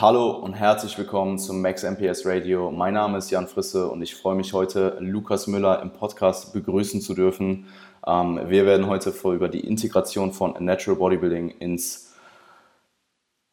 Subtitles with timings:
[0.00, 2.70] hallo und herzlich willkommen zum Max MPS Radio.
[2.70, 7.00] Mein Name ist Jan Frisse und ich freue mich heute, Lukas Müller im Podcast begrüßen
[7.00, 7.66] zu dürfen.
[8.06, 12.14] Ähm, wir werden heute vor über die Integration von Natural Bodybuilding ins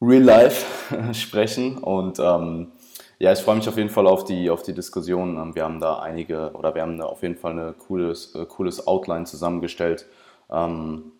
[0.00, 0.66] Real Life
[1.14, 2.70] sprechen und ähm,
[3.18, 5.36] ja, ich freue mich auf jeden Fall auf die, auf die Diskussion.
[5.38, 8.46] Ähm, wir haben da einige oder wir haben da auf jeden Fall ein cooles, äh,
[8.46, 10.06] cooles Outline zusammengestellt.
[10.48, 11.10] Ähm,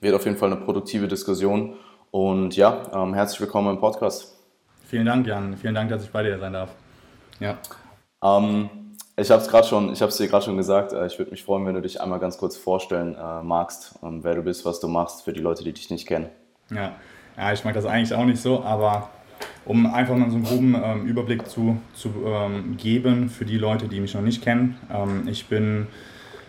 [0.00, 1.74] wird auf jeden Fall eine produktive Diskussion.
[2.10, 4.33] Und ja, ähm, herzlich willkommen im Podcast.
[4.94, 5.56] Vielen Dank, Jan.
[5.56, 6.70] Vielen Dank, dass ich bei dir sein darf.
[7.40, 7.58] Ja.
[8.22, 8.70] Ähm,
[9.16, 10.92] ich habe es gerade schon, ich habe es dir gerade schon gesagt.
[10.92, 14.22] Äh, ich würde mich freuen, wenn du dich einmal ganz kurz vorstellen äh, magst, ähm,
[14.22, 16.28] wer du bist, was du machst, für die Leute, die dich nicht kennen.
[16.70, 16.92] Ja,
[17.36, 19.10] ja ich mag das eigentlich auch nicht so, aber
[19.64, 23.88] um einfach mal so einen groben ähm, Überblick zu, zu ähm, geben für die Leute,
[23.88, 24.76] die mich noch nicht kennen.
[24.92, 25.88] Ähm, ich bin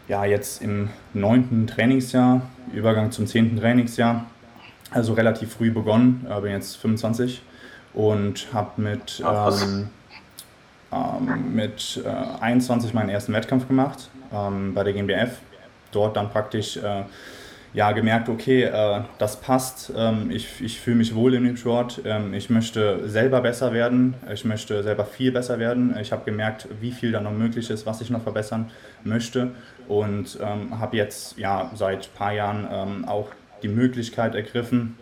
[0.08, 4.28] ja jetzt im neunten Trainingsjahr, Übergang zum zehnten Trainingsjahr,
[4.92, 7.42] also relativ früh begonnen, äh, bin jetzt 25
[7.96, 9.90] und habe mit, ähm,
[10.92, 15.40] ähm, mit äh, 21 meinen ersten Wettkampf gemacht ähm, bei der GmbF.
[15.92, 17.04] Dort dann praktisch äh,
[17.74, 22.02] ja, gemerkt, okay, äh, das passt, ähm, ich, ich fühle mich wohl in dem Sport,
[22.06, 25.96] ähm, ich möchte selber besser werden, ich möchte selber viel besser werden.
[26.02, 28.72] Ich habe gemerkt, wie viel da noch möglich ist, was ich noch verbessern
[29.04, 29.52] möchte
[29.88, 33.28] und ähm, habe jetzt ja seit ein paar Jahren auch
[33.62, 34.98] die Möglichkeit ergriffen,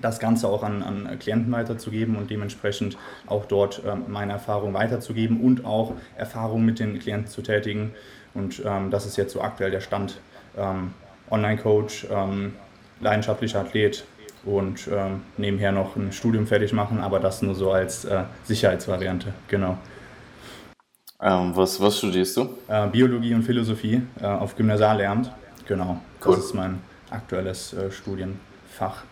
[0.00, 5.40] das Ganze auch an, an Klienten weiterzugeben und dementsprechend auch dort ähm, meine Erfahrung weiterzugeben
[5.40, 7.92] und auch Erfahrungen mit den Klienten zu tätigen.
[8.34, 10.20] Und ähm, das ist jetzt so aktuell der Stand.
[10.56, 10.92] Ähm,
[11.30, 12.54] Online-Coach, ähm,
[13.00, 14.04] leidenschaftlicher Athlet
[14.44, 19.32] und ähm, nebenher noch ein Studium fertig machen, aber das nur so als äh, Sicherheitsvariante,
[19.48, 19.78] genau.
[21.22, 22.48] Ähm, was, was studierst du?
[22.68, 25.30] Äh, Biologie und Philosophie äh, auf Gymnasiallehramt,
[25.66, 26.00] genau.
[26.24, 26.36] Cool.
[26.36, 26.80] Das ist mein
[27.10, 29.04] aktuelles äh, Studienfach.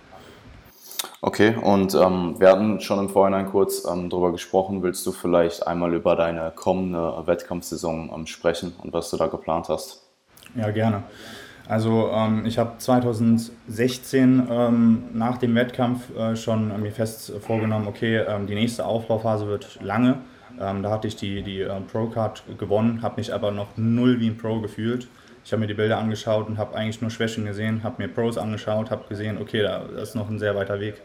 [1.21, 4.83] Okay, und ähm, wir hatten schon im Vorhinein kurz ähm, darüber gesprochen.
[4.83, 9.69] Willst du vielleicht einmal über deine kommende Wettkampfsaison ähm, sprechen und was du da geplant
[9.69, 10.03] hast?
[10.55, 11.05] Ja, gerne.
[11.69, 18.19] Also ähm, ich habe 2016 ähm, nach dem Wettkampf äh, schon mir fest vorgenommen, okay,
[18.19, 20.19] ähm, die nächste Aufbauphase wird lange.
[20.57, 24.37] Da hatte ich die, die äh, Pro-Card gewonnen, habe mich aber noch null wie ein
[24.37, 25.07] Pro gefühlt.
[25.49, 28.37] Ich habe mir die Bilder angeschaut und habe eigentlich nur Schwächen gesehen, habe mir Pros
[28.37, 30.97] angeschaut, habe gesehen, okay, da ist noch ein sehr weiter Weg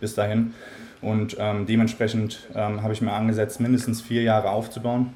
[0.00, 0.54] bis dahin.
[1.02, 5.12] Und ähm, dementsprechend ähm, habe ich mir angesetzt, mindestens vier Jahre aufzubauen.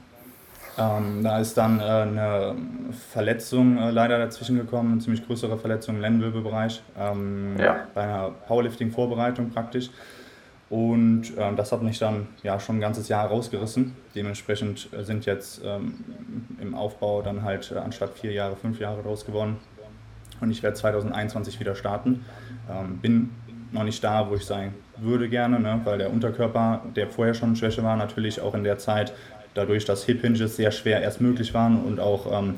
[0.76, 2.56] Ähm, da ist dann äh, eine
[3.10, 7.86] Verletzung äh, leider dazwischen gekommen, eine ziemlich größere Verletzung im Lendenwirbelbereich, ähm, ja.
[7.94, 9.88] bei einer Powerlifting-Vorbereitung praktisch.
[10.70, 13.94] Und ähm, das hat mich dann ja schon ein ganzes Jahr rausgerissen.
[14.14, 16.04] Dementsprechend äh, sind jetzt ähm,
[16.60, 19.58] im Aufbau dann halt äh, anstatt vier Jahre fünf Jahre draus geworden.
[20.40, 22.24] Und ich werde 2021 wieder starten.
[22.70, 23.30] Ähm, bin
[23.72, 25.80] noch nicht da, wo ich sein würde gerne, ne?
[25.84, 29.12] weil der Unterkörper, der vorher schon Schwäche war, natürlich auch in der Zeit
[29.54, 32.54] dadurch, dass Hip Hinges sehr schwer erst möglich waren und auch ähm,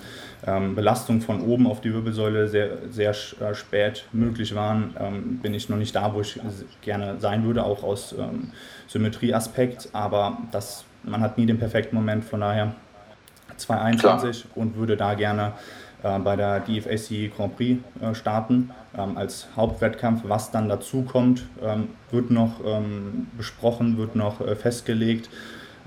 [0.47, 5.55] ähm, Belastung von oben auf die Wirbelsäule sehr, sehr äh, spät möglich waren, ähm, bin
[5.55, 6.41] ich noch nicht da, wo ich
[6.81, 8.53] gerne sein würde, auch aus ähm,
[8.89, 9.91] Symmetrieaspekt.
[9.93, 12.75] Aber das, man hat nie den perfekten Moment, von daher
[13.57, 14.57] 221 Klar.
[14.57, 15.53] und würde da gerne
[16.03, 20.23] äh, bei der DFAC Grand Prix äh, starten ähm, als Hauptwettkampf.
[20.25, 22.61] Was dann dazu kommt, ähm, wird noch
[23.37, 25.29] besprochen, wird noch äh, festgelegt.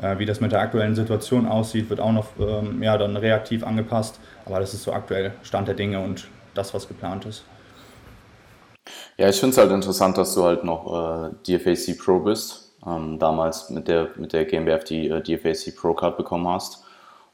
[0.02, 3.64] Äh, wie das mit der aktuellen Situation aussieht, wird auch noch ähm, ja, dann reaktiv
[3.64, 4.20] angepasst.
[4.46, 7.44] Aber das ist so aktuell Stand der Dinge und das, was geplant ist.
[9.18, 12.74] Ja, ich finde es halt interessant, dass du halt noch äh, DFAC Pro bist.
[12.86, 16.86] Ähm, damals mit der, mit der GmbF die äh, DFAC Pro Card bekommen hast.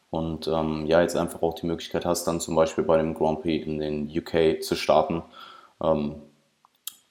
[0.10, 3.42] Und ähm, ja, jetzt einfach auch die Möglichkeit hast, dann zum Beispiel bei dem Grand
[3.42, 5.22] Prix in den UK zu starten.
[5.84, 6.16] Ähm,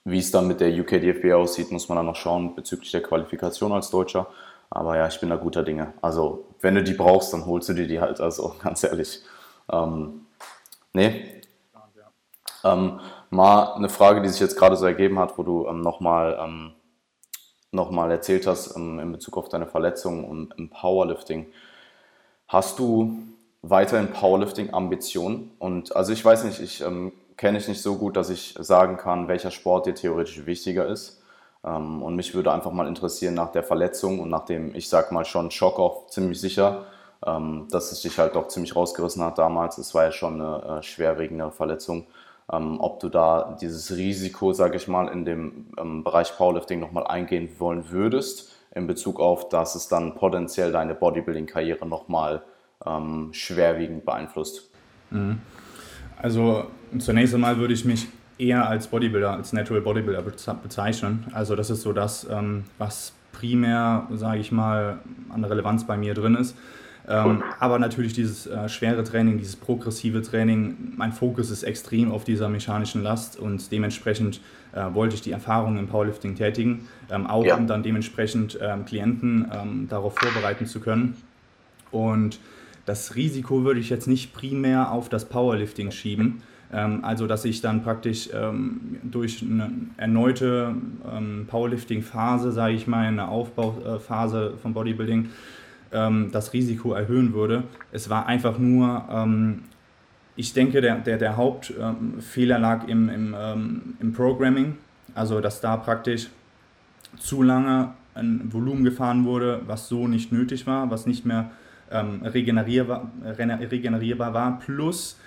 [0.05, 3.02] wie es dann mit der UK DFB aussieht, muss man dann noch schauen bezüglich der
[3.02, 4.26] Qualifikation als Deutscher.
[4.75, 5.94] Aber ja, ich bin da guter Dinge.
[6.03, 9.23] Also, wenn du die brauchst, dann holst du dir die halt, also ganz ehrlich.
[9.71, 10.26] Ähm,
[10.93, 11.41] nee.
[12.65, 12.99] Ähm,
[13.31, 16.73] mal eine Frage, die sich jetzt gerade so ergeben hat, wo du ähm, nochmal ähm,
[17.71, 21.47] noch erzählt hast ähm, in Bezug auf deine Verletzung und im Powerlifting.
[22.49, 23.17] Hast du
[23.62, 25.53] weiterhin Powerlifting-Ambitionen?
[25.59, 28.97] Und also ich weiß nicht, ich ähm, kenne dich nicht so gut, dass ich sagen
[28.97, 31.23] kann, welcher Sport dir theoretisch wichtiger ist.
[31.64, 35.12] Ähm, und mich würde einfach mal interessieren nach der Verletzung und nach dem, ich sag
[35.12, 36.84] mal schon Schock auch ziemlich sicher,
[37.26, 39.78] ähm, dass es dich halt doch ziemlich rausgerissen hat damals.
[39.78, 42.06] Es war ja schon eine äh, schwerwiegende Verletzung.
[42.52, 47.49] Ähm, ob du da dieses Risiko, sage ich mal, in dem Bereich Powerlifting nochmal eingehen
[47.58, 52.43] wollen würdest, in Bezug auf, dass es dann potenziell deine Bodybuilding-Karriere nochmal
[52.84, 54.69] ähm, schwerwiegend beeinflusst.
[55.11, 55.40] Mhm.
[56.20, 56.64] Also
[56.99, 58.08] zunächst einmal würde ich mich
[58.38, 61.25] eher als Bodybuilder, als Natural Bodybuilder bezeichnen.
[61.32, 64.98] Also das ist so das, ähm, was primär, sage ich mal,
[65.31, 66.56] an Relevanz bei mir drin ist.
[67.06, 72.25] Ähm, aber natürlich dieses äh, schwere Training, dieses progressive Training, mein Fokus ist extrem auf
[72.25, 74.40] dieser mechanischen Last und dementsprechend
[74.72, 77.56] äh, wollte ich die Erfahrung im Powerlifting tätigen, ähm, auch ja.
[77.56, 81.16] um dann dementsprechend ähm, Klienten ähm, darauf vorbereiten zu können.
[81.90, 82.40] Und
[82.87, 86.42] das Risiko würde ich jetzt nicht primär auf das Powerlifting schieben.
[86.72, 90.75] Ähm, also, dass ich dann praktisch ähm, durch eine erneute
[91.49, 95.28] Powerlifting-Phase, sage ich mal, eine Aufbauphase vom Bodybuilding,
[95.94, 97.64] ähm, das Risiko erhöhen würde.
[97.93, 99.62] Es war einfach nur, ähm,
[100.37, 104.76] ich denke, der, der, der Hauptfehler ähm, lag im, im, ähm, im Programming,
[105.14, 106.28] also dass da praktisch
[107.19, 111.50] zu lange ein Volumen gefahren wurde, was so nicht nötig war, was nicht mehr
[111.90, 115.19] ähm, regenerierbar, regenerierbar war, plus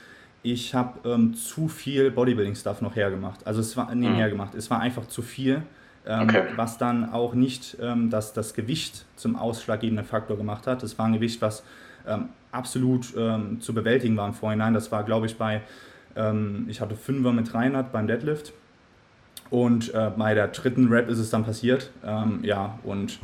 [0.44, 3.46] ich habe ähm, zu viel Bodybuilding-Stuff noch hergemacht.
[3.46, 4.32] Also es war nebenher mhm.
[4.32, 4.56] gemacht.
[4.56, 5.64] Es war einfach zu viel
[6.08, 6.44] ähm, okay.
[6.56, 10.82] was dann auch nicht ähm, das, das Gewicht zum ausschlaggebenden Faktor gemacht hat.
[10.82, 11.64] Das war ein Gewicht, was
[12.08, 14.74] ähm, absolut ähm, zu bewältigen war im Vorhinein.
[14.74, 15.62] Das war, glaube ich, bei,
[16.16, 18.54] ähm, ich hatte Fünfer mit 300 beim Deadlift
[19.50, 21.92] und äh, bei der dritten Rap ist es dann passiert.
[22.06, 23.20] Ähm, ja, und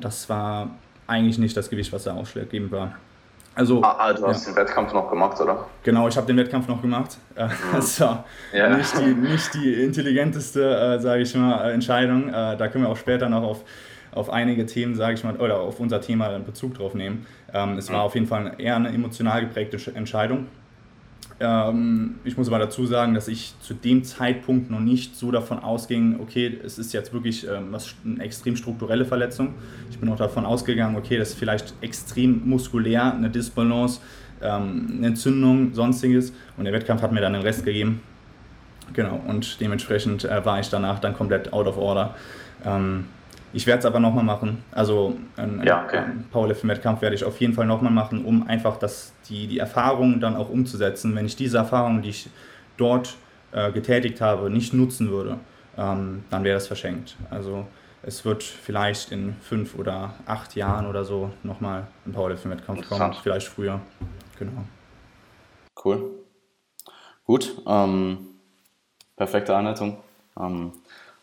[0.00, 0.68] das war
[1.06, 2.94] eigentlich nicht das Gewicht, was da ausschlaggebend war.
[3.54, 4.52] Also, ah, also hast ja.
[4.52, 5.66] den Wettkampf noch gemacht, oder?
[5.82, 7.18] Genau, ich habe den Wettkampf noch gemacht.
[7.34, 7.50] Äh, mhm.
[7.74, 8.74] Das war ja.
[8.76, 12.28] nicht, die, nicht die intelligenteste, äh, sage ich mal, Entscheidung.
[12.28, 13.64] Äh, da können wir auch später noch auf,
[14.12, 17.26] auf einige Themen, sage ich mal, oder auf unser Thema Bezug drauf nehmen.
[17.52, 18.02] Ähm, es war mhm.
[18.02, 20.46] auf jeden Fall eher eine emotional geprägte Entscheidung.
[21.42, 25.58] Ähm, ich muss aber dazu sagen, dass ich zu dem Zeitpunkt noch nicht so davon
[25.58, 29.54] ausging, okay, es ist jetzt wirklich ähm, eine extrem strukturelle Verletzung.
[29.90, 34.00] Ich bin auch davon ausgegangen, okay, das ist vielleicht extrem muskulär, eine Disbalance,
[34.40, 36.32] ähm, eine Entzündung, sonstiges.
[36.56, 38.02] Und der Wettkampf hat mir dann den Rest gegeben.
[38.92, 42.14] Genau, und dementsprechend äh, war ich danach dann komplett out of order.
[42.64, 43.06] Ähm,
[43.52, 44.64] ich werde es aber nochmal machen.
[44.70, 46.02] Also einen, ja, okay.
[46.30, 50.36] Powerlifting-Wettkampf werde ich auf jeden Fall nochmal machen, um einfach das, die, die Erfahrung dann
[50.36, 51.14] auch umzusetzen.
[51.14, 52.30] Wenn ich diese Erfahrung, die ich
[52.76, 53.16] dort
[53.52, 55.38] äh, getätigt habe, nicht nutzen würde,
[55.76, 57.16] ähm, dann wäre das verschenkt.
[57.30, 57.66] Also
[58.02, 63.48] es wird vielleicht in fünf oder acht Jahren oder so nochmal ein Powerlifting-Wettkampf kommen, vielleicht
[63.48, 63.80] früher.
[64.38, 64.64] Genau.
[65.84, 66.10] Cool.
[67.24, 67.56] Gut.
[67.66, 68.18] Ähm,
[69.16, 69.98] perfekte Anleitung.
[70.38, 70.72] Ähm,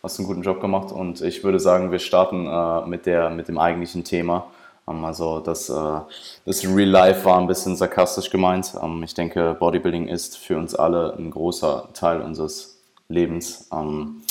[0.02, 3.48] hast einen guten Job gemacht und ich würde sagen, wir starten äh, mit, der, mit
[3.48, 4.46] dem eigentlichen Thema.
[4.88, 6.00] Ähm, also das, äh,
[6.44, 8.74] das Real Life war ein bisschen sarkastisch gemeint.
[8.82, 13.68] Ähm, ich denke, Bodybuilding ist für uns alle ein großer Teil unseres Lebens.
[13.72, 14.22] Ähm,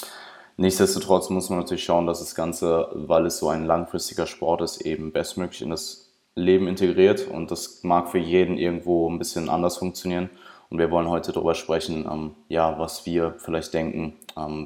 [0.58, 4.82] nichtsdestotrotz muss man natürlich schauen, dass das Ganze, weil es so ein langfristiger Sport ist,
[4.82, 9.78] eben bestmöglich in das Leben integriert und das mag für jeden irgendwo ein bisschen anders
[9.78, 10.30] funktionieren.
[10.70, 14.14] Und wir wollen heute darüber sprechen, ähm, ja, was wir vielleicht denken,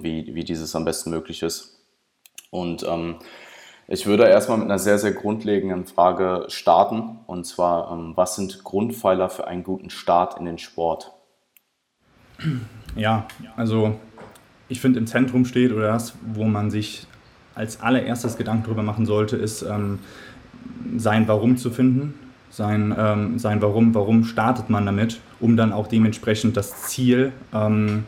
[0.01, 1.79] wie, wie dieses am besten möglich ist.
[2.51, 3.15] Und ähm,
[3.87, 7.19] ich würde erstmal mit einer sehr, sehr grundlegenden Frage starten.
[7.27, 11.11] Und zwar, ähm, was sind Grundpfeiler für einen guten Start in den Sport?
[12.95, 13.95] Ja, also
[14.69, 17.07] ich finde im Zentrum steht oder das, wo man sich
[17.55, 19.99] als allererstes Gedanken darüber machen sollte, ist ähm,
[20.97, 22.13] sein Warum zu finden
[22.53, 28.05] sein, ähm, sein Warum, warum startet man damit, um dann auch dementsprechend das Ziel ähm,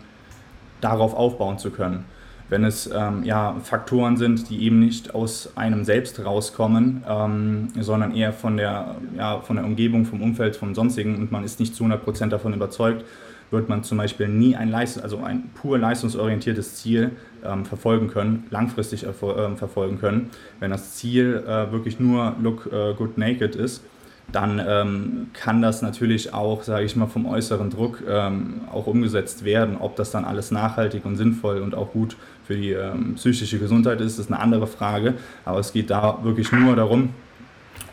[0.82, 2.06] darauf aufbauen zu können.
[2.48, 8.14] Wenn es ähm, ja, Faktoren sind, die eben nicht aus einem selbst rauskommen, ähm, sondern
[8.14, 11.76] eher von der, ja, von der Umgebung, vom Umfeld, vom Sonstigen und man ist nicht
[11.76, 13.04] zu 100% davon überzeugt,
[13.50, 17.12] wird man zum Beispiel nie ein, Leist also ein pur leistungsorientiertes Ziel
[17.44, 20.30] ähm, verfolgen können, langfristig äh, verfolgen können.
[20.60, 23.84] Wenn das Ziel äh, wirklich nur Look äh, Good Naked ist,
[24.32, 29.46] dann ähm, kann das natürlich auch, sage ich mal, vom äußeren Druck ähm, auch umgesetzt
[29.46, 29.78] werden.
[29.80, 34.02] Ob das dann alles nachhaltig und sinnvoll und auch gut für die ähm, psychische Gesundheit
[34.02, 35.14] ist, ist eine andere Frage.
[35.46, 37.14] Aber es geht da wirklich nur darum,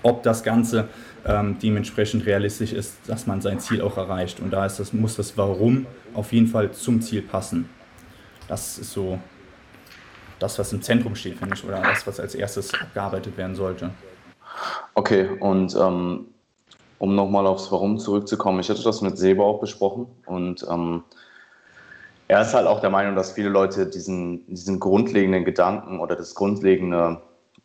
[0.02, 0.88] ob das Ganze
[1.24, 4.40] ähm, dementsprechend realistisch ist, dass man sein Ziel auch erreicht.
[4.40, 7.68] Und da ist das, muss das Warum auf jeden Fall zum Ziel passen.
[8.48, 9.18] Das ist so
[10.38, 13.90] das, was im Zentrum steht, finde ich, oder das, was als erstes abgearbeitet werden sollte.
[14.94, 16.26] Okay, und ähm,
[16.98, 21.02] um nochmal aufs Warum zurückzukommen, ich hatte das mit Seba auch besprochen und ähm,
[22.28, 26.34] er ist halt auch der Meinung, dass viele Leute diesen, diesen grundlegenden Gedanken oder das
[26.34, 27.20] grundlegende,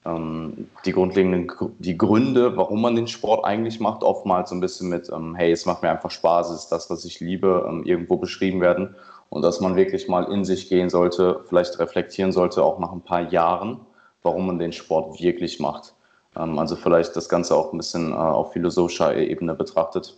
[0.05, 4.89] ähm, die grundlegenden die Gründe, warum man den Sport eigentlich macht, oftmals so ein bisschen
[4.89, 7.83] mit, ähm, hey, es macht mir einfach Spaß, es ist das, was ich liebe, ähm,
[7.83, 8.95] irgendwo beschrieben werden
[9.29, 13.01] und dass man wirklich mal in sich gehen sollte, vielleicht reflektieren sollte, auch nach ein
[13.01, 13.81] paar Jahren,
[14.23, 15.93] warum man den Sport wirklich macht.
[16.37, 20.17] Ähm, also vielleicht das Ganze auch ein bisschen äh, auf philosophischer Ebene betrachtet.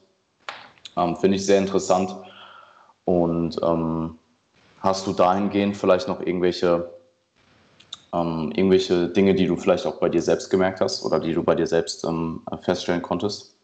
[0.98, 2.16] Ähm, finde ich sehr interessant.
[3.06, 4.18] Und ähm,
[4.82, 6.90] hast du dahingehend vielleicht noch irgendwelche
[8.12, 11.54] irgendwelche Dinge, die du vielleicht auch bei dir selbst gemerkt hast oder die du bei
[11.54, 12.08] dir selbst
[12.64, 13.56] feststellen konntest?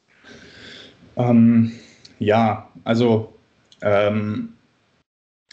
[1.15, 1.71] Ähm,
[2.19, 3.33] ja, also
[3.81, 4.53] ähm,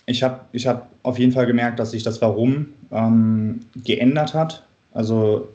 [0.05, 4.67] ich habe ich hab auf jeden Fall gemerkt, dass sich das Warum ähm, geändert hat.
[4.93, 5.49] Also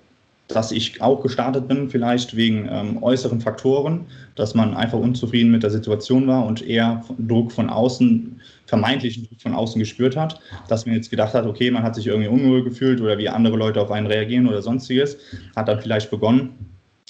[0.47, 5.63] dass ich auch gestartet bin, vielleicht wegen ähm, äußeren Faktoren, dass man einfach unzufrieden mit
[5.63, 10.39] der Situation war und eher Druck von außen, vermeintlichen Druck von außen gespürt hat,
[10.69, 13.57] dass man jetzt gedacht hat, okay, man hat sich irgendwie unruhig gefühlt oder wie andere
[13.57, 15.17] Leute auf einen reagieren oder sonstiges,
[15.55, 16.51] hat dann vielleicht begonnen,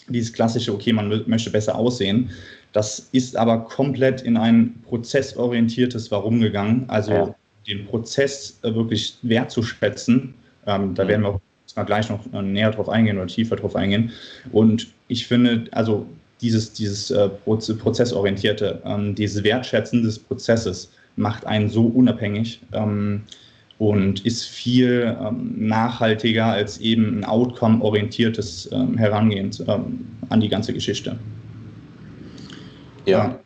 [0.07, 2.29] dieses klassische, okay, man möchte besser aussehen.
[2.71, 7.35] Das ist aber komplett in ein prozessorientiertes Warum gegangen, also ja.
[7.67, 10.33] den Prozess äh, wirklich wertzuschätzen.
[10.65, 11.07] Ähm, da mhm.
[11.07, 11.41] werden wir auch
[11.75, 14.11] mal gleich noch äh, näher drauf eingehen oder tiefer drauf eingehen.
[14.51, 16.05] Und ich finde, also
[16.41, 23.23] dieses, dieses äh, prozessorientierte, ähm, dieses Wertschätzen des Prozesses macht einen so unabhängig ähm,
[23.79, 30.73] und ist viel ähm, nachhaltiger als eben ein outcome-orientiertes ähm, Herangehen ähm, an die ganze
[30.73, 31.17] Geschichte.
[33.05, 33.39] Ja.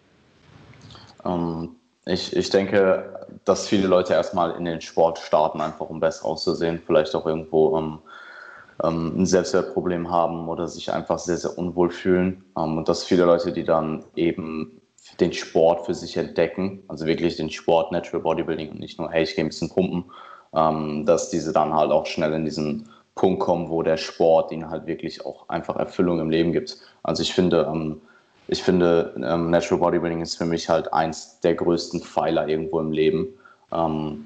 [1.23, 1.33] ja.
[1.33, 1.69] Ähm,
[2.05, 6.81] ich, ich denke, dass viele Leute erstmal in den Sport starten, einfach um besser auszusehen,
[6.85, 7.77] vielleicht auch irgendwo
[8.83, 12.43] ähm, ein Selbstwertproblem haben oder sich einfach sehr, sehr unwohl fühlen.
[12.57, 14.81] Ähm, und dass viele Leute, die dann eben
[15.19, 19.23] den Sport für sich entdecken, also wirklich den Sport Natural Bodybuilding und nicht nur, hey,
[19.23, 20.05] ich gehe ein bisschen pumpen,
[20.53, 24.69] ähm, dass diese dann halt auch schnell in diesen Punkt kommen, wo der Sport ihnen
[24.69, 26.77] halt wirklich auch einfach Erfüllung im Leben gibt.
[27.03, 28.01] Also ich finde, ähm,
[28.47, 32.91] ich finde, ähm, Natural Bodybuilding ist für mich halt eins der größten Pfeiler irgendwo im
[32.91, 33.27] Leben.
[33.71, 34.25] Ähm,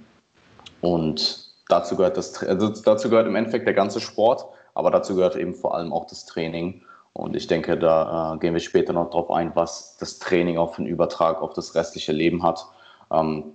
[0.81, 5.35] und dazu gehört, das, also dazu gehört im Endeffekt der ganze Sport, aber dazu gehört
[5.35, 6.81] eben vor allem auch das Training.
[7.13, 10.73] Und ich denke, da äh, gehen wir später noch drauf ein, was das Training auch
[10.73, 12.65] für einen Übertrag auf das restliche Leben hat.
[13.11, 13.53] Ähm,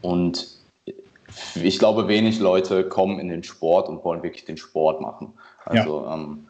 [0.00, 0.48] und
[1.54, 5.34] ich glaube, wenig Leute kommen in den Sport und wollen wirklich den Sport machen.
[5.66, 6.14] Also ja.
[6.14, 6.48] ähm,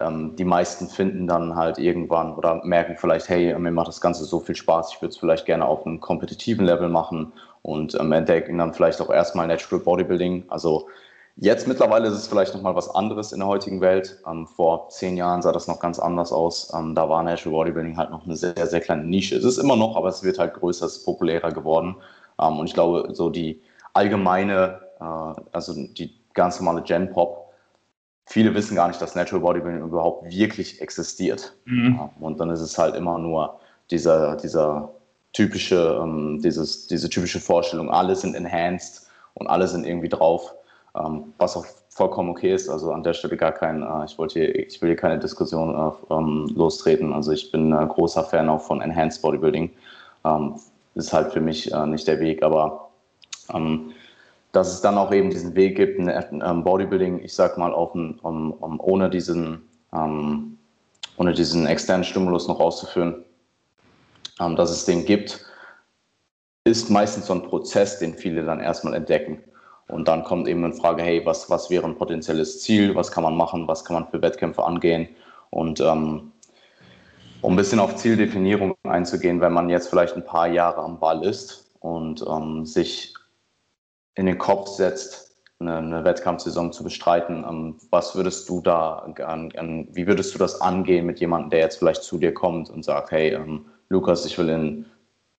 [0.00, 4.24] ähm, die meisten finden dann halt irgendwann oder merken vielleicht, hey, mir macht das Ganze
[4.24, 7.32] so viel Spaß, ich würde es vielleicht gerne auf einem kompetitiven Level machen
[7.62, 10.44] und ähm, entdecken dann vielleicht auch erstmal Natural Bodybuilding.
[10.48, 10.88] Also
[11.36, 14.20] jetzt mittlerweile ist es vielleicht nochmal was anderes in der heutigen Welt.
[14.28, 16.72] Ähm, vor zehn Jahren sah das noch ganz anders aus.
[16.74, 19.36] Ähm, da war Natural Bodybuilding halt noch eine sehr, sehr kleine Nische.
[19.36, 21.96] Es ist immer noch, aber es wird halt größer, es ist populärer geworden.
[22.40, 23.62] Ähm, und ich glaube, so die
[23.94, 27.52] allgemeine, äh, also die ganz normale Gen Pop,
[28.26, 31.54] viele wissen gar nicht, dass Natural Bodybuilding überhaupt wirklich existiert.
[31.66, 32.10] Mhm.
[32.18, 34.90] Und dann ist es halt immer nur dieser, dieser
[35.32, 40.54] typische, ähm, dieses, diese typische Vorstellung, alle sind enhanced und alle sind irgendwie drauf,
[40.94, 42.68] ähm, was auch vollkommen okay ist.
[42.68, 45.74] Also an der Stelle gar kein, äh, ich wollte hier, ich will hier keine Diskussion
[45.74, 47.12] äh, ähm, lostreten.
[47.12, 49.70] Also ich bin ein großer Fan auch von Enhanced Bodybuilding.
[50.24, 50.54] Ähm,
[50.94, 52.90] ist halt für mich äh, nicht der Weg, aber
[53.54, 53.92] ähm,
[54.52, 57.94] dass es dann auch eben diesen Weg gibt, ein, ein Bodybuilding, ich sag mal, auch
[57.94, 59.62] ein, um, um, ohne diesen
[59.94, 60.58] ähm,
[61.18, 63.24] ohne diesen externen Stimulus noch auszuführen,
[64.42, 65.44] ähm, dass es den gibt,
[66.64, 69.42] ist meistens so ein Prozess, den viele dann erstmal entdecken.
[69.88, 73.24] Und dann kommt eben in Frage, hey, was, was wäre ein potenzielles Ziel, was kann
[73.24, 75.08] man machen, was kann man für Wettkämpfe angehen.
[75.50, 76.32] Und ähm,
[77.42, 81.24] um ein bisschen auf Zieldefinierung einzugehen, wenn man jetzt vielleicht ein paar Jahre am Ball
[81.24, 83.14] ist und ähm, sich
[84.14, 89.52] in den Kopf setzt, eine, eine Wettkampfsaison zu bestreiten, ähm, was würdest du da, an,
[89.56, 92.84] an, wie würdest du das angehen mit jemandem, der jetzt vielleicht zu dir kommt und
[92.84, 94.86] sagt, hey, ähm, Lukas, ich will in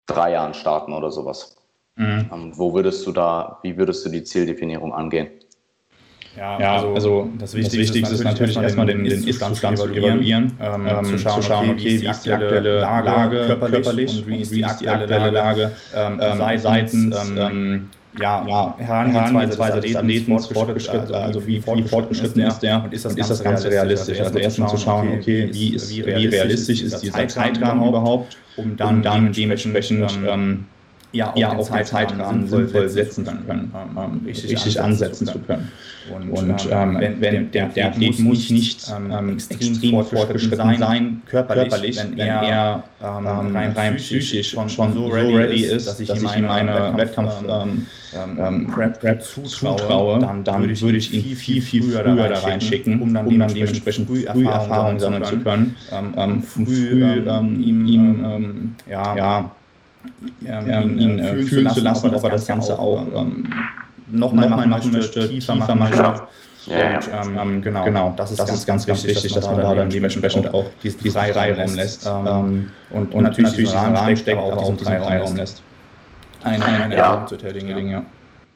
[0.06, 1.58] drei Jahren starten oder sowas.
[1.96, 2.30] Mhm.
[2.32, 5.28] Ähm, wo würdest du da, wie würdest du die Zieldefinierung angehen?
[6.38, 9.88] Ja, ja also, also, das Wichtigste, das Wichtigste ist natürlich erstmal den, den Ist-Zustand zu
[9.90, 13.84] evaluieren, ähm, ähm, zu, schauen, zu schauen, okay, wie ist die aktuelle Lage, Lage körperlich,
[13.84, 17.90] körperlich, und wie ist die aktuelle Lage ähm, ähm seitens ähm,
[18.20, 23.16] ja, ja, Herangehensweise des Athleten, fortgeschritten, also wie, wie fortgeschritten ist der und ist das,
[23.16, 24.20] ist das Ganze realistisch?
[24.20, 28.98] Also erstmal zu schauen, okay, wie, ist, wie realistisch ist dieser Zeitrahmen überhaupt, um dann,
[28.98, 30.66] um dann dementsprechend ähm,
[31.14, 34.82] ja, auch, ja, den, auch den Zeitrahmen sinnvoll setzen zu können, ähm, ähm, richtig, richtig
[34.82, 35.72] ansetzen, zu können.
[36.12, 41.22] Und, und ähm, wenn, wenn der, der Athlet muss nicht ähm, ähm extrem fortgeschritten sein,
[41.28, 46.00] körperlich, körperlich, wenn, wenn er ähm, rein, rein psychisch schon, schon so ready ist, dass
[46.00, 51.36] ich ihm eine Wettkampf ähm, Prep, Prep zutraue, dann, dann würde ich, würde ich ihn
[51.36, 55.38] viel, viel früher, früher da reinschicken, um dann, um dann dementsprechend früh Erfahrungen sammeln zu
[55.38, 55.76] können,
[56.42, 59.52] früh ihm ja, ja
[60.46, 63.52] ähm, ihn, äh, fühlen, fühlen, zu lassen, ob er das Ganze auch ähm,
[64.12, 66.22] nochmal noch machen möchte, tiefer machen möchte.
[66.66, 69.46] Ja, und, ähm, ähm, genau, genau, das ist, das ganz, ist ganz, ganz wichtig, dass
[69.46, 72.06] man da dann dementsprechend auch diesen Freiraum lässt.
[72.06, 75.62] Ähm, ähm, und, und, natürlich diesen Rahmen steckt, aber auch diesen Freiraum lässt.
[76.44, 77.26] Eine, eine ja.
[77.26, 78.06] zu tätigen, ja.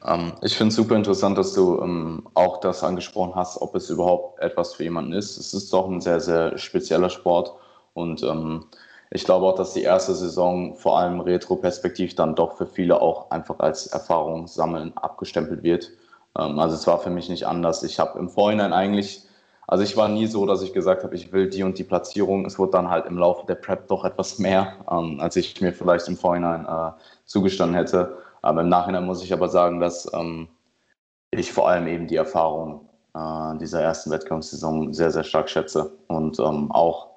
[0.06, 3.90] Ähm, ich finde es super interessant, dass du ähm, auch das angesprochen hast, ob es
[3.90, 5.36] überhaupt etwas für jemanden ist.
[5.36, 7.52] Es ist doch ein sehr, sehr spezieller Sport
[7.94, 8.64] und ähm,
[9.10, 13.30] ich glaube auch, dass die erste Saison vor allem retroperspektiv dann doch für viele auch
[13.30, 15.90] einfach als Erfahrung sammeln abgestempelt wird.
[16.38, 17.82] Ähm, also es war für mich nicht anders.
[17.82, 19.22] Ich habe im Vorhinein eigentlich,
[19.66, 22.44] also ich war nie so, dass ich gesagt habe, ich will die und die Platzierung.
[22.44, 25.72] Es wurde dann halt im Laufe der Prep doch etwas mehr, ähm, als ich mir
[25.72, 26.92] vielleicht im Vorhinein äh,
[27.24, 28.18] zugestanden hätte.
[28.42, 30.48] Aber im Nachhinein muss ich aber sagen, dass ähm,
[31.30, 36.38] ich vor allem eben die Erfahrung äh, dieser ersten Wettkampfsaison sehr, sehr stark schätze und
[36.40, 37.07] auch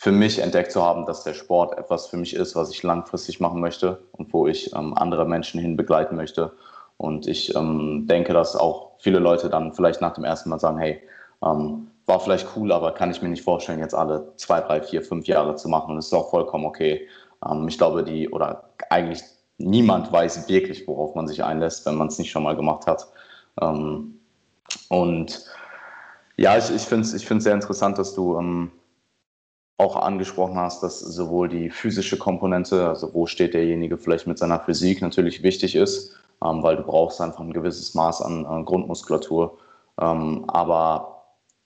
[0.00, 3.40] für mich entdeckt zu haben, dass der Sport etwas für mich ist, was ich langfristig
[3.40, 6.52] machen möchte und wo ich ähm, andere Menschen hin begleiten möchte.
[6.98, 10.78] Und ich ähm, denke, dass auch viele Leute dann vielleicht nach dem ersten Mal sagen,
[10.78, 11.02] hey,
[11.44, 15.02] ähm, war vielleicht cool, aber kann ich mir nicht vorstellen, jetzt alle zwei, drei, vier,
[15.02, 15.96] fünf Jahre zu machen.
[15.96, 17.08] Das ist auch vollkommen okay.
[17.44, 19.24] Ähm, ich glaube, die, oder eigentlich
[19.56, 23.08] niemand weiß wirklich, worauf man sich einlässt, wenn man es nicht schon mal gemacht hat.
[23.60, 24.20] Ähm,
[24.90, 25.44] und
[26.36, 28.70] ja, ich, ich finde es ich sehr interessant, dass du ähm,
[29.78, 34.60] auch angesprochen hast, dass sowohl die physische Komponente, also wo steht derjenige vielleicht mit seiner
[34.60, 39.56] Physik, natürlich wichtig ist, ähm, weil du brauchst einfach ein gewisses Maß an, an Grundmuskulatur.
[40.00, 41.14] Ähm, aber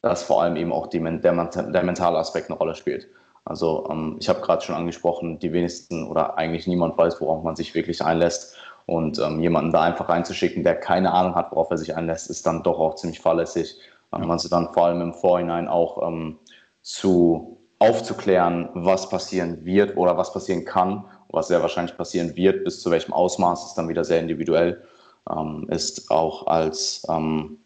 [0.02, 3.08] dass vor allem eben auch die, der, der mentale Aspekt eine Rolle spielt.
[3.44, 7.56] Also ähm, ich habe gerade schon angesprochen, die wenigsten oder eigentlich niemand weiß, worauf man
[7.56, 8.56] sich wirklich einlässt.
[8.84, 12.44] Und ähm, jemanden da einfach reinzuschicken, der keine Ahnung hat, worauf er sich einlässt, ist
[12.46, 13.78] dann doch auch ziemlich fahrlässig.
[14.12, 16.38] Ähm, also dann vor allem im Vorhinein auch ähm,
[16.82, 22.80] zu aufzuklären, was passieren wird oder was passieren kann, was sehr wahrscheinlich passieren wird, bis
[22.80, 24.84] zu welchem Ausmaß ist dann wieder sehr individuell,
[25.28, 27.58] ähm, ist auch als, ähm,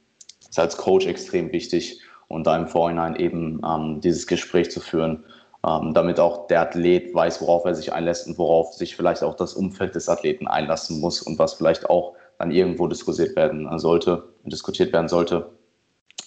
[0.48, 5.22] ist als Coach extrem wichtig und da im Vorhinein eben ähm, dieses Gespräch zu führen,
[5.66, 9.37] ähm, damit auch der Athlet weiß, worauf er sich einlässt und worauf sich vielleicht auch
[9.37, 14.24] das Umfeld des Athleten einlassen muss und was vielleicht auch dann irgendwo diskutiert werden sollte,
[14.44, 15.50] diskutiert werden sollte.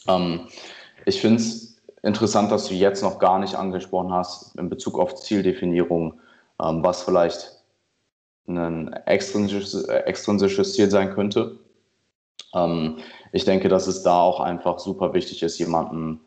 [0.08, 0.42] Ähm,
[1.06, 1.69] ich finde es
[2.04, 6.20] interessant, dass du jetzt noch gar nicht angesprochen hast in Bezug auf Zieldefinierung,
[6.62, 7.64] ähm, was vielleicht
[8.48, 11.60] ein extrinsisches, Ziel sein könnte.
[12.54, 12.98] Ähm,
[13.32, 16.20] ich denke, dass es da auch einfach super wichtig ist, jemanden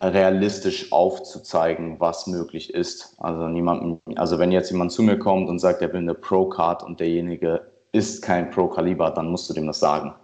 [0.00, 3.14] realistisch aufzuzeigen, was möglich ist.
[3.18, 6.82] Also niemanden, also wenn jetzt jemand zu mir kommt und sagt, er will eine Pro-Card
[6.82, 10.14] und derjenige ist kein Pro-Kaliber, dann musst du dem das sagen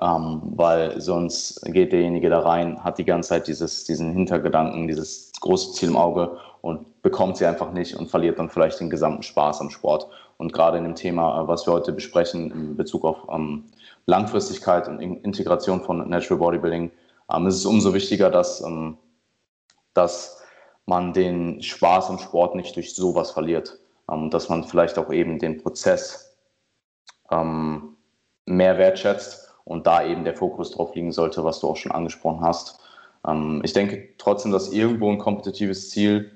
[0.00, 5.32] ähm, weil sonst geht derjenige da rein, hat die ganze Zeit dieses, diesen Hintergedanken, dieses
[5.40, 9.22] große Ziel im Auge und bekommt sie einfach nicht und verliert dann vielleicht den gesamten
[9.22, 10.08] Spaß am Sport.
[10.36, 13.64] Und gerade in dem Thema, äh, was wir heute besprechen, in Bezug auf ähm,
[14.06, 16.90] Langfristigkeit und Integration von Natural Bodybuilding,
[17.32, 18.96] ähm, ist es umso wichtiger, dass, ähm,
[19.94, 20.42] dass
[20.86, 23.78] man den Spaß am Sport nicht durch sowas verliert.
[24.10, 26.36] Ähm, dass man vielleicht auch eben den Prozess
[27.30, 27.96] ähm,
[28.46, 32.40] mehr wertschätzt und da eben der Fokus drauf liegen sollte, was du auch schon angesprochen
[32.40, 32.80] hast.
[33.26, 36.32] Ähm, ich denke trotzdem, dass irgendwo ein kompetitives Ziel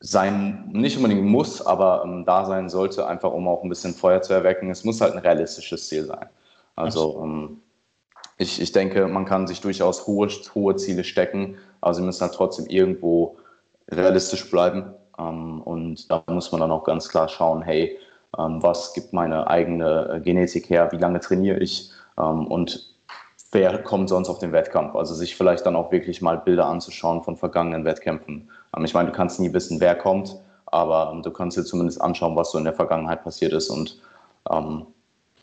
[0.00, 4.20] sein, nicht unbedingt muss, aber ähm, da sein sollte, einfach um auch ein bisschen Feuer
[4.22, 4.70] zu erwecken.
[4.70, 6.28] Es muss halt ein realistisches Ziel sein.
[6.76, 7.60] Also ähm,
[8.36, 12.34] ich, ich denke, man kann sich durchaus hohe, hohe Ziele stecken, aber sie müssen halt
[12.34, 13.36] trotzdem irgendwo
[13.88, 14.94] realistisch bleiben.
[15.18, 17.96] Ähm, und da muss man dann auch ganz klar schauen, hey,
[18.36, 22.94] was gibt meine eigene äh, Genetik her, wie lange trainiere ich, ähm, und
[23.52, 24.94] wer kommt sonst auf den Wettkampf?
[24.94, 28.50] Also sich vielleicht dann auch wirklich mal Bilder anzuschauen von vergangenen Wettkämpfen.
[28.76, 32.00] Ähm, ich meine, du kannst nie wissen, wer kommt, aber ähm, du kannst dir zumindest
[32.00, 33.70] anschauen, was so in der Vergangenheit passiert ist.
[33.70, 34.00] Und
[34.50, 34.86] ähm,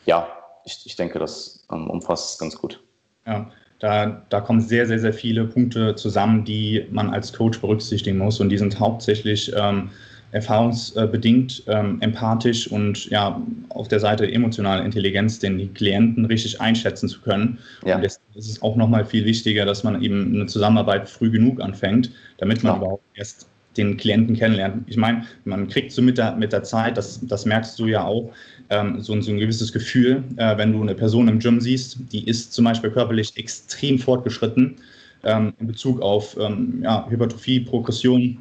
[0.04, 0.28] ja,
[0.64, 2.82] ich, ich denke, das ähm, umfasst es ganz gut.
[3.26, 3.46] Ja,
[3.78, 8.40] da, da kommen sehr, sehr, sehr viele Punkte zusammen, die man als Coach berücksichtigen muss.
[8.40, 9.90] Und die sind hauptsächlich ähm,
[10.32, 17.20] erfahrungsbedingt ähm, empathisch und ja auf der Seite emotionale Intelligenz, den Klienten richtig einschätzen zu
[17.20, 17.58] können.
[17.84, 17.96] Ja.
[17.96, 21.60] Und deswegen ist es auch nochmal viel wichtiger, dass man eben eine Zusammenarbeit früh genug
[21.60, 22.78] anfängt, damit man ja.
[22.78, 24.84] überhaupt erst den Klienten kennenlernt.
[24.86, 28.04] Ich meine, man kriegt so mit der, mit der Zeit, das, das merkst du ja
[28.04, 28.30] auch,
[28.70, 32.26] ähm, so, so, ein gewisses Gefühl, äh, wenn du eine Person im Gym siehst, die
[32.26, 34.76] ist zum Beispiel körperlich extrem fortgeschritten
[35.24, 38.38] ähm, in Bezug auf ähm, ja, Hypertrophie, Progression,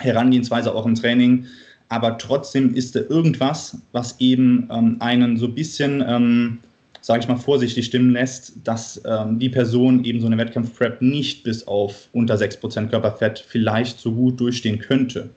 [0.00, 1.46] Herangehensweise auch im Training.
[1.88, 6.58] Aber trotzdem ist da irgendwas, was eben ähm, einen so ein bisschen, ähm,
[7.00, 11.44] sage ich mal, vorsichtig stimmen lässt, dass ähm, die Person eben so eine Wettkampfprep nicht
[11.44, 15.30] bis auf unter 6% Körperfett vielleicht so gut durchstehen könnte.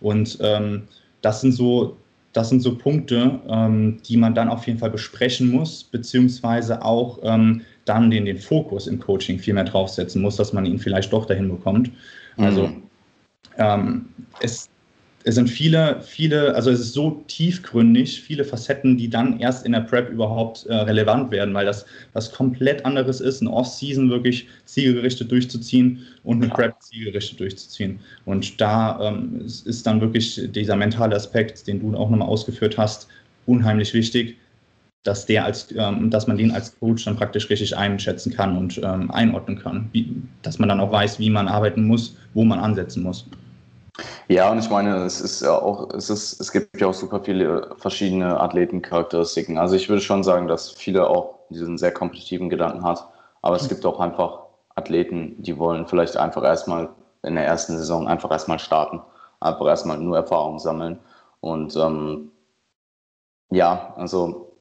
[0.00, 0.82] Und ähm,
[1.22, 1.96] das sind so
[2.34, 7.18] das sind so Punkte, ähm, die man dann auf jeden Fall besprechen muss, beziehungsweise auch
[7.22, 11.12] ähm, dann den, den Fokus im Coaching viel mehr draufsetzen muss, dass man ihn vielleicht
[11.12, 11.90] doch dahin bekommt.
[12.38, 12.82] Also mhm
[13.58, 14.06] ähm,
[14.40, 14.68] es,
[15.24, 19.72] es sind viele, viele, also es ist so tiefgründig, viele Facetten, die dann erst in
[19.72, 24.48] der Prep überhaupt äh, relevant werden, weil das was komplett anderes ist, eine Off-Season wirklich
[24.64, 26.52] zielgerichtet durchzuziehen und eine.
[26.52, 28.00] Prep zielgerichtet durchzuziehen.
[28.24, 33.08] Und da ähm, ist dann wirklich dieser mentale Aspekt, den du auch nochmal ausgeführt hast,
[33.46, 34.36] unheimlich wichtig,
[35.04, 38.80] dass der als, ähm, dass man den als Coach dann praktisch richtig einschätzen kann und
[38.82, 42.60] ähm, einordnen kann, wie, dass man dann auch weiß, wie man arbeiten muss, wo man
[42.60, 43.26] ansetzen muss.
[44.28, 47.20] Ja, und ich meine, es ist ja auch, es ist, es gibt ja auch super
[47.22, 49.58] viele verschiedene Athletencharakteristiken.
[49.58, 53.06] Also ich würde schon sagen, dass viele auch diesen sehr kompetitiven Gedanken hat.
[53.42, 54.40] Aber es gibt auch einfach
[54.74, 56.88] Athleten, die wollen vielleicht einfach erstmal
[57.22, 59.02] in der ersten Saison einfach erstmal starten,
[59.40, 60.98] einfach erstmal nur Erfahrung sammeln.
[61.40, 62.30] Und ähm,
[63.50, 64.56] ja, also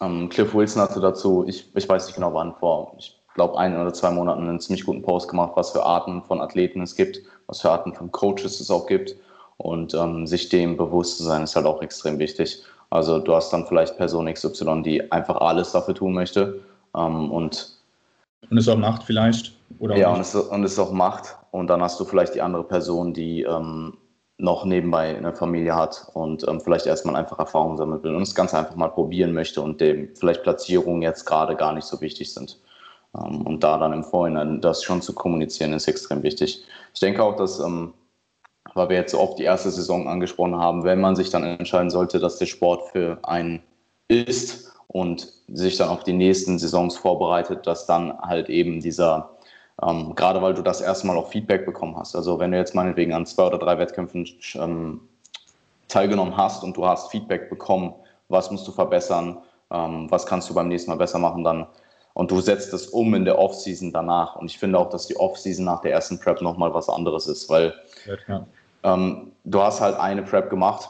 [0.00, 3.80] ähm, Cliff Wilson hatte dazu, ich, ich weiß nicht genau wann, vor, ich glaube, ein
[3.80, 7.20] oder zwei Monaten einen ziemlich guten Post gemacht, was für Arten von Athleten es gibt,
[7.46, 9.14] was für Arten von Coaches es auch gibt.
[9.58, 12.62] Und ähm, sich dem bewusst zu sein, ist halt auch extrem wichtig.
[12.90, 16.60] Also du hast dann vielleicht Person XY, die einfach alles dafür tun möchte
[16.94, 17.76] ähm, und
[18.48, 21.82] und es auch macht vielleicht oder ja und es, und es auch macht und dann
[21.82, 23.96] hast du vielleicht die andere Person, die ähm,
[24.38, 28.34] noch nebenbei eine Familie hat und ähm, vielleicht erstmal einfach Erfahrung sammeln will und es
[28.34, 32.32] ganz einfach mal probieren möchte und dem vielleicht Platzierungen jetzt gerade gar nicht so wichtig
[32.32, 32.58] sind.
[33.16, 36.64] Ähm, und da dann im Vorhinein das schon zu kommunizieren, ist extrem wichtig.
[36.94, 37.94] Ich denke auch, dass, ähm,
[38.74, 41.90] weil wir jetzt so oft die erste Saison angesprochen haben, wenn man sich dann entscheiden
[41.90, 43.62] sollte, dass der Sport für einen
[44.08, 49.30] ist und sich dann auf die nächsten Saisons vorbereitet, dass dann halt eben dieser,
[49.82, 52.14] ähm, gerade weil du das erste Mal auch Feedback bekommen hast.
[52.14, 55.00] Also wenn du jetzt meinetwegen an zwei oder drei Wettkämpfen ähm,
[55.88, 57.94] teilgenommen hast und du hast Feedback bekommen,
[58.28, 59.38] was musst du verbessern,
[59.70, 61.66] ähm, was kannst du beim nächsten Mal besser machen, dann
[62.16, 64.36] und du setzt es um in der Offseason danach.
[64.36, 67.50] Und ich finde auch, dass die Offseason nach der ersten Prep nochmal was anderes ist,
[67.50, 67.74] weil
[68.26, 68.46] ja.
[68.84, 70.88] ähm, du hast halt eine Prep gemacht.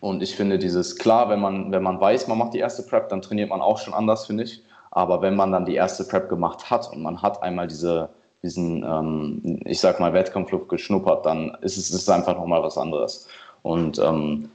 [0.00, 3.10] Und ich finde dieses, klar, wenn man, wenn man weiß, man macht die erste Prep,
[3.10, 4.64] dann trainiert man auch schon anders, finde ich.
[4.90, 8.08] Aber wenn man dann die erste Prep gemacht hat und man hat einmal diese,
[8.42, 13.28] diesen, ähm, ich sag mal, Wettkampfluft geschnuppert, dann ist es ist einfach nochmal was anderes.
[13.60, 14.48] Und ähm,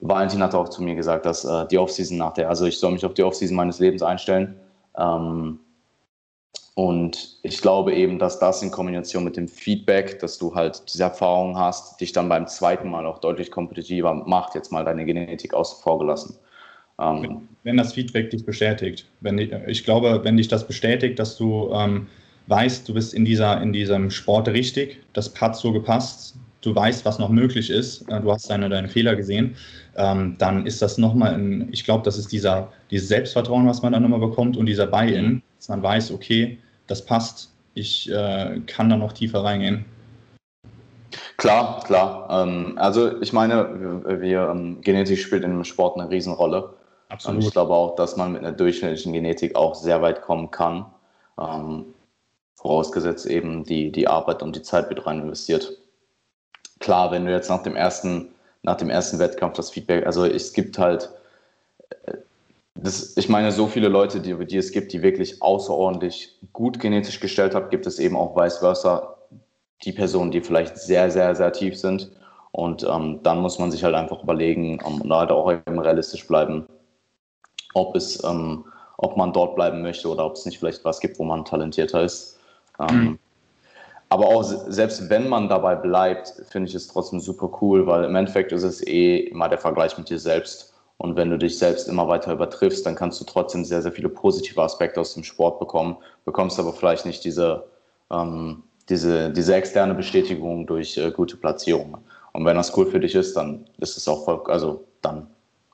[0.00, 2.90] Valentin hat auch zu mir gesagt, dass äh, die Offseason nach der, also ich soll
[2.90, 4.58] mich auf die Offseason meines Lebens einstellen
[4.98, 5.60] ähm,
[6.74, 11.04] und ich glaube eben, dass das in Kombination mit dem Feedback, dass du halt diese
[11.04, 15.54] Erfahrung hast, dich dann beim zweiten Mal auch deutlich kompetitiver macht, jetzt mal deine Genetik
[15.54, 16.36] außen vor gelassen.
[17.00, 21.70] Ähm, wenn das Feedback dich bestätigt, wenn ich glaube, wenn dich das bestätigt, dass du
[21.72, 22.08] ähm,
[22.46, 27.04] weißt, du bist in, dieser, in diesem Sport richtig, das hat so gepasst, du weißt,
[27.04, 29.56] was noch möglich ist, äh, du hast deine, deine Fehler gesehen,
[29.96, 33.92] ähm, dann ist das nochmal ein, ich glaube, das ist dieser, dieses Selbstvertrauen, was man
[33.92, 38.90] dann nochmal bekommt und dieser Buy-in, dass man weiß, okay, das passt, ich äh, kann
[38.90, 39.84] da noch tiefer reingehen.
[41.36, 42.28] Klar, klar.
[42.30, 46.70] Ähm, also ich meine, wir, wir ähm, Genetik spielt in dem Sport eine Riesenrolle.
[47.08, 47.36] Absolut.
[47.36, 50.86] Und ich glaube auch, dass man mit einer durchschnittlichen Genetik auch sehr weit kommen kann.
[52.56, 55.76] Vorausgesetzt eben die, die Arbeit und die Zeit wird rein investiert
[56.86, 58.28] klar, wenn du jetzt nach dem ersten,
[58.62, 61.10] nach dem ersten Wettkampf das Feedback, also es gibt halt,
[61.90, 62.12] äh,
[62.76, 67.18] das, ich meine, so viele Leute, die, die es gibt, die wirklich außerordentlich gut genetisch
[67.18, 69.16] gestellt haben, gibt es eben auch vice versa
[69.82, 72.12] die Personen, die vielleicht sehr, sehr, sehr tief sind.
[72.52, 76.26] Und ähm, dann muss man sich halt einfach überlegen um, und halt auch eben realistisch
[76.26, 76.66] bleiben,
[77.74, 78.64] ob es, ähm,
[78.96, 82.02] ob man dort bleiben möchte oder ob es nicht vielleicht was gibt, wo man talentierter
[82.04, 82.38] ist.
[82.78, 83.18] Ähm, mhm.
[84.08, 88.14] Aber auch selbst wenn man dabei bleibt, finde ich es trotzdem super cool, weil im
[88.14, 90.74] Endeffekt ist es eh immer der Vergleich mit dir selbst.
[90.98, 94.08] Und wenn du dich selbst immer weiter übertriffst, dann kannst du trotzdem sehr, sehr viele
[94.08, 97.64] positive Aspekte aus dem Sport bekommen, bekommst aber vielleicht nicht diese,
[98.10, 101.98] ähm, diese, diese externe Bestätigung durch äh, gute Platzierungen.
[102.32, 105.26] Und wenn das cool für dich ist, dann ist es auch voll, also dann,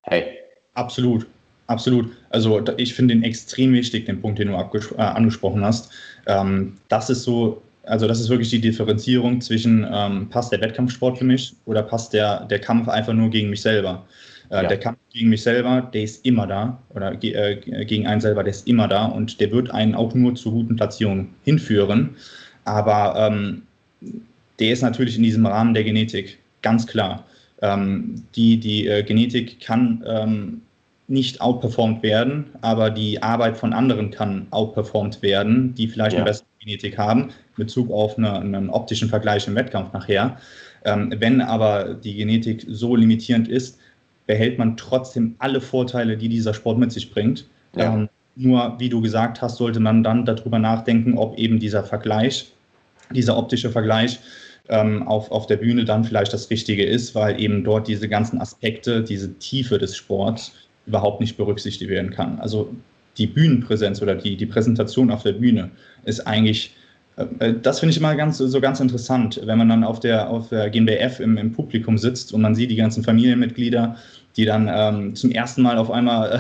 [0.03, 0.39] hey.
[0.75, 1.27] Absolut,
[1.67, 2.11] absolut.
[2.31, 5.93] Also ich finde den extrem wichtig, den Punkt, den du äh, angesprochen hast.
[6.27, 11.19] Ähm, das ist so also das ist wirklich die Differenzierung zwischen ähm, passt der Wettkampfsport
[11.19, 14.05] für mich oder passt der, der Kampf einfach nur gegen mich selber.
[14.51, 14.69] Äh, ja.
[14.69, 18.53] Der Kampf gegen mich selber, der ist immer da oder äh, gegen einen selber, der
[18.53, 22.11] ist immer da und der wird einen auch nur zu guten Platzierungen hinführen.
[22.65, 23.63] Aber ähm,
[24.59, 27.25] der ist natürlich in diesem Rahmen der Genetik, ganz klar.
[27.63, 30.63] Ähm, die die äh, Genetik kann ähm,
[31.09, 36.21] nicht outperformed werden, aber die Arbeit von anderen kann outperformed werden, die vielleicht ja.
[36.21, 37.31] eine bessere Genetik haben,
[37.65, 40.37] Bezug auf eine, einen optischen Vergleich im Wettkampf nachher.
[40.85, 43.79] Ähm, wenn aber die Genetik so limitierend ist,
[44.27, 47.47] behält man trotzdem alle Vorteile, die dieser Sport mit sich bringt.
[47.77, 47.95] Ja.
[47.95, 52.51] Ähm, nur, wie du gesagt hast, sollte man dann darüber nachdenken, ob eben dieser Vergleich,
[53.11, 54.21] dieser optische Vergleich,
[54.69, 58.41] ähm, auf, auf der Bühne dann vielleicht das Richtige ist, weil eben dort diese ganzen
[58.41, 60.53] Aspekte, diese Tiefe des Sports
[60.87, 62.39] überhaupt nicht berücksichtigt werden kann.
[62.39, 62.75] Also
[63.19, 65.71] die Bühnenpräsenz oder die, die Präsentation auf der Bühne
[66.05, 66.75] ist eigentlich,
[67.63, 70.71] das finde ich immer ganz, so ganz interessant, wenn man dann auf der, auf der
[70.71, 73.97] GmbF im, im Publikum sitzt und man sieht die ganzen Familienmitglieder,
[74.37, 76.39] die dann ähm, zum ersten Mal auf einmal äh,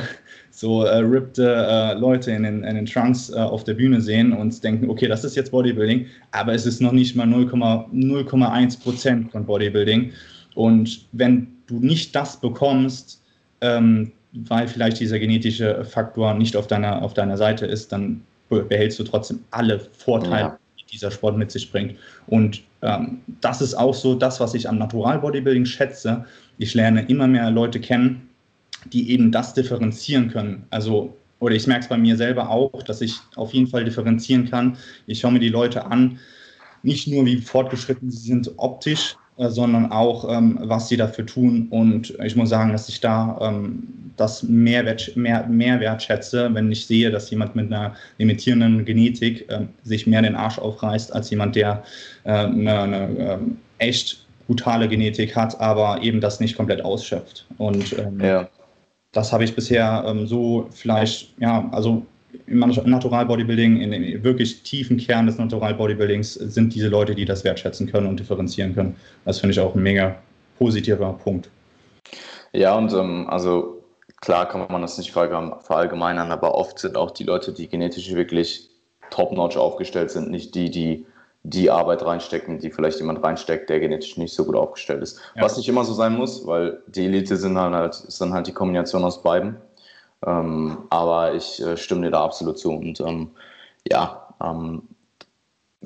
[0.51, 4.33] so äh, rippte äh, Leute in den, in den Trunks äh, auf der Bühne sehen
[4.33, 9.33] und denken, okay, das ist jetzt Bodybuilding, aber es ist noch nicht mal 0,1 Prozent
[9.33, 10.13] von Bodybuilding.
[10.55, 13.23] Und wenn du nicht das bekommst,
[13.61, 18.99] ähm, weil vielleicht dieser genetische Faktor nicht auf deiner, auf deiner Seite ist, dann behältst
[18.99, 20.59] du trotzdem alle Vorteile, ja.
[20.93, 21.97] Die dieser Sport mit sich bringt.
[22.27, 26.25] Und ähm, das ist auch so das, was ich am Natural Bodybuilding schätze.
[26.59, 28.29] Ich lerne immer mehr Leute kennen,
[28.93, 30.65] die eben das differenzieren können.
[30.71, 34.49] Also, oder ich merke es bei mir selber auch, dass ich auf jeden Fall differenzieren
[34.49, 34.77] kann.
[35.07, 36.19] Ich schaue mir die Leute an,
[36.83, 39.17] nicht nur wie fortgeschritten sie sind optisch,
[39.51, 41.69] sondern auch, ähm, was sie dafür tun.
[41.71, 46.71] Und ich muss sagen, dass ich da ähm, das mehr, wert, mehr, mehr wertschätze, wenn
[46.71, 51.31] ich sehe, dass jemand mit einer limitierenden Genetik äh, sich mehr den Arsch aufreißt, als
[51.31, 51.83] jemand, der
[52.25, 57.47] äh, eine, eine ähm, echt brutale Genetik hat, aber eben das nicht komplett ausschöpft.
[57.59, 58.49] Und ähm, ja
[59.13, 62.05] das habe ich bisher ähm, so vielleicht, ja, also
[62.47, 67.25] im Natural Bodybuilding, in dem wirklich tiefen Kern des Natural Bodybuildings sind diese Leute, die
[67.25, 68.97] das wertschätzen können und differenzieren können.
[69.25, 70.17] Das finde ich auch ein mega
[70.59, 71.51] positiver Punkt.
[72.53, 73.83] Ja, und ähm, also
[74.21, 78.69] klar kann man das nicht verallgemeinern, aber oft sind auch die Leute, die genetisch wirklich
[79.11, 81.07] top-notch aufgestellt sind, nicht die, die
[81.45, 85.19] die Arbeit reinstecken, die vielleicht jemand reinsteckt, der genetisch nicht so gut aufgestellt ist.
[85.35, 85.43] Ja.
[85.43, 88.47] Was nicht immer so sein muss, weil die Elite sind dann halt, ist dann halt
[88.47, 89.57] die Kombination aus beiden.
[90.27, 92.73] Ähm, aber ich äh, stimme dir da absolut zu.
[92.73, 93.31] Und ähm,
[93.89, 94.83] ja, ähm,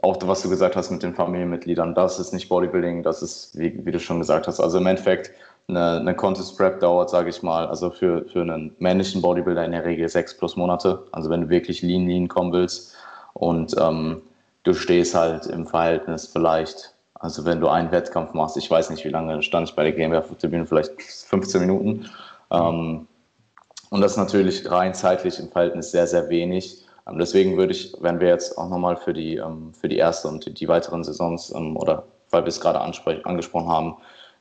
[0.03, 3.85] auch was du gesagt hast mit den Familienmitgliedern, das ist nicht Bodybuilding, das ist, wie,
[3.85, 5.31] wie du schon gesagt hast, also im Endeffekt
[5.69, 9.73] eine, eine Contest Prep dauert, sage ich mal, also für, für einen männlichen Bodybuilder in
[9.73, 11.03] der Regel sechs plus Monate.
[11.13, 12.95] Also wenn du wirklich lean, lean kommen willst
[13.33, 14.23] und ähm,
[14.65, 19.05] du stehst halt im Verhältnis vielleicht, also wenn du einen Wettkampf machst, ich weiß nicht,
[19.05, 22.11] wie lange stand ich bei der der Bühne, vielleicht 15 Minuten.
[22.51, 23.09] Ähm,
[23.91, 26.85] und das ist natürlich rein zeitlich im Verhältnis sehr, sehr wenig.
[27.07, 30.29] Ähm, deswegen würde ich, wenn wir jetzt auch nochmal für die, ähm, für die erste
[30.29, 33.97] und die, weiteren Saisons ähm, oder weil wir es gerade angesprochen haben,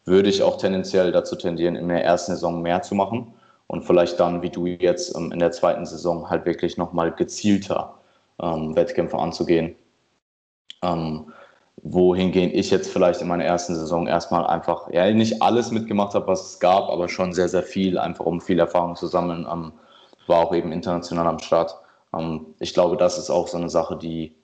[0.06, 3.34] würde ich auch tendenziell dazu tendieren, in der ersten Saison mehr zu machen
[3.68, 7.94] und vielleicht dann, wie du jetzt in der zweiten Saison, halt wirklich nochmal gezielter
[8.38, 9.76] Wettkämpfe anzugehen
[11.82, 16.28] wohingehend ich jetzt vielleicht in meiner ersten Saison erstmal einfach, ja, nicht alles mitgemacht habe,
[16.28, 19.48] was es gab, aber schon sehr, sehr viel, einfach um viel Erfahrung zu sammeln.
[19.52, 19.74] Ähm,
[20.28, 21.76] war auch eben international am Start.
[22.14, 24.36] Ähm, ich glaube, das ist auch so eine Sache, die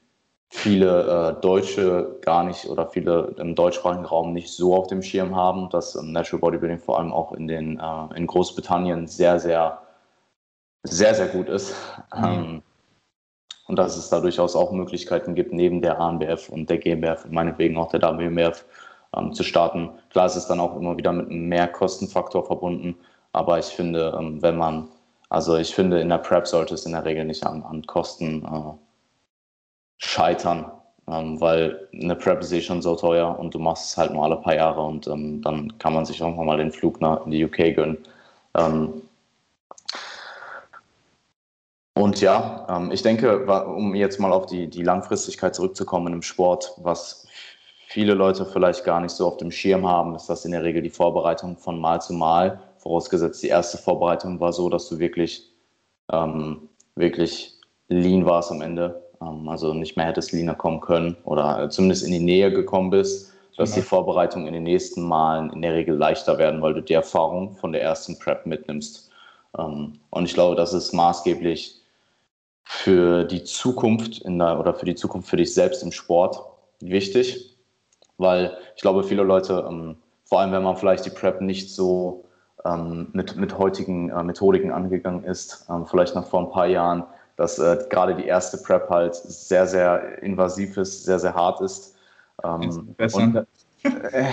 [0.49, 5.33] viele äh, Deutsche gar nicht oder viele im deutschsprachigen Raum nicht so auf dem Schirm
[5.33, 9.81] haben, dass ähm, Natural Bodybuilding vor allem auch in, den, äh, in Großbritannien sehr, sehr,
[10.83, 11.73] sehr, sehr gut ist.
[12.15, 12.61] Mhm.
[13.71, 17.25] Ähm, und dass es da durchaus auch Möglichkeiten gibt, neben der ANBF und der GmbF
[17.25, 18.65] und meinetwegen auch der WMBF
[19.15, 19.89] ähm, zu starten.
[20.09, 22.95] Klar ist es dann auch immer wieder mit einem Mehrkostenfaktor verbunden,
[23.33, 24.87] aber ich finde, ähm, wenn man,
[25.29, 28.43] also ich finde, in der Prep sollte es in der Regel nicht an, an Kosten
[28.45, 28.73] äh,
[29.97, 30.71] scheitern,
[31.07, 34.25] ähm, weil eine Prep ist eh schon so teuer und du machst es halt nur
[34.25, 37.31] alle paar Jahre und ähm, dann kann man sich irgendwann mal den Flug nach in
[37.31, 37.97] die UK gönnen.
[41.93, 46.73] Und ja, ähm, ich denke, um jetzt mal auf die, die Langfristigkeit zurückzukommen im Sport,
[46.77, 47.27] was
[47.87, 50.81] viele Leute vielleicht gar nicht so auf dem Schirm haben, ist das in der Regel
[50.81, 52.61] die Vorbereitung von Mal zu Mal.
[52.77, 55.51] Vorausgesetzt, die erste Vorbereitung war so, dass du wirklich,
[56.11, 59.03] ähm, wirklich lean warst am Ende.
[59.21, 63.33] Ähm, also nicht mehr hättest leaner kommen können oder zumindest in die Nähe gekommen bist,
[63.57, 66.93] dass die Vorbereitung in den nächsten Malen in der Regel leichter werden, weil du die
[66.93, 69.11] Erfahrung von der ersten Prep mitnimmst.
[69.59, 71.80] Ähm, und ich glaube, das ist maßgeblich
[72.63, 76.41] für die Zukunft in der, oder für die Zukunft für dich selbst im Sport
[76.79, 77.57] wichtig,
[78.17, 82.25] weil ich glaube, viele Leute, ähm, vor allem wenn man vielleicht die Prep nicht so
[82.65, 87.03] ähm, mit, mit heutigen äh, Methodiken angegangen ist, ähm, vielleicht noch vor ein paar Jahren,
[87.35, 91.95] dass äh, gerade die erste Prep halt sehr, sehr invasiv ist, sehr, sehr hart ist.
[92.43, 93.45] Ähm, und, äh,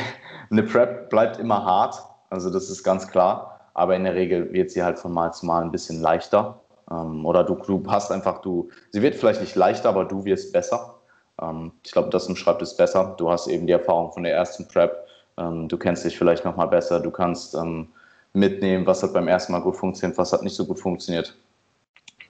[0.50, 4.70] eine Prep bleibt immer hart, also das ist ganz klar, aber in der Regel wird
[4.70, 6.60] sie halt von Mal zu Mal ein bisschen leichter.
[6.90, 10.52] Ähm, oder du, du hast einfach, du, sie wird vielleicht nicht leichter, aber du wirst
[10.52, 10.94] besser.
[11.40, 13.14] Ähm, ich glaube, das umschreibt es besser.
[13.18, 15.06] Du hast eben die Erfahrung von der ersten Prep.
[15.36, 17.00] Ähm, du kennst dich vielleicht nochmal besser.
[17.00, 17.88] Du kannst ähm,
[18.32, 21.36] mitnehmen, was hat beim ersten Mal gut funktioniert, was hat nicht so gut funktioniert.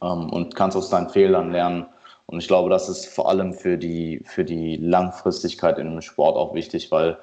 [0.03, 1.87] Ähm, und kannst aus deinen Fehlern lernen.
[2.27, 6.37] Und ich glaube, das ist vor allem für die, für die Langfristigkeit in einem Sport
[6.37, 7.17] auch wichtig, weil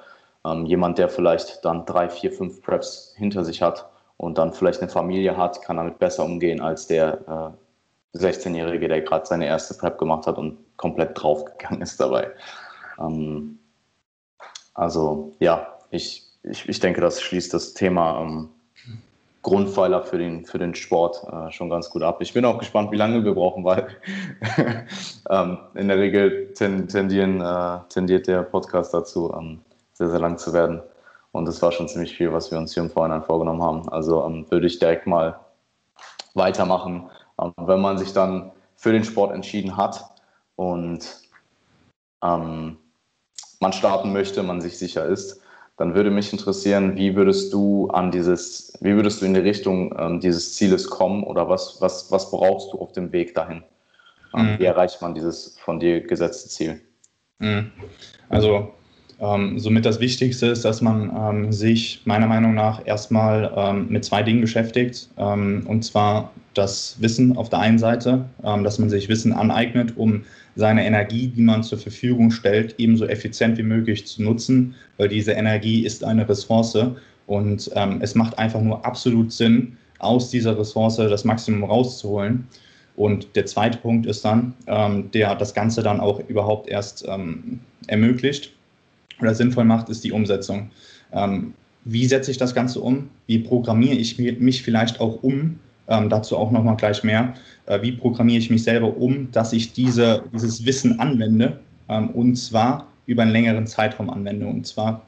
[0.44, 4.80] ähm, jemand, der vielleicht dann drei, vier, fünf Preps hinter sich hat und dann vielleicht
[4.80, 7.54] eine Familie hat, kann damit besser umgehen als der
[8.14, 12.30] äh, 16-Jährige, der gerade seine erste Prep gemacht hat und komplett draufgegangen ist dabei.
[12.98, 13.58] Ähm,
[14.74, 18.48] also ja, ich, ich, ich denke, das schließt das Thema ähm,
[19.42, 22.20] Grundpfeiler für den, für den Sport äh, schon ganz gut ab.
[22.20, 23.86] Ich bin auch gespannt, wie lange wir brauchen, weil
[25.30, 29.60] ähm, in der Regel tendieren, äh, tendiert der Podcast dazu, ähm,
[29.92, 30.82] sehr, sehr lang zu werden.
[31.36, 33.88] Und das war schon ziemlich viel, was wir uns hier im Vorhinein vorgenommen haben.
[33.90, 35.38] Also ähm, würde ich direkt mal
[36.34, 37.10] weitermachen.
[37.40, 40.04] Ähm, wenn man sich dann für den Sport entschieden hat
[40.56, 41.20] und
[42.22, 42.78] ähm,
[43.60, 45.40] man starten möchte, man sich sicher ist,
[45.76, 49.94] dann würde mich interessieren, wie würdest du an dieses, wie würdest du in die Richtung
[49.98, 53.62] ähm, dieses Zieles kommen oder was, was, was brauchst du auf dem Weg dahin?
[54.34, 54.58] Ähm, mhm.
[54.58, 56.80] Wie erreicht man dieses von dir gesetzte Ziel?
[57.38, 57.72] Mhm.
[58.30, 58.72] Also
[59.18, 64.04] ähm, somit das Wichtigste ist, dass man ähm, sich meiner Meinung nach erstmal ähm, mit
[64.04, 65.08] zwei Dingen beschäftigt.
[65.16, 69.94] Ähm, und zwar das Wissen auf der einen Seite, ähm, dass man sich Wissen aneignet,
[69.96, 70.24] um
[70.54, 75.32] seine Energie, die man zur Verfügung stellt, ebenso effizient wie möglich zu nutzen, weil diese
[75.32, 76.76] Energie ist eine Ressource
[77.26, 82.46] und ähm, es macht einfach nur absolut Sinn, aus dieser Ressource das Maximum rauszuholen.
[82.96, 84.54] Und der zweite Punkt ist dann,
[85.12, 87.06] der das Ganze dann auch überhaupt erst
[87.86, 88.55] ermöglicht
[89.20, 90.70] oder sinnvoll macht, ist die Umsetzung.
[91.12, 93.08] Ähm, wie setze ich das Ganze um?
[93.26, 97.34] Wie programmiere ich mich vielleicht auch um, ähm, dazu auch nochmal gleich mehr.
[97.66, 102.36] Äh, wie programmiere ich mich selber um, dass ich diese, dieses Wissen anwende ähm, und
[102.36, 105.02] zwar über einen längeren Zeitraum anwende und zwar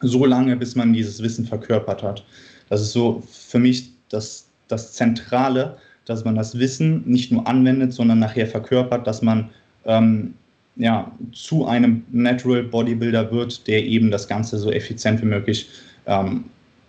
[0.00, 2.24] so lange, bis man dieses Wissen verkörpert hat.
[2.68, 7.92] Das ist so für mich das, das Zentrale, dass man das Wissen nicht nur anwendet,
[7.92, 9.50] sondern nachher verkörpert, dass man
[9.84, 10.34] ähm,
[10.76, 15.68] ja, zu einem Natural Bodybuilder wird, der eben das Ganze so effizient wie möglich
[16.06, 16.44] ähm,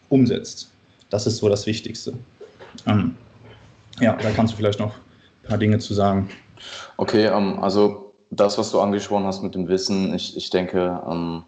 [0.09, 0.71] umsetzt.
[1.09, 2.13] Das ist so das Wichtigste.
[2.87, 3.15] Ähm,
[3.99, 6.29] ja, da kannst du vielleicht noch ein paar Dinge zu sagen.
[6.97, 11.43] Okay, ähm, also das, was du angesprochen hast mit dem Wissen, ich, ich denke, ähm,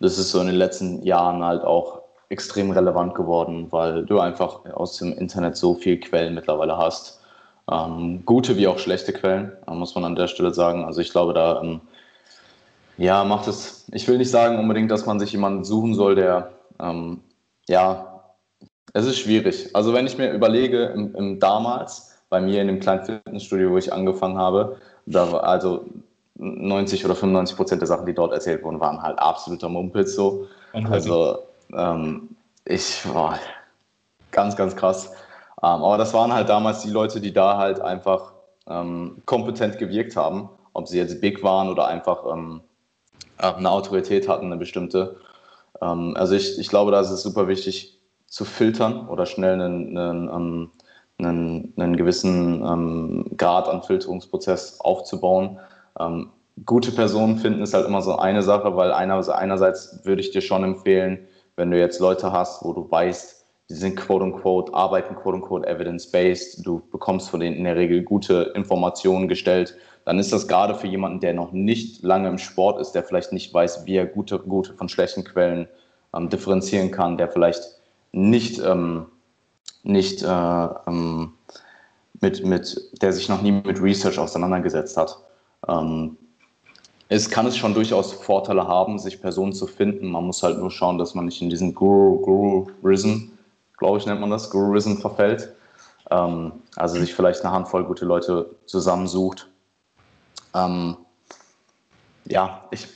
[0.00, 4.64] das ist so in den letzten Jahren halt auch extrem relevant geworden, weil du einfach
[4.74, 7.20] aus dem Internet so viele Quellen mittlerweile hast.
[7.70, 10.84] Ähm, gute wie auch schlechte Quellen, äh, muss man an der Stelle sagen.
[10.84, 11.80] Also ich glaube, da ähm,
[12.98, 16.52] ja, macht es, ich will nicht sagen unbedingt, dass man sich jemanden suchen soll, der
[16.80, 17.20] ähm,
[17.68, 18.14] ja
[18.94, 19.70] es ist schwierig.
[19.74, 23.76] Also wenn ich mir überlege, im, im damals, bei mir in dem kleinen Fitnessstudio, wo
[23.76, 25.84] ich angefangen habe, da war also
[26.36, 30.46] 90 oder 95 Prozent der Sachen, die dort erzählt wurden, waren halt absoluter Mumpitz so.
[30.92, 31.38] Also
[31.72, 32.28] ähm,
[32.64, 33.38] ich war
[34.30, 35.12] ganz, ganz krass.
[35.64, 38.34] Ähm, aber das waren halt damals die Leute, die da halt einfach
[38.68, 42.60] ähm, kompetent gewirkt haben, ob sie jetzt big waren oder einfach ähm,
[43.38, 45.16] eine Autorität hatten, eine bestimmte.
[45.80, 49.96] Ähm, also ich, ich glaube, da ist es super wichtig, zu filtern oder schnell einen,
[49.96, 50.70] einen, ähm,
[51.18, 55.60] einen, einen gewissen ähm, Grad an Filterungsprozess aufzubauen.
[56.66, 60.40] Gute Personen finden ist halt immer so eine Sache, weil einer, einerseits würde ich dir
[60.40, 65.14] schon empfehlen, wenn du jetzt Leute hast, wo du weißt, die sind quote unquote, arbeiten
[65.14, 70.32] quote unquote evidence-based, du bekommst von denen in der Regel gute Informationen gestellt, dann ist
[70.32, 73.86] das gerade für jemanden, der noch nicht lange im Sport ist, der vielleicht nicht weiß,
[73.86, 75.66] wie er gute, gute von schlechten Quellen
[76.14, 77.62] ähm, differenzieren kann, der vielleicht
[78.12, 79.06] nicht, ähm,
[79.82, 81.32] nicht äh, ähm,
[82.20, 85.18] mit, mit, der sich noch nie mit Research auseinandergesetzt hat.
[85.66, 86.16] Ähm,
[87.08, 90.10] es kann es schon durchaus Vorteile haben, sich Personen zu finden.
[90.10, 93.30] Man muss halt nur schauen, dass man nicht in diesen Guru-Rism,
[93.84, 95.52] glaube ich, nennt man das, Guru-Rism verfällt.
[96.10, 99.50] Ähm, also sich vielleicht eine Handvoll gute Leute zusammensucht.
[100.54, 100.96] Ähm,
[102.24, 102.88] ja, ich,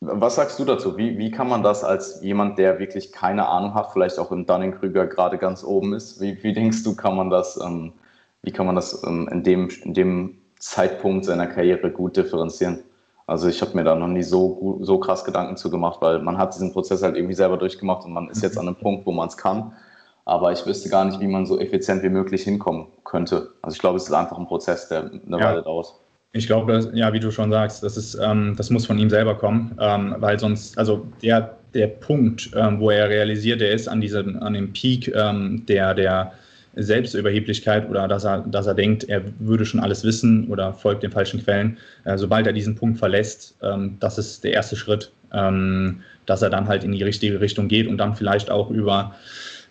[0.00, 0.98] was sagst du dazu?
[0.98, 4.44] Wie, wie kann man das als jemand, der wirklich keine Ahnung hat, vielleicht auch im
[4.44, 7.94] Dunning-Krüger gerade ganz oben ist, wie, wie denkst du, kann man das, ähm,
[8.42, 12.80] wie kann man das ähm, in, dem, in dem Zeitpunkt seiner Karriere gut differenzieren?
[13.26, 16.36] Also ich habe mir da noch nie so, so krass Gedanken zu gemacht, weil man
[16.36, 19.12] hat diesen Prozess halt irgendwie selber durchgemacht und man ist jetzt an einem Punkt, wo
[19.12, 19.72] man es kann.
[20.26, 23.48] Aber ich wüsste gar nicht, wie man so effizient wie möglich hinkommen könnte.
[23.62, 25.50] Also ich glaube, es ist einfach ein Prozess, der eine ja.
[25.50, 25.94] Weile dauert.
[26.32, 29.36] Ich glaube, ja, wie du schon sagst, das, ist, ähm, das muss von ihm selber
[29.36, 34.00] kommen, ähm, weil sonst, also der, der Punkt, ähm, wo er realisiert, er ist an,
[34.00, 36.32] diesem, an dem Peak ähm, der, der
[36.76, 41.12] Selbstüberheblichkeit oder dass er, dass er denkt, er würde schon alles wissen oder folgt den
[41.12, 41.78] falschen Quellen.
[42.04, 46.50] Äh, sobald er diesen Punkt verlässt, ähm, das ist der erste Schritt, ähm, dass er
[46.50, 49.14] dann halt in die richtige Richtung geht und dann vielleicht auch über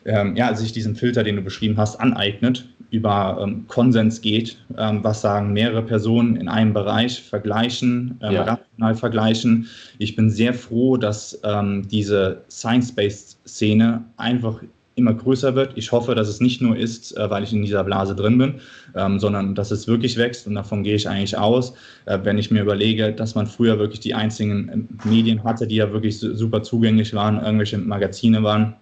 [0.05, 4.59] ja, sich diesen Filter, den du beschrieben hast, aneignet über ähm, Konsens geht.
[4.77, 8.43] Ähm, was sagen mehrere Personen in einem Bereich, vergleichen, ähm, ja.
[8.43, 9.67] rational vergleichen.
[9.97, 14.61] Ich bin sehr froh, dass ähm, diese Science-Based-Szene einfach
[14.93, 15.71] immer größer wird.
[15.75, 18.55] Ich hoffe, dass es nicht nur ist, äh, weil ich in dieser Blase drin bin,
[18.95, 21.73] ähm, sondern dass es wirklich wächst und davon gehe ich eigentlich aus.
[22.05, 25.77] Äh, wenn ich mir überlege, dass man früher wirklich die einzigen äh, Medien hatte, die
[25.77, 28.75] ja wirklich super zugänglich waren, irgendwelche Magazine waren,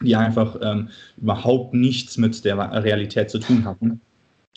[0.00, 4.00] die einfach ähm, überhaupt nichts mit der Realität zu tun hatten.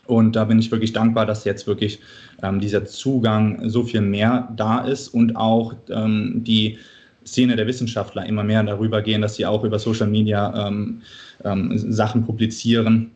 [0.05, 1.99] Und da bin ich wirklich dankbar, dass jetzt wirklich
[2.41, 6.77] ähm, dieser Zugang so viel mehr da ist und auch ähm, die
[7.25, 11.01] Szene der Wissenschaftler immer mehr darüber gehen, dass sie auch über Social Media ähm,
[11.43, 13.11] ähm, Sachen publizieren.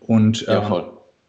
[0.00, 0.84] Und ja, ähm,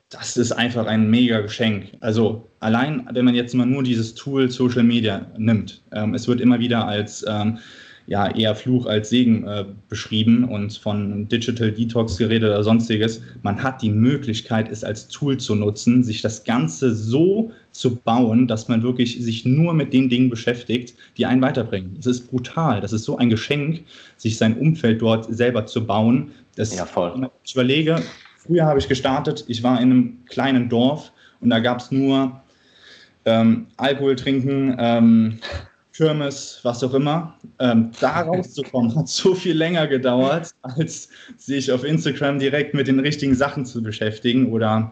[0.10, 1.92] das ist einfach ein mega Geschenk.
[2.00, 6.42] Also allein, wenn man jetzt mal nur dieses Tool Social Media nimmt, ähm, es wird
[6.42, 7.60] immer wieder als ähm,
[8.08, 13.22] ja eher Fluch als Segen äh, beschrieben und von Digital Detox geredet oder sonstiges.
[13.42, 18.48] Man hat die Möglichkeit, es als Tool zu nutzen, sich das Ganze so zu bauen,
[18.48, 21.96] dass man wirklich sich nur mit den Dingen beschäftigt, die einen weiterbringen.
[22.00, 22.80] Es ist brutal.
[22.80, 23.84] Das ist so ein Geschenk,
[24.18, 26.32] sich sein Umfeld dort selber zu bauen.
[26.56, 27.30] Das, ja, voll.
[27.44, 28.02] Ich überlege,
[28.38, 32.40] früher habe ich gestartet, ich war in einem kleinen Dorf und da gab es nur
[33.26, 35.40] ähm, Alkohol trinken, ähm,
[35.96, 37.36] Kirmes, was auch immer.
[37.60, 43.00] Ähm, da rauszukommen hat so viel länger gedauert, als sich auf Instagram direkt mit den
[43.00, 44.92] richtigen Sachen zu beschäftigen oder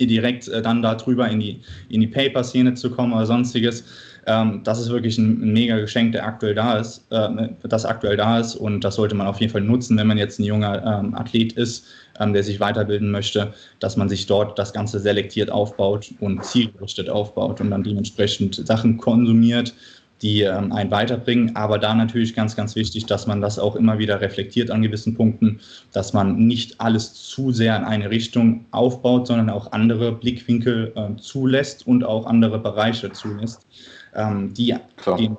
[0.00, 1.60] direkt äh, dann darüber in die,
[1.90, 3.84] in die Paper-Szene zu kommen oder sonstiges.
[4.26, 8.16] Ähm, das ist wirklich ein, ein, mega Geschenk, der aktuell da ist, äh, das aktuell
[8.16, 10.82] da ist und das sollte man auf jeden Fall nutzen, wenn man jetzt ein junger
[10.84, 11.86] ähm, Athlet ist,
[12.18, 17.08] ähm, der sich weiterbilden möchte, dass man sich dort das Ganze selektiert aufbaut und zielgerichtet
[17.08, 19.74] aufbaut und dann dementsprechend Sachen konsumiert,
[20.22, 21.56] die ähm, einen weiterbringen.
[21.56, 25.14] Aber da natürlich ganz, ganz wichtig, dass man das auch immer wieder reflektiert an gewissen
[25.14, 25.60] Punkten,
[25.92, 31.16] dass man nicht alles zu sehr in eine Richtung aufbaut, sondern auch andere Blickwinkel äh,
[31.20, 33.66] zulässt und auch andere Bereiche zulässt.
[34.14, 34.74] Ähm, die,
[35.18, 35.30] die,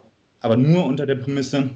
[0.42, 1.70] aber nur unter der Prämisse,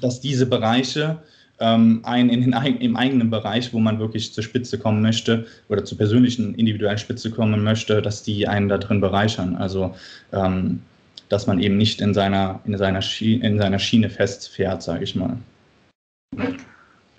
[0.00, 1.18] dass diese Bereiche
[1.60, 5.84] ähm, einen in den, im eigenen Bereich, wo man wirklich zur Spitze kommen möchte oder
[5.84, 9.56] zur persönlichen individuellen Spitze kommen möchte, dass die einen da drin bereichern.
[9.56, 9.94] Also
[10.32, 10.80] ähm,
[11.28, 15.14] dass man eben nicht in seiner, in seiner, Schiene, in seiner Schiene festfährt, sage ich
[15.14, 15.36] mal.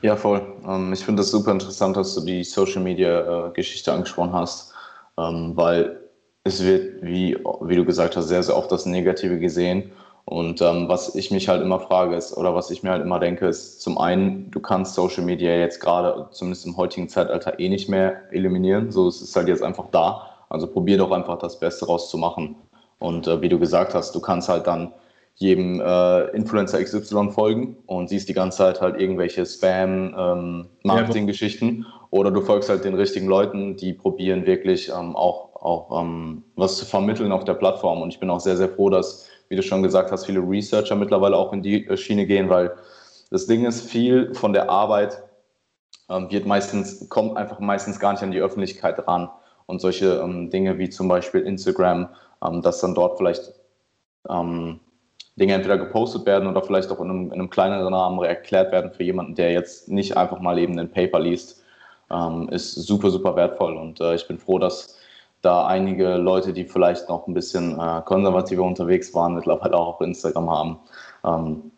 [0.01, 0.41] Ja, voll.
[0.67, 4.73] Ähm, ich finde es super interessant, dass du die Social Media äh, Geschichte angesprochen hast,
[5.17, 5.99] ähm, weil
[6.43, 9.91] es wird, wie, wie du gesagt hast, sehr, sehr oft das Negative gesehen.
[10.25, 13.19] Und ähm, was ich mich halt immer frage ist, oder was ich mir halt immer
[13.19, 17.69] denke, ist zum einen, du kannst Social Media jetzt gerade, zumindest im heutigen Zeitalter, eh
[17.69, 18.91] nicht mehr eliminieren.
[18.91, 20.29] So, es ist halt jetzt einfach da.
[20.49, 22.55] Also probier doch einfach das Beste rauszumachen.
[22.99, 24.93] Und äh, wie du gesagt hast, du kannst halt dann
[25.35, 31.67] jedem äh, Influencer XY folgen und siehst die ganze Zeit halt irgendwelche Spam-Marketing-Geschichten.
[31.67, 36.43] Ähm, oder du folgst halt den richtigen Leuten, die probieren wirklich ähm, auch, auch ähm,
[36.55, 38.01] was zu vermitteln auf der Plattform.
[38.01, 40.95] Und ich bin auch sehr, sehr froh, dass, wie du schon gesagt hast, viele Researcher
[40.95, 42.71] mittlerweile auch in die äh, Schiene gehen, weil
[43.29, 45.21] das Ding ist, viel von der Arbeit
[46.09, 49.29] ähm, wird meistens, kommt einfach meistens gar nicht an die Öffentlichkeit ran.
[49.65, 52.07] Und solche ähm, Dinge wie zum Beispiel Instagram,
[52.43, 53.53] ähm, dass dann dort vielleicht
[54.29, 54.79] ähm,
[55.35, 58.91] Dinge entweder gepostet werden oder vielleicht auch in einem, in einem, kleineren Rahmen erklärt werden
[58.91, 61.63] für jemanden, der jetzt nicht einfach mal eben ein Paper liest,
[62.09, 63.75] ähm, ist super, super wertvoll.
[63.75, 64.97] Und äh, ich bin froh, dass
[65.41, 70.01] da einige Leute, die vielleicht noch ein bisschen äh, konservativer unterwegs waren, mittlerweile auch auf
[70.01, 70.79] Instagram haben.
[71.23, 71.71] Ähm,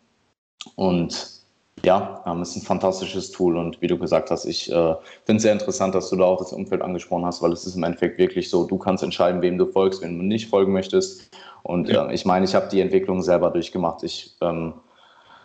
[0.76, 1.37] und
[1.84, 5.42] ja, ähm, ist ein fantastisches Tool und wie du gesagt hast, ich äh, finde es
[5.42, 8.18] sehr interessant, dass du da auch das Umfeld angesprochen hast, weil es ist im Endeffekt
[8.18, 11.30] wirklich so, du kannst entscheiden, wem du folgst, wem du nicht folgen möchtest.
[11.62, 12.08] Und ja.
[12.08, 14.02] äh, ich meine, ich habe die Entwicklung selber durchgemacht.
[14.02, 14.74] Ich ähm,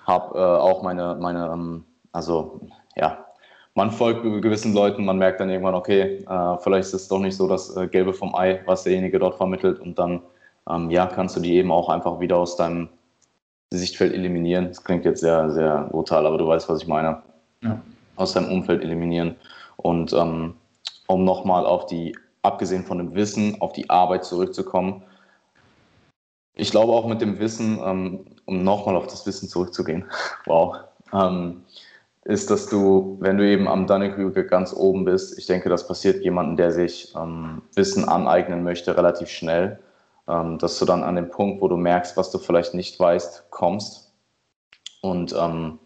[0.05, 2.61] habe äh, auch meine, meine ähm, also
[2.95, 3.25] ja,
[3.75, 7.35] man folgt gewissen Leuten, man merkt dann irgendwann, okay, äh, vielleicht ist es doch nicht
[7.35, 10.21] so das äh, Gelbe vom Ei, was derjenige dort vermittelt und dann
[10.69, 12.89] ähm, ja, kannst du die eben auch einfach wieder aus deinem
[13.77, 14.67] Sichtfeld eliminieren.
[14.67, 17.21] Das klingt jetzt sehr, sehr brutal, aber du weißt, was ich meine.
[17.61, 17.81] Ja.
[18.15, 19.35] Aus deinem Umfeld eliminieren.
[19.77, 20.55] Und ähm,
[21.07, 25.03] um nochmal auf die, abgesehen von dem Wissen, auf die Arbeit zurückzukommen.
[26.55, 30.05] Ich glaube auch mit dem Wissen, ähm, um nochmal auf das Wissen zurückzugehen,
[30.45, 30.77] wow,
[31.11, 31.63] ähm,
[32.25, 36.23] ist, dass du, wenn du eben am Dunning-Hügel ganz oben bist, ich denke, das passiert
[36.23, 39.79] jemandem, der sich ähm, Wissen aneignen möchte, relativ schnell
[40.27, 43.49] ähm, dass du dann an den Punkt, wo du merkst, was du vielleicht nicht weißt,
[43.49, 44.11] kommst
[45.01, 45.79] und ähm,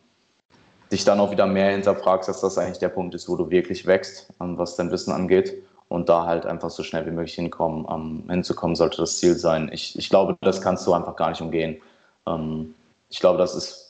[0.92, 3.86] dich dann auch wieder mehr hinterfragst, dass das eigentlich der Punkt ist, wo du wirklich
[3.86, 7.86] wächst, ähm, was dein Wissen angeht und da halt einfach so schnell wie möglich hinkommen,
[7.90, 9.70] ähm, hinzukommen, sollte das Ziel sein.
[9.74, 11.82] Ich, ich glaube, das kannst du einfach gar nicht umgehen.
[12.26, 12.76] Ähm,
[13.10, 13.88] ich glaube, das ist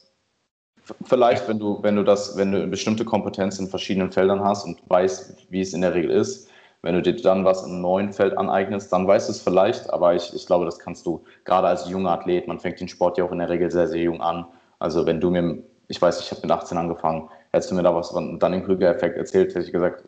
[1.03, 4.79] Vielleicht, wenn du, wenn du das, wenn du bestimmte Kompetenzen in verschiedenen Feldern hast und
[4.87, 6.49] weißt, wie es in der Regel ist,
[6.87, 10.15] wenn du dir dann was im neuen Feld aneignest, dann weißt du es vielleicht, aber
[10.15, 13.25] ich, ich glaube, das kannst du gerade als junger Athlet, man fängt den Sport ja
[13.25, 14.45] auch in der Regel sehr, sehr jung an.
[14.79, 17.93] Also wenn du mir, ich weiß, ich habe mit 18 angefangen, hättest du mir da
[17.93, 20.05] was von dann den Krüger-Effekt erzählt, hätte ich gesagt,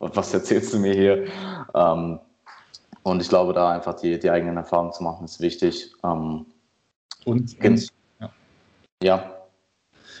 [0.00, 1.24] was erzählst du mir hier?
[1.74, 2.20] Ähm,
[3.04, 5.94] und ich glaube, da einfach die, die eigenen Erfahrungen zu machen, ist wichtig.
[6.04, 6.44] Ähm,
[7.24, 7.88] und, und,
[8.20, 8.30] ja.
[9.02, 9.34] ja.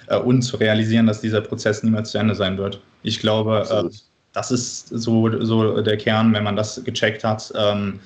[0.06, 2.80] Äh, und zu realisieren, dass dieser Prozess niemals zu Ende sein wird.
[3.02, 8.00] Ich glaube, äh, das ist so, so der Kern, wenn man das gecheckt hat, ähm,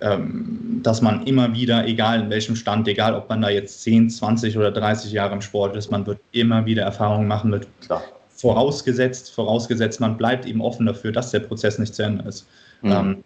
[0.00, 4.10] ähm, dass man immer wieder, egal in welchem Stand, egal ob man da jetzt 10,
[4.10, 7.68] 20 oder 30 Jahre im Sport ist, man wird immer wieder Erfahrungen machen mit.
[7.82, 8.02] Klar.
[8.28, 12.46] Vorausgesetzt, vorausgesetzt, man bleibt eben offen dafür, dass der Prozess nicht zu Ende ist.
[12.80, 12.92] Mhm.
[12.92, 13.24] Ähm,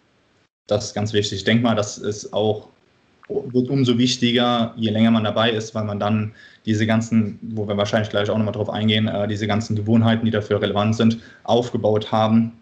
[0.67, 1.39] das ist ganz wichtig.
[1.39, 2.67] Ich denke mal, das ist auch
[3.29, 6.33] wird umso wichtiger, je länger man dabei ist, weil man dann
[6.65, 10.31] diese ganzen, wo wir wahrscheinlich gleich auch nochmal drauf eingehen, äh, diese ganzen Gewohnheiten, die
[10.31, 12.53] dafür relevant sind, aufgebaut haben,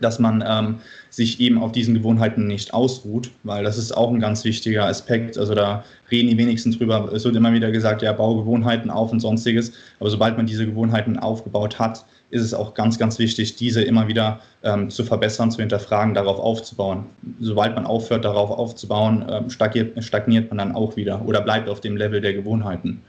[0.00, 0.78] dass man ähm,
[1.10, 5.38] sich eben auf diesen Gewohnheiten nicht ausruht, weil das ist auch ein ganz wichtiger Aspekt.
[5.38, 7.10] Also da reden die wenigsten drüber.
[7.12, 9.72] Es wird immer wieder gesagt, ja, bau Gewohnheiten auf und sonstiges.
[9.98, 14.06] Aber sobald man diese Gewohnheiten aufgebaut hat, ist es auch ganz, ganz wichtig, diese immer
[14.08, 17.06] wieder ähm, zu verbessern, zu hinterfragen, darauf aufzubauen.
[17.40, 21.80] Sobald man aufhört, darauf aufzubauen, ähm, stagniert, stagniert man dann auch wieder oder bleibt auf
[21.80, 23.02] dem Level der Gewohnheiten.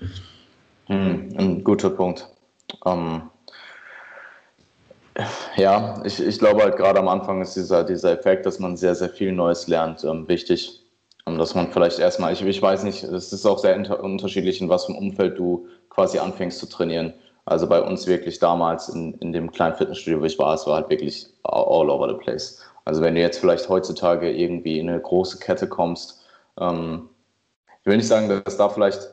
[0.87, 2.27] Hm, ein guter Punkt.
[2.85, 3.23] Ähm,
[5.55, 8.95] ja, ich, ich glaube halt gerade am Anfang ist dieser, dieser Effekt, dass man sehr,
[8.95, 10.82] sehr viel Neues lernt, ähm, wichtig.
[11.28, 14.69] Ähm, dass man vielleicht erstmal, ich, ich weiß nicht, es ist auch sehr unterschiedlich, in
[14.69, 17.13] was für einem Umfeld du quasi anfängst zu trainieren.
[17.45, 20.76] Also bei uns wirklich damals in, in dem kleinen Fitnessstudio, wo ich war, es war
[20.76, 22.61] halt wirklich all over the place.
[22.86, 26.24] Also wenn du jetzt vielleicht heutzutage irgendwie in eine große Kette kommst,
[26.59, 27.09] ähm,
[27.82, 29.09] ich will nicht sagen, dass da vielleicht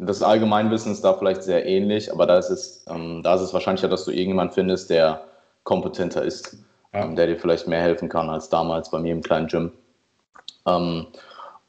[0.00, 3.54] das Allgemeinwissen ist da vielleicht sehr ähnlich, aber da ist es, ähm, da ist es
[3.54, 5.24] wahrscheinlicher, dass du irgendjemanden findest, der
[5.62, 6.58] kompetenter ist,
[6.92, 7.04] ja.
[7.04, 9.72] ähm, der dir vielleicht mehr helfen kann als damals bei mir im kleinen Gym.
[10.66, 11.06] Ähm,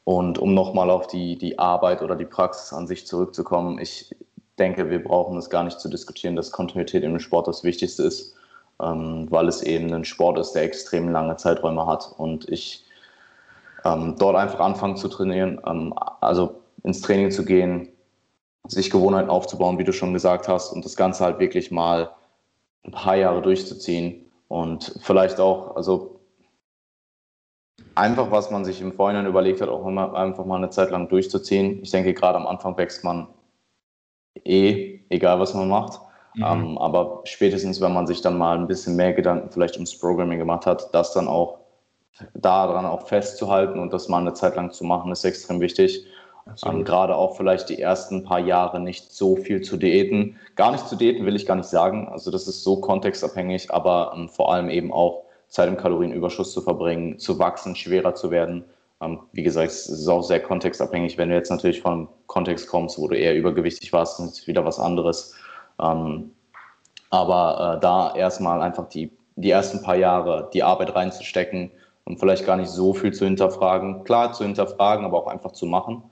[0.04, 4.14] und um nochmal auf die, die Arbeit oder die Praxis an sich zurückzukommen, ich,
[4.58, 8.34] denke, wir brauchen es gar nicht zu diskutieren, dass Kontinuität im Sport das Wichtigste ist,
[8.82, 12.12] ähm, weil es eben ein Sport ist, der extrem lange Zeiträume hat.
[12.16, 12.84] Und ich
[13.84, 17.88] ähm, dort einfach anfangen zu trainieren, ähm, also ins Training zu gehen,
[18.66, 22.10] sich Gewohnheiten aufzubauen, wie du schon gesagt hast, und das Ganze halt wirklich mal
[22.84, 26.20] ein paar Jahre durchzuziehen und vielleicht auch, also
[27.94, 31.08] einfach, was man sich im Vorhinein überlegt hat, auch immer einfach mal eine Zeit lang
[31.08, 31.82] durchzuziehen.
[31.82, 33.28] Ich denke, gerade am Anfang wächst man
[34.44, 36.00] eh, egal was man macht.
[36.34, 36.44] Mhm.
[36.44, 40.38] Ähm, aber spätestens, wenn man sich dann mal ein bisschen mehr Gedanken vielleicht ums Programming
[40.38, 41.58] gemacht hat, das dann auch
[42.34, 46.04] daran auch festzuhalten und das mal eine Zeit lang zu machen, ist extrem wichtig.
[46.64, 50.36] Ähm, Gerade auch vielleicht die ersten paar Jahre nicht so viel zu diäten.
[50.56, 52.08] Gar nicht zu diäten will ich gar nicht sagen.
[52.08, 56.60] Also das ist so kontextabhängig, aber ähm, vor allem eben auch Zeit im Kalorienüberschuss zu
[56.60, 58.64] verbringen, zu wachsen, schwerer zu werden.
[59.00, 61.18] Ähm, wie gesagt, es ist auch sehr kontextabhängig.
[61.18, 64.64] Wenn du jetzt natürlich von einem Kontext kommst, wo du eher übergewichtig warst, ist wieder
[64.64, 65.34] was anderes.
[65.80, 66.32] Ähm,
[67.10, 71.70] aber äh, da erstmal einfach die, die ersten paar Jahre die Arbeit reinzustecken
[72.04, 74.04] und vielleicht gar nicht so viel zu hinterfragen.
[74.04, 76.02] Klar zu hinterfragen, aber auch einfach zu machen,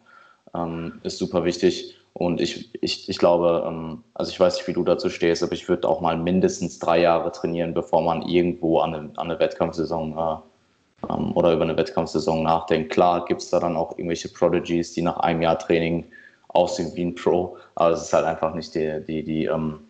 [0.56, 1.96] ähm, ist super wichtig.
[2.12, 5.68] Und ich, ich, ich glaube, also ich weiß nicht, wie du dazu stehst, aber ich
[5.68, 10.16] würde auch mal mindestens drei Jahre trainieren, bevor man irgendwo an eine, an eine Wettkampfsaison
[10.16, 12.90] äh, ähm, oder über eine Wettkampfsaison nachdenkt.
[12.92, 16.06] Klar gibt es da dann auch irgendwelche Prodigies, die nach einem Jahr Training
[16.48, 19.80] aussehen wie ein Pro, aber es ist halt einfach nicht die, die, die ähm,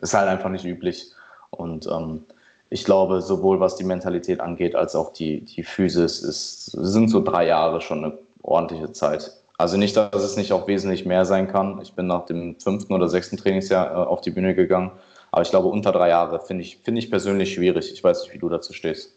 [0.00, 1.12] ist halt einfach nicht üblich.
[1.50, 2.24] Und ähm,
[2.70, 7.22] ich glaube, sowohl was die Mentalität angeht, als auch die, die Physis, ist, sind so
[7.22, 9.30] drei Jahre schon eine ordentliche Zeit.
[9.56, 11.80] Also nicht, dass es nicht auch wesentlich mehr sein kann.
[11.80, 14.90] Ich bin nach dem fünften oder sechsten Trainingsjahr äh, auf die Bühne gegangen.
[15.30, 17.92] Aber ich glaube, unter drei Jahre finde ich, find ich persönlich schwierig.
[17.92, 19.16] Ich weiß nicht, wie du dazu stehst.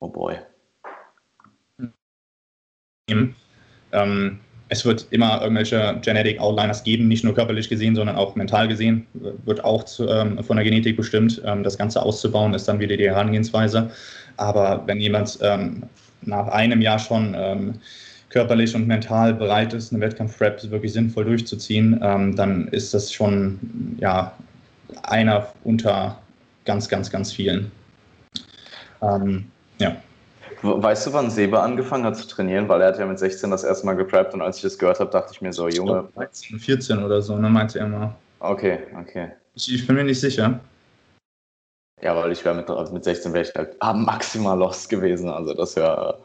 [0.00, 0.38] Oh boy.
[3.92, 8.66] Ähm, es wird immer irgendwelche Genetic Outliners geben, nicht nur körperlich gesehen, sondern auch mental
[8.66, 9.06] gesehen.
[9.44, 11.40] Wird auch zu, ähm, von der Genetik bestimmt.
[11.44, 13.90] Ähm, das Ganze auszubauen ist dann wieder die Herangehensweise.
[14.36, 15.84] Aber wenn jemand ähm,
[16.22, 17.74] nach einem Jahr schon ähm,
[18.30, 23.96] körperlich und mental bereit ist, eine Wettkampf-Prep wirklich sinnvoll durchzuziehen, ähm, dann ist das schon
[24.00, 24.32] ja,
[25.02, 26.18] einer unter
[26.64, 27.70] ganz, ganz, ganz vielen.
[29.02, 29.44] Ähm,
[29.78, 29.96] ja.
[30.62, 32.68] Weißt du, wann Seba angefangen hat zu trainieren?
[32.68, 34.98] Weil er hat ja mit 16 das erste Mal gepreppt und als ich das gehört
[34.98, 36.08] habe, dachte ich mir so, Junge.
[36.14, 38.14] 13, 14 oder so, ne, meinte er immer.
[38.40, 39.28] Okay, okay.
[39.54, 40.58] Ich, ich, bin mir nicht sicher.
[42.04, 45.30] Ja, weil ich wäre mit, also mit 16 wäre ich halt maximal lost gewesen.
[45.30, 46.18] Also das wäre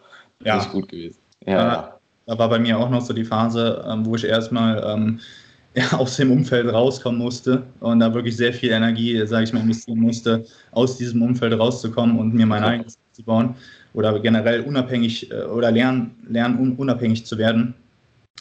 [0.43, 0.57] ja.
[0.57, 1.17] nicht gut gewesen.
[1.45, 1.97] Ja.
[2.25, 5.19] war bei mir auch noch so die Phase, ähm, wo ich erstmal ähm,
[5.75, 9.61] ja, aus dem Umfeld rauskommen musste und da wirklich sehr viel Energie, sage ich mal,
[9.61, 13.55] investieren musste, aus diesem Umfeld rauszukommen und mir mein eigenes zu bauen
[13.93, 17.73] oder generell unabhängig äh, oder lernen, lernen unabhängig zu werden,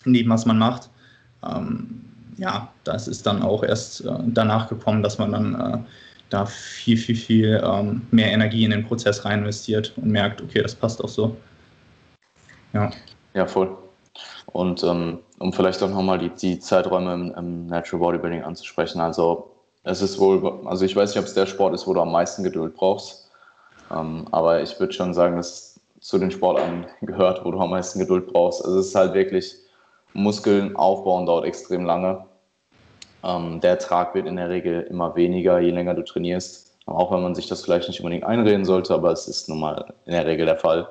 [0.05, 0.91] neben was man macht.
[1.49, 2.01] Ähm,
[2.37, 5.79] ja, das ist dann auch erst äh, danach gekommen, dass man dann äh,
[6.31, 10.63] da viel, viel, viel ähm, mehr Energie in den Prozess rein investiert und merkt, okay,
[10.63, 11.37] das passt auch so.
[12.73, 12.91] Ja,
[13.35, 13.77] ja voll.
[14.47, 19.51] Und ähm, um vielleicht auch nochmal die, die Zeiträume im, im, Natural Bodybuilding anzusprechen, also
[19.85, 22.13] es ist wohl, also ich weiß nicht, ob es der Sport ist, wo du am
[22.13, 23.31] meisten Geduld brauchst,
[23.91, 27.99] ähm, aber ich würde schon sagen, dass zu den Sportarten gehört, wo du am meisten
[27.99, 28.65] Geduld brauchst.
[28.65, 29.55] Also es ist halt wirklich,
[30.15, 32.25] Muskeln aufbauen dauert extrem lange.
[33.25, 36.77] Ähm, der Ertrag wird in der Regel immer weniger, je länger du trainierst.
[36.87, 39.93] Auch wenn man sich das vielleicht nicht unbedingt einreden sollte, aber es ist nun mal
[40.07, 40.89] in der Regel der Fall.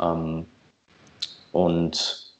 [0.00, 0.46] Ähm,
[1.52, 2.32] und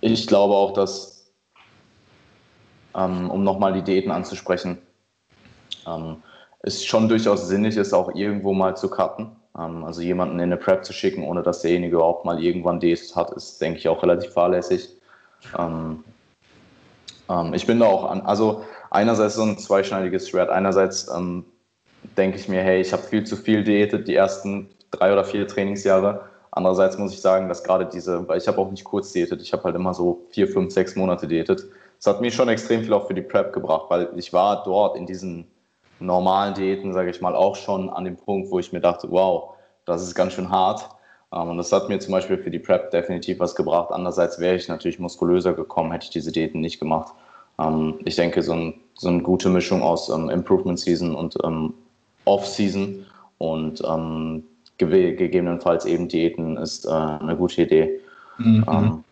[0.00, 1.30] ich glaube auch, dass,
[2.96, 4.78] ähm, um nochmal die Diäten anzusprechen,
[5.86, 6.22] ähm,
[6.60, 9.30] es schon durchaus sinnig ist, auch irgendwo mal zu cutten.
[9.58, 13.14] Ähm, also jemanden in eine Prep zu schicken, ohne dass derjenige überhaupt mal irgendwann Diät
[13.14, 14.88] hat, ist, denke ich, auch relativ fahrlässig.
[15.58, 16.02] Ähm,
[17.32, 20.50] ähm, ich bin da auch an, also einerseits so ein zweischneidiges Schwert.
[20.50, 21.44] Einerseits ähm,
[22.16, 25.46] denke ich mir, hey, ich habe viel zu viel diätet die ersten drei oder vier
[25.48, 26.28] Trainingsjahre.
[26.50, 29.52] Andererseits muss ich sagen, dass gerade diese, weil ich habe auch nicht kurz diätet, ich
[29.52, 31.64] habe halt immer so vier, fünf, sechs Monate diätet.
[31.96, 34.96] Das hat mir schon extrem viel auch für die Prep gebracht, weil ich war dort
[34.96, 35.46] in diesen
[35.98, 39.54] normalen Diäten, sage ich mal, auch schon an dem Punkt, wo ich mir dachte, wow,
[39.86, 40.88] das ist ganz schön hart.
[41.32, 43.90] Ähm, und das hat mir zum Beispiel für die Prep definitiv was gebracht.
[43.90, 47.14] Andererseits wäre ich natürlich muskulöser gekommen, hätte ich diese Diäten nicht gemacht.
[47.58, 51.36] Ähm, ich denke, so, ein, so eine gute Mischung aus ähm, Improvement Season und
[52.24, 53.04] Off Season
[53.38, 53.82] und
[54.78, 58.00] gegebenenfalls eben Diäten ist äh, eine gute Idee.
[58.38, 59.04] Mhm.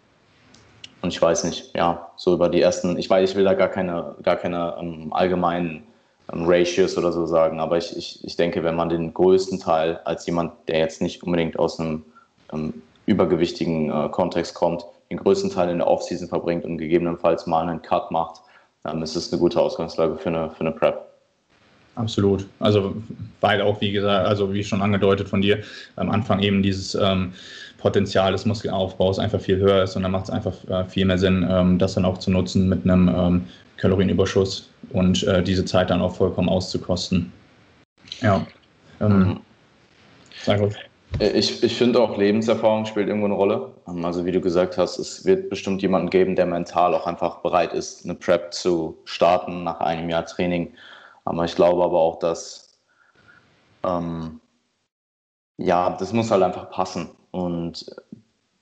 [1.03, 3.68] und ich weiß nicht, ja, so über die ersten, ich weiß, ich will da gar
[3.68, 4.76] keine, gar keine
[5.11, 5.84] allgemeinen
[6.32, 10.26] Ratios oder so sagen, aber ich, ich, ich denke, wenn man den größten Teil als
[10.26, 12.05] jemand, der jetzt nicht unbedingt aus einem
[12.53, 17.68] ähm, übergewichtigen äh, Kontext kommt, den größten Teil in der Offseason verbringt und gegebenenfalls mal
[17.68, 18.40] einen Cut macht,
[18.84, 21.06] dann ist es eine gute Ausgangslage für eine, für eine Prep.
[21.96, 22.46] Absolut.
[22.61, 22.94] Also,
[23.40, 25.62] weil auch, wie gesagt, also wie schon angedeutet von dir,
[25.96, 27.32] am Anfang eben dieses ähm,
[27.78, 31.18] Potenzial des Muskelaufbaus einfach viel höher ist und dann macht es einfach äh, viel mehr
[31.18, 33.46] Sinn, ähm, das dann auch zu nutzen mit einem ähm,
[33.76, 37.32] Kalorienüberschuss und äh, diese Zeit dann auch vollkommen auszukosten.
[38.20, 38.46] Ja.
[39.00, 39.40] Ähm, mhm.
[40.44, 40.89] Sag ruhig.
[41.18, 43.74] Ich, ich finde auch Lebenserfahrung spielt irgendwo eine Rolle.
[43.86, 47.38] Ähm, also wie du gesagt hast, es wird bestimmt jemanden geben, der mental auch einfach
[47.38, 50.72] bereit ist, eine Prep zu starten nach einem Jahr Training.
[51.24, 52.78] Aber ich glaube aber auch, dass
[53.84, 54.40] ähm,
[55.58, 57.11] ja, das muss halt einfach passen.
[57.32, 57.86] Und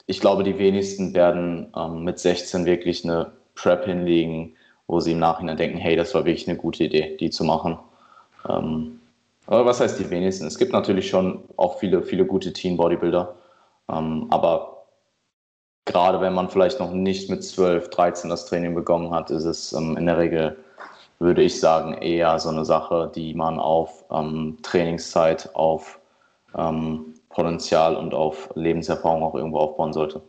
[0.06, 5.18] ich glaube, die wenigsten werden ähm, mit 16 wirklich eine Prep hinlegen, wo sie im
[5.18, 7.78] Nachhinein denken, hey, das war wirklich eine gute Idee, die zu machen.
[8.48, 9.00] Ähm,
[9.48, 10.46] was heißt die wenigsten?
[10.46, 13.34] Es gibt natürlich schon auch viele, viele gute Teen-Bodybuilder,
[13.90, 14.84] ähm, aber
[15.84, 19.72] gerade wenn man vielleicht noch nicht mit 12, 13 das Training begonnen hat, ist es
[19.72, 20.56] ähm, in der Regel,
[21.18, 25.98] würde ich sagen, eher so eine Sache, die man auf ähm, Trainingszeit, auf
[27.28, 30.22] Potenzial und auf Lebenserfahrung auch irgendwo aufbauen sollte.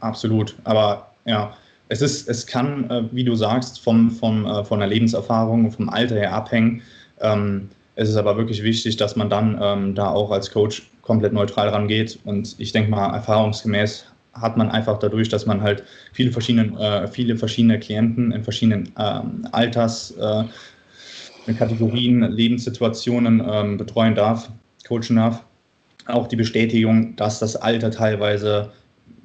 [0.00, 1.52] Absolut, aber ja,
[1.88, 5.88] es, ist, es kann, äh, wie du sagst, vom, vom, äh, von der Lebenserfahrung, vom
[5.88, 6.82] Alter her abhängen.
[7.20, 11.32] Ähm, es ist aber wirklich wichtig, dass man dann ähm, da auch als Coach komplett
[11.32, 12.18] neutral rangeht.
[12.24, 17.06] Und ich denke mal, erfahrungsgemäß hat man einfach dadurch, dass man halt viele verschiedene, äh,
[17.06, 20.44] viele verschiedene Klienten in verschiedenen ähm, Alters, äh,
[21.54, 24.48] Kategorien, Lebenssituationen ähm, betreuen darf,
[24.86, 25.44] coachen darf.
[26.06, 28.70] Auch die Bestätigung, dass das Alter teilweise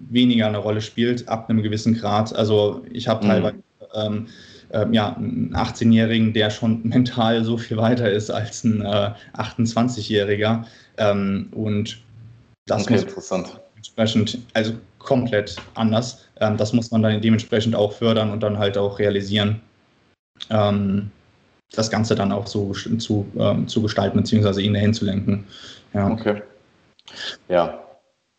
[0.09, 2.35] weniger eine Rolle spielt, ab einem gewissen Grad.
[2.35, 3.29] Also ich habe mhm.
[3.29, 3.55] teilweise
[3.95, 4.27] ähm,
[4.69, 10.65] äh, ja, einen 18-Jährigen, der schon mental so viel weiter ist als ein äh, 28-Jähriger.
[10.97, 11.99] Ähm, und
[12.65, 13.59] das okay, muss interessant.
[13.75, 16.25] entsprechend, also komplett anders.
[16.39, 19.61] Ähm, das muss man dann dementsprechend auch fördern und dann halt auch realisieren.
[20.49, 21.11] Ähm,
[21.73, 25.45] das Ganze dann auch so zu, ähm, zu gestalten, beziehungsweise ihn dahin zu lenken.
[25.93, 26.09] Ja.
[26.09, 26.41] Okay.
[27.49, 27.79] Ja,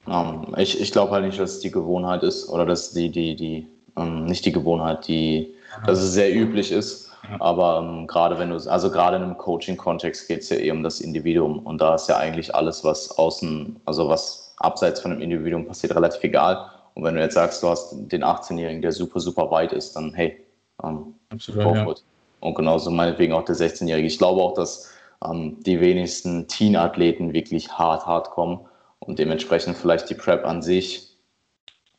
[0.06, 3.36] ähm, ich ich glaube halt nicht, dass es die Gewohnheit ist oder dass die, die,
[3.36, 3.66] die,
[3.96, 5.54] ähm, nicht die Gewohnheit, die,
[5.86, 7.10] dass es sehr üblich ist.
[7.40, 10.82] Aber ähm, gerade wenn du, also gerade in einem Coaching-Kontext geht es ja eh um
[10.82, 15.20] das Individuum und da ist ja eigentlich alles, was außen, also was abseits von dem
[15.20, 16.70] Individuum passiert, relativ egal.
[16.94, 20.14] Und wenn du jetzt sagst, du hast den 18-Jährigen, der super, super weit ist, dann
[20.14, 20.42] hey,
[20.82, 21.94] ähm, Absolut, ja.
[22.40, 24.06] Und genauso meinetwegen auch der 16-Jährige.
[24.06, 24.90] Ich glaube auch, dass
[25.24, 28.60] ähm, die wenigsten Teen-Athleten wirklich hart, hart kommen
[29.00, 31.08] und dementsprechend vielleicht die Prep an sich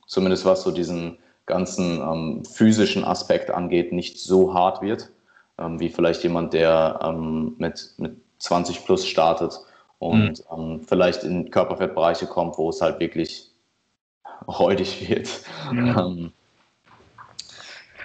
[0.09, 1.17] zumindest was so diesen
[1.49, 5.09] ganzen ähm, physischen Aspekt angeht, nicht so hart wird,
[5.57, 9.59] ähm, wie vielleicht jemand, der ähm, mit, mit 20 plus startet
[9.97, 10.79] und mhm.
[10.87, 13.51] vielleicht in Körperfettbereiche kommt, wo es halt wirklich
[14.47, 15.29] räudig wird.
[15.71, 16.31] Mhm.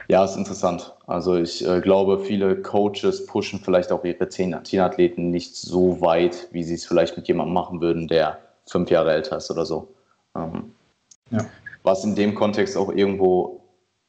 [0.06, 0.92] Ja, ist interessant.
[1.06, 6.62] Also ich äh, glaube, viele Coaches pushen vielleicht auch ihre Teenathleten nicht so weit, wie
[6.62, 9.88] sie es vielleicht mit jemandem machen würden, der fünf Jahre älter ist oder so.
[10.36, 10.74] Ähm,
[11.30, 11.46] ja.
[11.84, 13.60] Was in dem Kontext auch irgendwo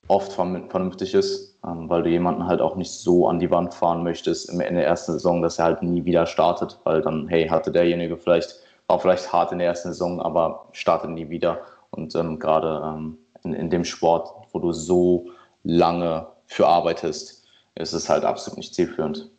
[0.07, 4.03] oft vernünftig ist, ähm, weil du jemanden halt auch nicht so an die Wand fahren
[4.03, 7.71] möchtest in der ersten Saison, dass er halt nie wieder startet, weil dann, hey, hatte
[7.71, 11.59] derjenige vielleicht, war vielleicht hart in der ersten Saison, aber startet nie wieder.
[11.89, 15.28] Und ähm, gerade ähm, in, in dem Sport, wo du so
[15.63, 17.45] lange für arbeitest,
[17.76, 19.30] ist es halt absolut nicht zielführend.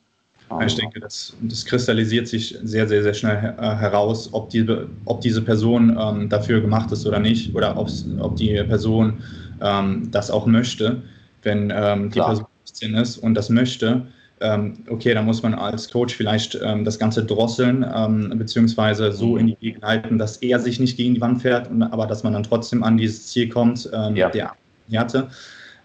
[0.64, 4.64] Ich denke, das, das kristallisiert sich sehr, sehr, sehr schnell äh, heraus, ob, die,
[5.05, 9.14] ob diese Person ähm, dafür gemacht ist oder nicht, oder ob die Person
[9.61, 11.03] ähm, das auch möchte.
[11.42, 14.07] Wenn ähm, die Person 16 ist und das möchte,
[14.40, 19.32] ähm, okay, dann muss man als Coach vielleicht ähm, das Ganze drosseln, ähm, beziehungsweise so
[19.32, 19.38] mhm.
[19.38, 22.34] in die Wege halten, dass er sich nicht gegen die Wand fährt, aber dass man
[22.34, 24.28] dann trotzdem an dieses Ziel kommt, ja.
[24.28, 24.53] der
[24.94, 25.28] hatte.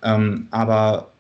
[0.04, 1.11] Ähm, aber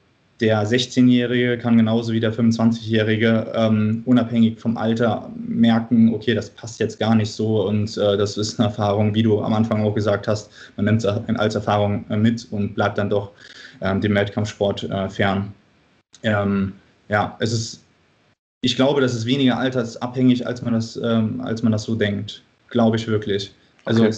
[0.41, 6.79] der 16-Jährige kann genauso wie der 25-Jährige ähm, unabhängig vom Alter merken, okay, das passt
[6.79, 9.93] jetzt gar nicht so und äh, das ist eine Erfahrung, wie du am Anfang auch
[9.93, 13.31] gesagt hast, man nimmt es als Erfahrung äh, mit und bleibt dann doch
[13.81, 15.53] ähm, dem Wettkampfsport äh, fern.
[16.23, 16.73] Ähm,
[17.07, 17.83] ja, es ist,
[18.61, 22.43] ich glaube, das ist weniger altersabhängig, als man das, ähm, als man das so denkt.
[22.69, 23.53] Glaube ich wirklich.
[23.85, 24.17] Also okay.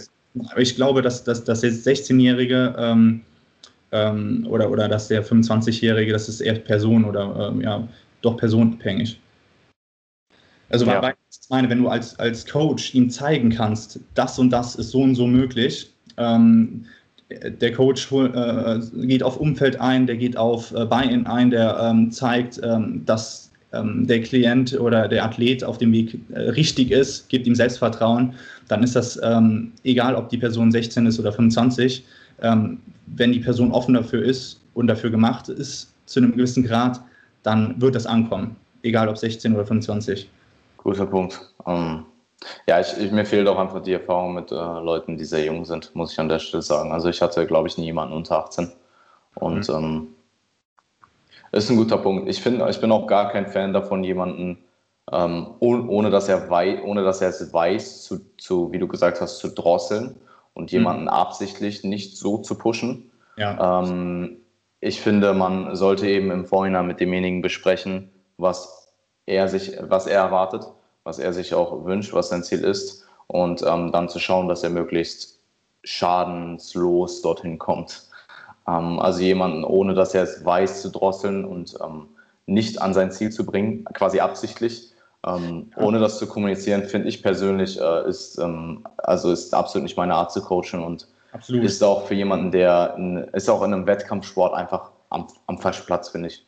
[0.57, 2.76] ich glaube, dass, dass, dass der 16-Jährige
[3.94, 7.88] ähm, oder, oder dass der 25-Jährige, das ist eher Person oder ähm, ja,
[8.22, 9.20] doch personenabhängig.
[10.70, 11.02] Also, ja.
[11.02, 14.89] weil, ich meine, wenn du als, als Coach ihm zeigen kannst, das und das ist
[14.89, 16.86] so und so möglich, ähm,
[17.30, 22.12] der Coach äh, geht auf Umfeld ein, der geht auf äh, Buy-in ein, der ähm,
[22.12, 27.30] zeigt, ähm, dass ähm, der Klient oder der Athlet auf dem Weg äh, richtig ist,
[27.30, 28.34] gibt ihm Selbstvertrauen,
[28.68, 32.04] dann ist das ähm, egal, ob die Person 16 ist oder 25
[32.44, 37.02] ähm, wenn die Person offen dafür ist und dafür gemacht ist, zu einem gewissen Grad,
[37.41, 40.30] dann wird das ankommen, egal ob 16 oder 25.
[40.78, 41.54] Guter Punkt.
[41.66, 42.06] Ähm,
[42.68, 45.64] ja, ich, ich, mir fehlt auch einfach die Erfahrung mit äh, Leuten, die sehr jung
[45.66, 46.91] sind, muss ich an der Stelle sagen.
[46.91, 48.70] Also ich hatte, glaube ich, nie jemanden unter 18.
[49.36, 49.76] Und mhm.
[49.76, 50.08] ähm,
[51.54, 52.28] ist ein guter Punkt.
[52.30, 54.58] Ich finde, ich bin auch gar kein Fan davon, jemanden
[55.12, 59.22] ähm, ohne, dass er wei ohne dass er es weiß, zu, zu, wie du gesagt
[59.22, 60.16] hast, zu drosseln
[60.54, 61.10] und jemanden mhm.
[61.10, 63.12] absichtlich nicht so zu pushen.
[63.38, 63.82] Ja.
[63.82, 64.38] Ähm,
[64.80, 68.91] ich finde, man sollte eben im Vorhinein mit demjenigen besprechen, was
[69.26, 70.66] er sich, was er erwartet,
[71.04, 74.64] was er sich auch wünscht, was sein Ziel ist und ähm, dann zu schauen, dass
[74.64, 75.39] er möglichst
[75.84, 78.04] schadenslos dorthin kommt.
[78.68, 82.08] Ähm, also jemanden, ohne dass er es weiß, zu drosseln und ähm,
[82.45, 84.93] nicht an sein Ziel zu bringen, quasi absichtlich,
[85.26, 89.97] ähm, ohne das zu kommunizieren, finde ich persönlich, äh, ist, ähm, also ist absolut nicht
[89.97, 91.63] meine Art zu coachen und absolut.
[91.63, 95.86] ist auch für jemanden, der in, ist auch in einem Wettkampfsport einfach am, am falschen
[95.86, 96.45] Platz, finde ich.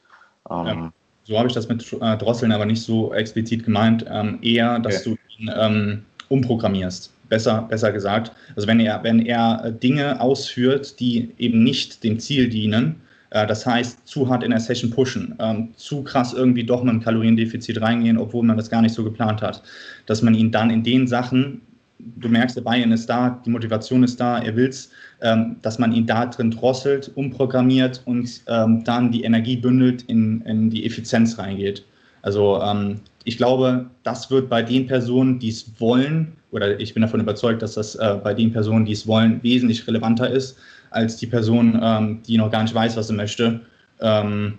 [0.49, 0.93] Ähm, ja.
[1.23, 4.05] So habe ich das mit äh, Drosseln aber nicht so explizit gemeint.
[4.09, 5.17] Ähm, eher, dass okay.
[5.38, 7.11] du ihn ähm, umprogrammierst.
[7.30, 8.32] Besser, besser gesagt.
[8.55, 13.01] Also wenn er, wenn er äh, Dinge ausführt, die eben nicht dem Ziel dienen,
[13.36, 17.02] das heißt, zu hart in der Session pushen, ähm, zu krass irgendwie doch mit einem
[17.02, 19.62] Kaloriendefizit reingehen, obwohl man das gar nicht so geplant hat.
[20.06, 21.62] Dass man ihn dann in den Sachen,
[22.00, 24.90] du merkst, der Bayern ist da, die Motivation ist da, er will es,
[25.22, 30.42] ähm, dass man ihn da drin drosselt, umprogrammiert und ähm, dann die Energie bündelt, in,
[30.42, 31.84] in die Effizienz reingeht.
[32.22, 37.02] Also ähm, ich glaube, das wird bei den Personen, die es wollen, oder ich bin
[37.02, 40.58] davon überzeugt, dass das äh, bei den Personen, die es wollen, wesentlich relevanter ist,
[40.90, 43.62] als die Person, ähm, die noch gar nicht weiß, was sie möchte.
[44.00, 44.58] Ähm,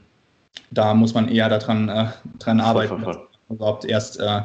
[0.71, 2.07] da muss man eher daran äh,
[2.39, 4.43] dran arbeiten, dass man überhaupt erst äh,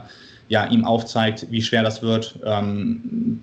[0.50, 3.42] ja, ihm aufzeigt, wie schwer das wird, ähm,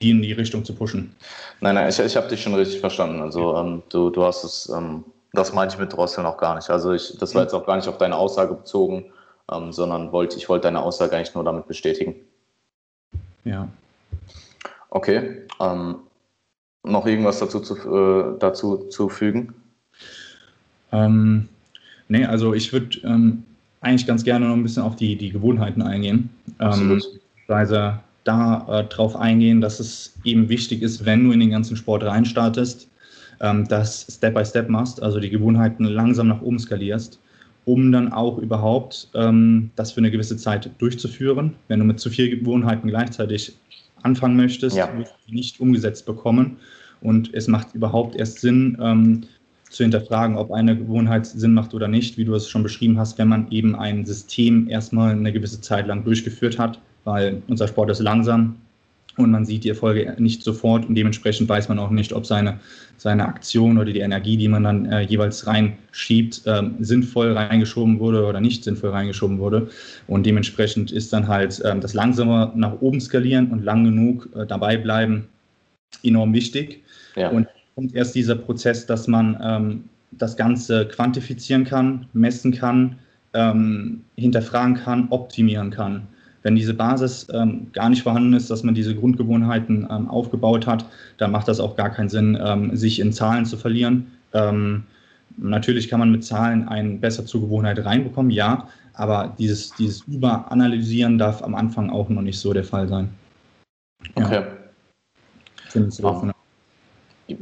[0.00, 1.14] die in die Richtung zu pushen.
[1.60, 3.20] Nein, nein, ich, ich habe dich schon richtig verstanden.
[3.20, 6.70] Also ähm, du, du hast es, ähm, das meinte ich mit Drosseln auch gar nicht.
[6.70, 9.06] Also ich, das war jetzt auch gar nicht auf deine Aussage bezogen,
[9.50, 12.14] ähm, sondern wollte, ich wollte deine Aussage eigentlich nur damit bestätigen.
[13.44, 13.68] Ja.
[14.90, 15.42] Okay.
[15.60, 15.96] Ähm,
[16.86, 19.52] noch irgendwas dazu zu, äh, dazu zu fügen?
[20.92, 21.48] Ähm,
[22.08, 23.42] nee, also ich würde ähm,
[23.80, 26.30] eigentlich ganz gerne noch ein bisschen auf die, die Gewohnheiten eingehen.
[26.60, 27.00] Ähm,
[27.46, 31.76] Weise da äh, drauf eingehen, dass es eben wichtig ist, wenn du in den ganzen
[31.76, 32.88] Sport reinstartest,
[33.40, 37.20] ähm, dass Step by Step machst, also die Gewohnheiten langsam nach oben skalierst,
[37.64, 41.54] um dann auch überhaupt ähm, das für eine gewisse Zeit durchzuführen.
[41.68, 43.56] Wenn du mit zu vielen Gewohnheiten gleichzeitig
[44.06, 44.88] anfangen möchtest, ja.
[45.26, 46.56] nicht umgesetzt bekommen.
[47.02, 49.24] Und es macht überhaupt erst Sinn, ähm,
[49.68, 53.18] zu hinterfragen, ob eine Gewohnheit Sinn macht oder nicht, wie du es schon beschrieben hast,
[53.18, 57.90] wenn man eben ein System erstmal eine gewisse Zeit lang durchgeführt hat, weil unser Sport
[57.90, 58.56] ist langsam
[59.16, 62.60] und man sieht die Erfolge nicht sofort und dementsprechend weiß man auch nicht, ob seine,
[62.96, 68.26] seine Aktion oder die Energie, die man dann äh, jeweils reinschiebt, äh, sinnvoll reingeschoben wurde
[68.26, 69.68] oder nicht sinnvoll reingeschoben wurde.
[70.06, 74.46] Und dementsprechend ist dann halt äh, das langsame nach oben skalieren und lang genug äh,
[74.46, 75.28] dabei bleiben
[76.02, 76.82] enorm wichtig.
[77.16, 77.30] Ja.
[77.30, 82.98] Und kommt erst dieser Prozess, dass man ähm, das Ganze quantifizieren kann, messen kann,
[83.34, 86.06] ähm, hinterfragen kann, optimieren kann.
[86.46, 90.84] Wenn diese Basis ähm, gar nicht vorhanden ist, dass man diese Grundgewohnheiten ähm, aufgebaut hat,
[91.16, 94.12] dann macht das auch gar keinen Sinn, ähm, sich in Zahlen zu verlieren.
[94.32, 94.84] Ähm,
[95.36, 101.18] natürlich kann man mit Zahlen eine besser zur Gewohnheit reinbekommen, ja, aber dieses, dieses Überanalysieren
[101.18, 103.08] darf am Anfang auch noch nicht so der Fall sein.
[104.14, 104.34] Okay.
[104.36, 104.46] Ja.
[105.68, 106.32] Findest du davon?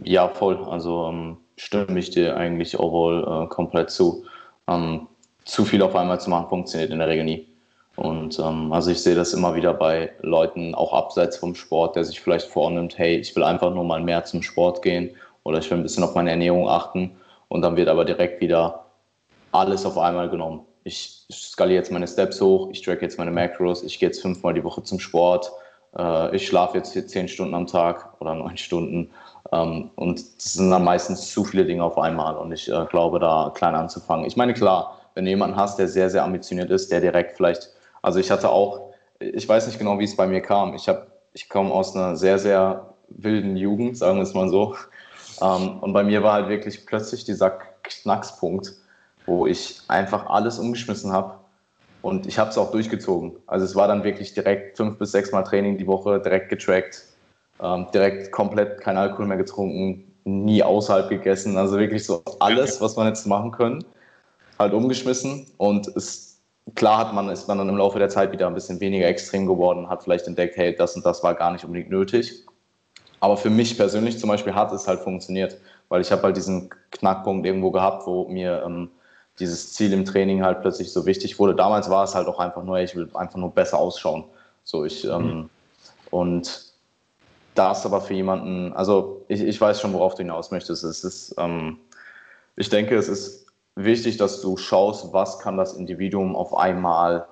[0.04, 0.56] Ja, voll.
[0.64, 4.24] Also ähm, stimme ich dir eigentlich overall äh, komplett zu.
[4.66, 5.08] Ähm,
[5.44, 7.53] zu viel auf einmal zu machen funktioniert in der Regel nie.
[7.96, 12.04] Und ähm, also ich sehe das immer wieder bei Leuten, auch abseits vom Sport, der
[12.04, 15.14] sich vielleicht vornimmt, hey, ich will einfach nur mal mehr zum Sport gehen
[15.44, 17.12] oder ich will ein bisschen auf meine Ernährung achten
[17.48, 18.86] und dann wird aber direkt wieder
[19.52, 20.62] alles auf einmal genommen.
[20.82, 24.54] Ich skaliere jetzt meine Steps hoch, ich track jetzt meine Macros, ich gehe jetzt fünfmal
[24.54, 25.52] die Woche zum Sport,
[25.96, 29.10] äh, ich schlafe jetzt hier zehn Stunden am Tag oder neun Stunden
[29.52, 33.20] ähm, und das sind dann meistens zu viele Dinge auf einmal und ich äh, glaube,
[33.20, 34.26] da klein anzufangen.
[34.26, 37.70] Ich meine, klar, wenn du jemanden hast, der sehr, sehr ambitioniert ist, der direkt vielleicht,
[38.04, 40.74] also ich hatte auch, ich weiß nicht genau, wie es bei mir kam.
[40.74, 40.90] Ich,
[41.32, 44.76] ich komme aus einer sehr, sehr wilden Jugend, sagen wir es mal so.
[45.40, 48.74] Ähm, und bei mir war halt wirklich plötzlich dieser Knackspunkt,
[49.24, 51.36] wo ich einfach alles umgeschmissen habe
[52.02, 53.36] und ich habe es auch durchgezogen.
[53.46, 57.04] Also es war dann wirklich direkt fünf bis sechs Mal Training die Woche, direkt getrackt,
[57.62, 61.56] ähm, direkt komplett kein Alkohol mehr getrunken, nie außerhalb gegessen.
[61.56, 63.82] Also wirklich so alles, was man jetzt machen können,
[64.58, 65.46] halt umgeschmissen.
[65.56, 66.33] Und es,
[66.74, 69.46] klar hat man, ist man dann im Laufe der Zeit wieder ein bisschen weniger extrem
[69.46, 72.44] geworden, hat vielleicht entdeckt, hey, das und das war gar nicht unbedingt nötig.
[73.20, 75.56] Aber für mich persönlich zum Beispiel hat es halt funktioniert,
[75.88, 78.90] weil ich habe halt diesen Knackpunkt irgendwo gehabt, wo mir ähm,
[79.38, 81.54] dieses Ziel im Training halt plötzlich so wichtig wurde.
[81.54, 84.24] Damals war es halt auch einfach nur, ich will einfach nur besser ausschauen.
[84.62, 85.50] So ich ähm, mhm.
[86.10, 86.72] und
[87.54, 90.82] das aber für jemanden, also ich, ich weiß schon, worauf du hinaus möchtest.
[90.84, 91.78] Es ist, ähm,
[92.56, 93.43] ich denke, es ist
[93.76, 97.26] wichtig, dass du schaust, was kann das Individuum auf einmal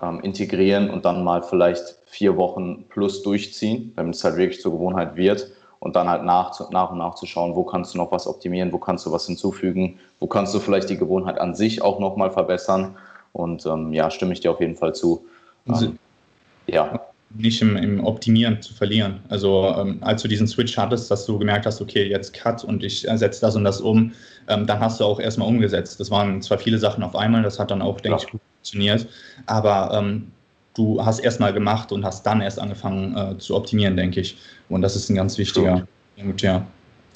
[0.00, 4.72] ähm, integrieren und dann mal vielleicht vier Wochen plus durchziehen, damit es halt wirklich zur
[4.72, 8.12] Gewohnheit wird und dann halt nach, nach und nach zu schauen, wo kannst du noch
[8.12, 11.82] was optimieren, wo kannst du was hinzufügen, wo kannst du vielleicht die Gewohnheit an sich
[11.82, 12.96] auch nochmal verbessern
[13.32, 15.24] und ähm, ja, stimme ich dir auf jeden Fall zu.
[15.68, 15.98] Ähm,
[16.66, 17.00] ja
[17.34, 19.20] nicht im, im, Optimieren zu verlieren.
[19.28, 22.82] Also ähm, als du diesen Switch hattest, dass du gemerkt hast, okay, jetzt Cut und
[22.82, 24.12] ich setze das und das um,
[24.48, 26.00] ähm, dann hast du auch erstmal umgesetzt.
[26.00, 28.24] Das waren zwar viele Sachen auf einmal, das hat dann auch, denke ja.
[28.24, 29.06] ich, gut funktioniert,
[29.46, 30.32] aber ähm,
[30.74, 34.36] du hast erstmal gemacht und hast dann erst angefangen äh, zu optimieren, denke ich.
[34.68, 36.66] Und das ist ein ganz wichtiger Punkt, ja.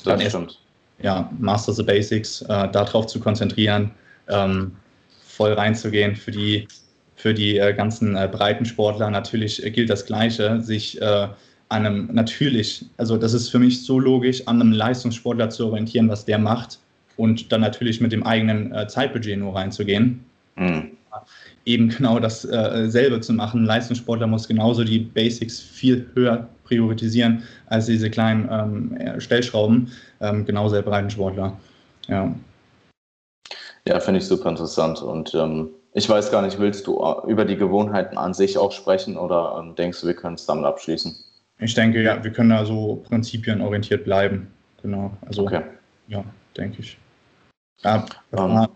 [0.04, 0.60] Dann das stimmt.
[1.02, 3.90] ja, Master the Basics, äh, darauf zu konzentrieren,
[4.28, 4.76] ähm,
[5.26, 6.68] voll reinzugehen für die
[7.16, 11.28] für die äh, ganzen äh, Breitensportler natürlich gilt das Gleiche, sich äh,
[11.68, 16.08] an einem natürlich, also das ist für mich so logisch, an einem Leistungssportler zu orientieren,
[16.08, 16.78] was der macht
[17.16, 20.24] und dann natürlich mit dem eigenen Zeitbudget nur reinzugehen.
[20.56, 20.90] Mhm.
[21.64, 23.62] Eben genau dasselbe zu machen.
[23.62, 29.90] Ein Leistungssportler muss genauso die Basics viel höher priorisieren als diese kleinen ähm, Stellschrauben.
[30.20, 31.56] Ähm, genauso der Breitensportler.
[32.08, 32.34] Ja,
[33.88, 37.44] ja finde ich super interessant und ähm ich weiß gar nicht, willst du äh, über
[37.44, 41.14] die Gewohnheiten an sich auch sprechen oder ähm, denkst du, wir können es damit abschließen?
[41.60, 44.48] Ich denke, ja, wir können da so prinzipienorientiert bleiben.
[44.82, 45.12] Genau.
[45.26, 45.62] Also, okay.
[46.08, 46.24] ja,
[46.56, 46.98] denke ich.
[47.82, 48.50] Ja, um.
[48.50, 48.66] Ähm.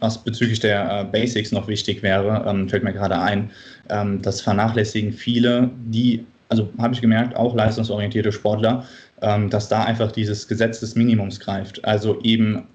[0.00, 3.52] was bezüglich der äh, Basics noch wichtig wäre, ähm, fällt mir gerade ein,
[3.88, 8.84] ähm, das vernachlässigen viele, die, also habe ich gemerkt, auch leistungsorientierte Sportler,
[9.22, 11.84] ähm, dass da einfach dieses Gesetz des Minimums greift.
[11.84, 12.66] Also eben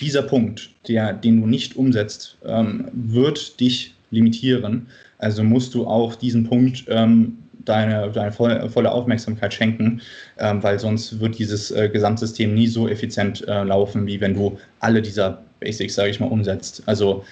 [0.00, 4.86] dieser Punkt, der, den du nicht umsetzt, ähm, wird dich limitieren.
[5.18, 10.00] Also musst du auch diesen Punkt ähm, deine, deine voll, volle Aufmerksamkeit schenken,
[10.38, 14.58] ähm, weil sonst wird dieses äh, Gesamtsystem nie so effizient äh, laufen, wie wenn du
[14.80, 16.82] alle dieser Basics, sage ich mal, umsetzt.
[16.86, 17.24] Also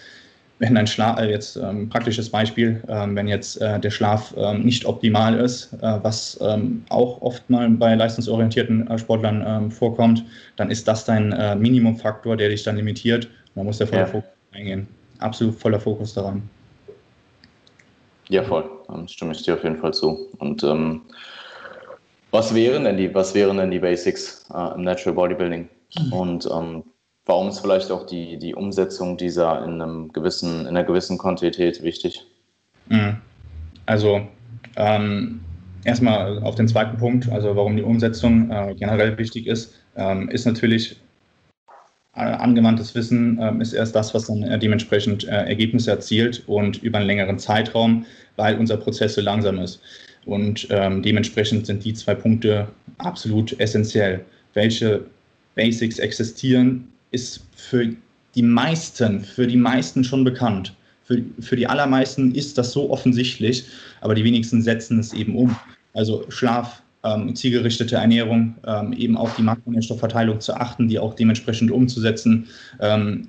[0.58, 4.62] wenn dein Schlaf, äh, jetzt ähm, praktisches Beispiel, ähm, wenn jetzt äh, der Schlaf ähm,
[4.62, 10.24] nicht optimal ist, äh, was ähm, auch oft mal bei leistungsorientierten äh, Sportlern ähm, vorkommt,
[10.56, 13.28] dann ist das dein äh, Minimumfaktor, der dich dann limitiert.
[13.54, 14.06] Da muss der voller ja.
[14.06, 14.88] Fokus eingehen.
[15.18, 16.48] Absolut voller Fokus daran.
[18.28, 18.68] Ja, voll.
[18.88, 20.28] Dann stimme ich dir auf jeden Fall zu.
[20.38, 21.02] Und, ähm,
[22.32, 25.68] Was wären denn die, was wären denn die Basics äh, im Natural Bodybuilding?
[25.98, 26.12] Mhm.
[26.12, 26.48] Und
[27.26, 31.82] warum ist vielleicht auch die, die Umsetzung dieser in, einem gewissen, in einer gewissen Kontinuität
[31.82, 32.24] wichtig?
[32.88, 33.16] Mhm.
[33.84, 34.22] Also
[34.76, 35.40] ähm,
[35.84, 40.46] erstmal auf den zweiten Punkt, also warum die Umsetzung äh, generell wichtig ist, ähm, ist
[40.46, 40.96] natürlich
[42.14, 46.82] äh, angewandtes Wissen äh, ist erst das, was dann äh, dementsprechend äh, Ergebnisse erzielt und
[46.82, 48.06] über einen längeren Zeitraum,
[48.36, 49.80] weil unser Prozess so langsam ist.
[50.24, 52.68] Und ähm, dementsprechend sind die zwei Punkte
[52.98, 54.24] absolut essentiell.
[54.54, 55.04] Welche
[55.54, 57.88] Basics existieren, ist für
[58.34, 60.74] die meisten, für die meisten schon bekannt.
[61.04, 63.64] Für, für die allermeisten ist das so offensichtlich,
[64.00, 65.56] aber die wenigsten setzen es eben um.
[65.94, 71.70] Also Schlaf, ähm, zielgerichtete Ernährung, ähm, eben auf die Makronährstoffverteilung zu achten, die auch dementsprechend
[71.70, 72.48] umzusetzen.
[72.80, 73.28] Ähm,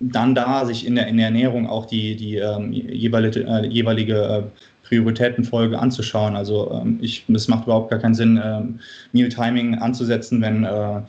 [0.00, 4.14] dann da sich in der, in der Ernährung auch die, die ähm, jeweilige, äh, jeweilige
[4.14, 4.42] äh,
[4.86, 6.36] Prioritätenfolge anzuschauen.
[6.36, 8.78] Also ähm, es macht überhaupt gar keinen Sinn, ähm,
[9.12, 11.00] Meal Timing anzusetzen, wenn äh,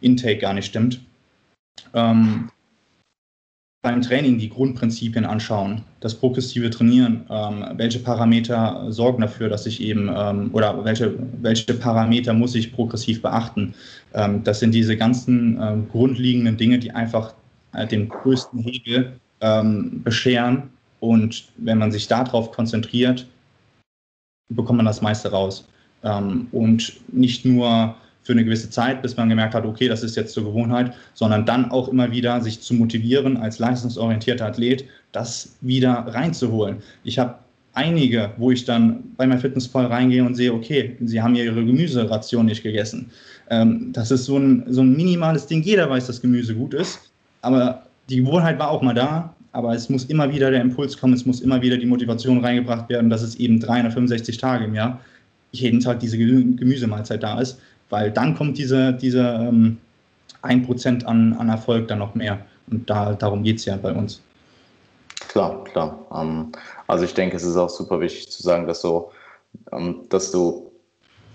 [0.00, 1.00] Intake gar nicht stimmt.
[1.92, 2.50] Ähm,
[3.84, 9.82] beim Training die Grundprinzipien anschauen, das progressive Trainieren, ähm, welche Parameter sorgen dafür, dass ich
[9.82, 13.74] eben, ähm, oder welche, welche Parameter muss ich progressiv beachten.
[14.14, 17.34] Ähm, das sind diese ganzen ähm, grundlegenden Dinge, die einfach
[17.74, 20.70] äh, den größten Hegel ähm, bescheren.
[21.00, 23.26] Und wenn man sich darauf konzentriert,
[24.48, 25.68] bekommt man das meiste raus.
[26.02, 30.16] Ähm, und nicht nur für eine gewisse Zeit, bis man gemerkt hat, okay, das ist
[30.16, 35.56] jetzt zur Gewohnheit, sondern dann auch immer wieder sich zu motivieren als leistungsorientierter Athlet, das
[35.60, 36.78] wieder reinzuholen.
[37.04, 37.34] Ich habe
[37.74, 42.46] einige, wo ich dann bei meinem Fitnesspal reingehe und sehe, okay, sie haben ihre Gemüseration
[42.46, 43.10] nicht gegessen.
[43.50, 45.62] Ähm, das ist so ein, so ein minimales Ding.
[45.62, 47.10] Jeder weiß, dass Gemüse gut ist,
[47.42, 49.34] aber die Gewohnheit war auch mal da.
[49.52, 52.88] Aber es muss immer wieder der Impuls kommen, es muss immer wieder die Motivation reingebracht
[52.88, 55.00] werden, dass es eben 365 Tage im Jahr
[55.52, 57.60] jeden Tag diese Gemüsemahlzeit da ist
[57.90, 59.78] weil dann kommt diese, diese ähm,
[60.42, 62.38] 1% an, an Erfolg dann noch mehr.
[62.70, 64.22] Und da, darum geht es ja bei uns.
[65.28, 65.98] Klar, klar.
[66.14, 66.52] Ähm,
[66.86, 69.10] also ich denke, es ist auch super wichtig zu sagen, dass, so,
[69.72, 70.70] ähm, dass du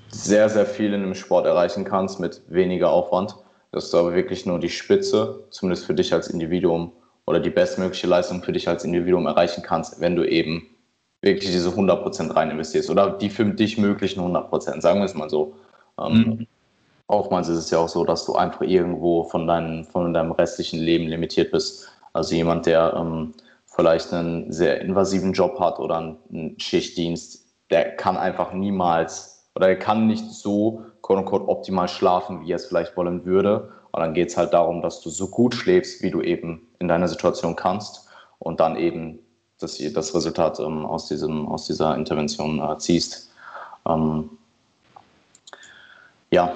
[0.09, 3.35] sehr, sehr viel in einem Sport erreichen kannst mit weniger Aufwand,
[3.71, 6.91] dass du aber wirklich nur die Spitze, zumindest für dich als Individuum,
[7.25, 10.65] oder die bestmögliche Leistung für dich als Individuum erreichen kannst, wenn du eben
[11.21, 15.29] wirklich diese 100% rein investierst oder die für dich möglichen 100%, sagen wir es mal
[15.29, 15.53] so.
[16.01, 16.47] Ähm, mhm.
[17.07, 20.79] Oftmals ist es ja auch so, dass du einfach irgendwo von, dein, von deinem restlichen
[20.79, 21.89] Leben limitiert bist.
[22.13, 23.33] Also jemand, der ähm,
[23.65, 29.79] vielleicht einen sehr invasiven Job hat oder einen Schichtdienst, der kann einfach niemals oder er
[29.79, 33.71] kann nicht so quote unquote, optimal schlafen, wie er es vielleicht wollen würde.
[33.91, 36.87] Und dann geht es halt darum, dass du so gut schläfst, wie du eben in
[36.87, 39.19] deiner Situation kannst und dann eben
[39.59, 43.31] das, das Resultat ähm, aus, diesem, aus dieser Intervention äh, ziehst.
[43.87, 44.29] Ähm,
[46.31, 46.55] ja.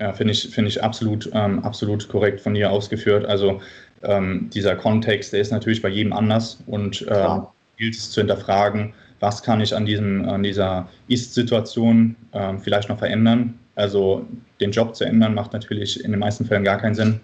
[0.00, 3.24] Ja, finde ich, find ich absolut, ähm, absolut korrekt von dir ausgeführt.
[3.24, 3.60] Also
[4.02, 7.38] ähm, dieser Kontext, der ist natürlich bei jedem anders und äh,
[7.76, 12.98] gilt es zu hinterfragen, was kann ich an, diesem, an dieser Ist-Situation ähm, vielleicht noch
[12.98, 13.58] verändern.
[13.76, 14.26] Also
[14.60, 17.20] den Job zu ändern macht natürlich in den meisten Fällen gar keinen Sinn.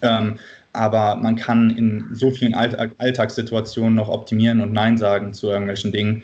[0.00, 0.38] Ähm,
[0.72, 5.92] aber man kann in so vielen Alltag Alltagssituationen noch optimieren und Nein sagen zu irgendwelchen
[5.92, 6.22] Dingen.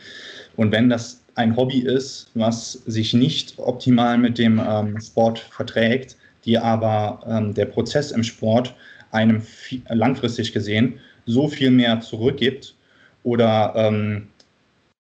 [0.57, 6.16] Und wenn das ein Hobby ist, was sich nicht optimal mit dem ähm, Sport verträgt,
[6.45, 8.74] die aber ähm, der Prozess im Sport
[9.11, 9.43] einem
[9.89, 12.74] langfristig gesehen so viel mehr zurückgibt
[13.22, 14.28] oder ähm,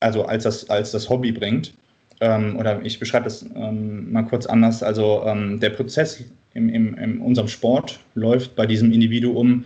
[0.01, 1.73] also als das, als das Hobby bringt.
[2.21, 4.83] Ähm, oder ich beschreibe das ähm, mal kurz anders.
[4.83, 6.23] Also ähm, der Prozess
[6.55, 9.65] im, im, in unserem Sport läuft bei diesem Individuum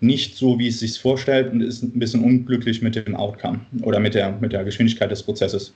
[0.00, 4.00] nicht so, wie es sich vorstellt und ist ein bisschen unglücklich mit dem Outcome oder
[4.00, 5.72] mit der, mit der Geschwindigkeit des Prozesses.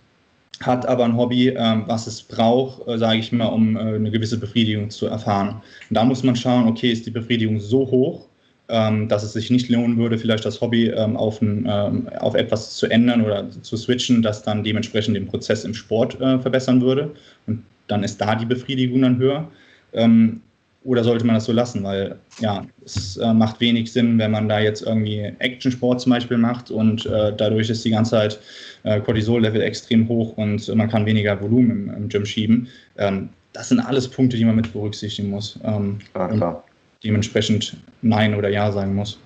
[0.61, 4.11] Hat aber ein Hobby, ähm, was es braucht, äh, sage ich mal, um äh, eine
[4.11, 5.61] gewisse Befriedigung zu erfahren.
[5.89, 8.27] Und da muss man schauen, okay, ist die Befriedigung so hoch,
[8.69, 12.35] ähm, dass es sich nicht lohnen würde, vielleicht das Hobby ähm, auf, ein, ähm, auf
[12.35, 16.81] etwas zu ändern oder zu switchen, das dann dementsprechend den Prozess im Sport äh, verbessern
[16.81, 17.13] würde.
[17.47, 19.49] Und dann ist da die Befriedigung dann höher.
[19.93, 20.43] Ähm,
[20.85, 21.83] oder sollte man das so lassen?
[21.83, 26.39] Weil ja, es äh, macht wenig Sinn, wenn man da jetzt irgendwie Actionsport zum Beispiel
[26.39, 28.41] macht und äh, dadurch ist die ganze Zeit
[28.85, 32.69] äh, Cortisol-Level extrem hoch und man kann weniger Volumen im, im Gym schieben.
[32.97, 35.59] Ähm, das sind alles Punkte, die man mit berücksichtigen muss.
[35.65, 36.65] Ähm, ja, klar.
[37.03, 39.19] dementsprechend Nein oder Ja sagen muss.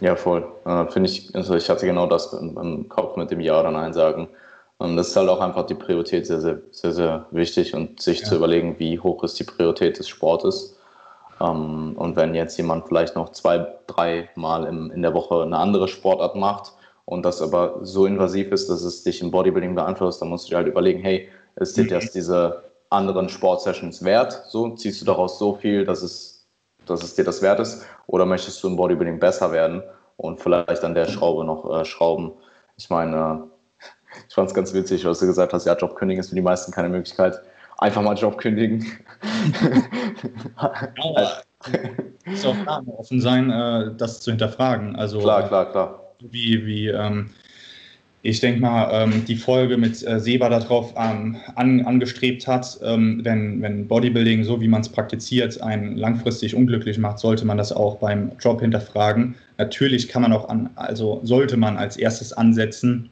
[0.00, 0.46] Ja, voll.
[0.64, 3.70] Äh, Finde ich, also ich hatte genau das im, im Kopf mit dem Ja oder
[3.70, 4.28] Nein sagen.
[4.78, 8.20] Und das ist halt auch einfach die Priorität sehr, sehr, sehr, sehr wichtig und sich
[8.20, 8.26] ja.
[8.26, 10.76] zu überlegen, wie hoch ist die Priorität des Sportes
[11.40, 15.58] ähm, und wenn jetzt jemand vielleicht noch zwei, drei Mal in, in der Woche eine
[15.58, 16.72] andere Sportart macht
[17.04, 20.50] und das aber so invasiv ist, dass es dich im Bodybuilding beeinflusst, dann musst du
[20.50, 21.88] dir halt überlegen, hey, ist dir mhm.
[21.88, 24.44] das diese anderen Sportsessions wert?
[24.48, 26.46] So ziehst du daraus so viel, dass es,
[26.86, 27.84] dass es dir das wert ist?
[28.06, 29.82] Oder möchtest du im Bodybuilding besser werden
[30.16, 32.32] und vielleicht an der Schraube noch äh, schrauben?
[32.76, 33.48] Ich meine,
[34.28, 36.42] ich fand es ganz witzig, was du gesagt hast, ja, Job kündigen ist für die
[36.42, 37.40] meisten keine Möglichkeit.
[37.78, 38.84] Einfach mal Job kündigen.
[40.56, 41.42] Aber
[42.24, 44.96] es auch da offen sein, äh, das zu hinterfragen.
[44.96, 46.00] Also, klar, klar, klar.
[46.20, 47.30] Wie, wie ähm,
[48.24, 53.20] ich denke mal, ähm, die Folge mit äh, Seba darauf ähm, an, angestrebt hat, ähm,
[53.22, 57.70] wenn, wenn Bodybuilding, so wie man es praktiziert, einen langfristig unglücklich macht, sollte man das
[57.70, 59.34] auch beim Job hinterfragen.
[59.58, 63.10] Natürlich kann man auch an, also sollte man als erstes ansetzen,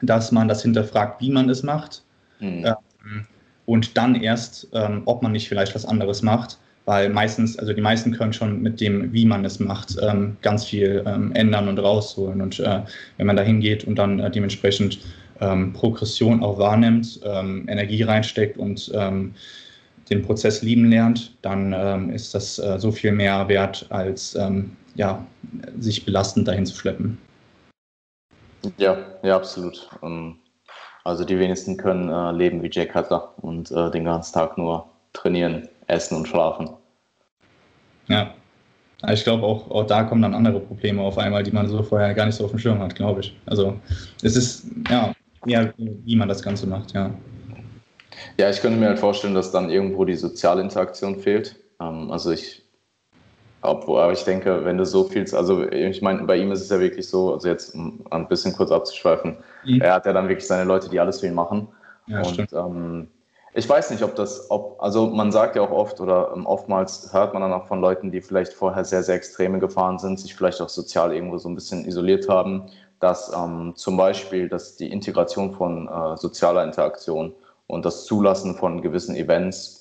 [0.00, 2.02] dass man das hinterfragt, wie man es macht.
[2.40, 2.64] Mhm.
[2.64, 3.26] Ähm,
[3.66, 7.80] und dann erst, ähm, ob man nicht vielleicht was anderes macht weil meistens, also die
[7.80, 11.78] meisten können schon mit dem, wie man es macht, ähm, ganz viel ähm, ändern und
[11.78, 12.40] rausholen.
[12.40, 12.80] Und äh,
[13.16, 15.00] wenn man da hingeht und dann äh, dementsprechend
[15.40, 19.34] ähm, Progression auch wahrnimmt, ähm, Energie reinsteckt und ähm,
[20.08, 24.38] den Prozess lieben lernt, dann ist das äh, so viel mehr wert, als
[24.94, 25.26] ja,
[25.80, 27.18] sich belastend dahin zu schleppen.
[28.78, 29.90] Ja, ja, absolut.
[31.06, 34.86] Also die wenigsten können äh, leben wie Jay Cutler und äh, den ganzen Tag nur
[35.12, 36.68] trainieren essen und schlafen.
[38.08, 38.34] Ja.
[39.12, 42.12] Ich glaube, auch, auch da kommen dann andere Probleme auf einmal, die man so vorher
[42.12, 43.36] gar nicht so auf dem Schirm hat, glaube ich.
[43.46, 43.78] Also
[44.24, 45.12] es ist ja
[45.46, 47.12] eher, wie man das Ganze macht, ja.
[48.36, 51.54] Ja, ich könnte mir halt vorstellen, dass dann irgendwo die soziale Interaktion fehlt.
[51.80, 52.64] Ähm, also ich,
[53.66, 56.70] obwohl, aber ich denke, wenn du so viel, also ich meine, bei ihm ist es
[56.70, 59.80] ja wirklich so, also jetzt um ein bisschen kurz abzuschweifen, mhm.
[59.80, 61.68] er hat ja dann wirklich seine Leute, die alles für ihn machen.
[62.06, 63.08] Ja, und ähm,
[63.54, 67.12] ich weiß nicht, ob das, ob, also man sagt ja auch oft oder ähm, oftmals
[67.12, 70.34] hört man dann auch von Leuten, die vielleicht vorher sehr, sehr extreme gefahren sind, sich
[70.34, 72.66] vielleicht auch sozial irgendwo so ein bisschen isoliert haben,
[73.00, 77.32] dass ähm, zum Beispiel dass die Integration von äh, sozialer Interaktion
[77.66, 79.75] und das Zulassen von gewissen Events,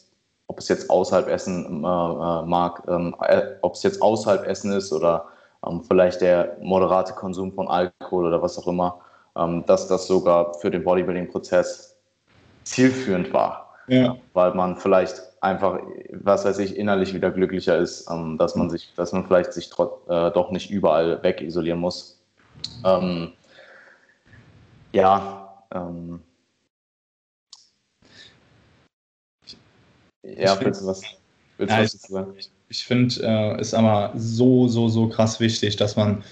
[0.47, 4.71] ob es jetzt außerhalb Essen äh, äh mag, ähm, äh, ob es jetzt außerhalb Essen
[4.71, 5.25] ist oder
[5.65, 8.99] ähm, vielleicht der moderate Konsum von Alkohol oder was auch immer,
[9.35, 11.97] ähm, dass das sogar für den Bodybuilding-Prozess
[12.63, 13.73] zielführend war.
[13.87, 14.15] Ja.
[14.33, 15.79] Weil man vielleicht einfach,
[16.11, 19.69] was weiß ich, innerlich wieder glücklicher ist, ähm, dass man sich, dass man vielleicht sich
[20.07, 22.19] äh, doch nicht überall weg isolieren muss.
[22.83, 23.33] Ähm,
[24.91, 26.21] ja, ähm,
[30.37, 31.01] ja, willst du was,
[31.57, 32.33] willst ja, was ich, sagen?
[32.37, 36.23] Ich, ich finde, äh, ist aber so, so, so krass wichtig, dass man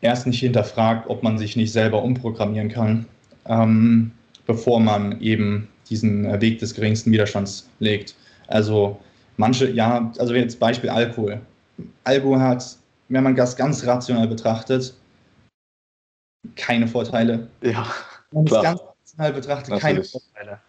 [0.00, 3.06] erst nicht hinterfragt, ob man sich nicht selber umprogrammieren kann,
[3.46, 4.12] ähm,
[4.46, 8.14] bevor man eben diesen äh, Weg des geringsten Widerstands legt.
[8.46, 9.00] Also
[9.36, 11.40] manche, ja, also jetzt Beispiel Alkohol.
[12.04, 12.76] Alkohol hat,
[13.08, 14.94] wenn man das ganz rational betrachtet,
[16.56, 17.48] keine Vorteile.
[17.62, 17.86] Ja.
[18.30, 19.82] Wenn man es ganz rational betrachtet, Natürlich.
[19.82, 20.60] keine Vorteile.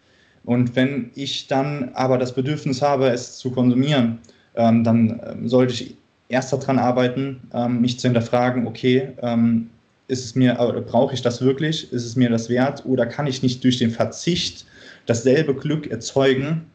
[0.44, 4.18] Und wenn ich dann aber das Bedürfnis habe, es zu konsumieren,
[4.54, 5.96] ähm, dann ähm, sollte ich
[6.28, 9.70] erst daran arbeiten, ähm, mich zu hinterfragen, okay, ähm,
[10.08, 10.54] ist es mir,
[10.88, 11.92] brauche ich das wirklich?
[11.92, 12.84] Ist es mir das wert?
[12.84, 14.66] Oder kann ich nicht durch den Verzicht
[15.06, 16.66] dasselbe Glück erzeugen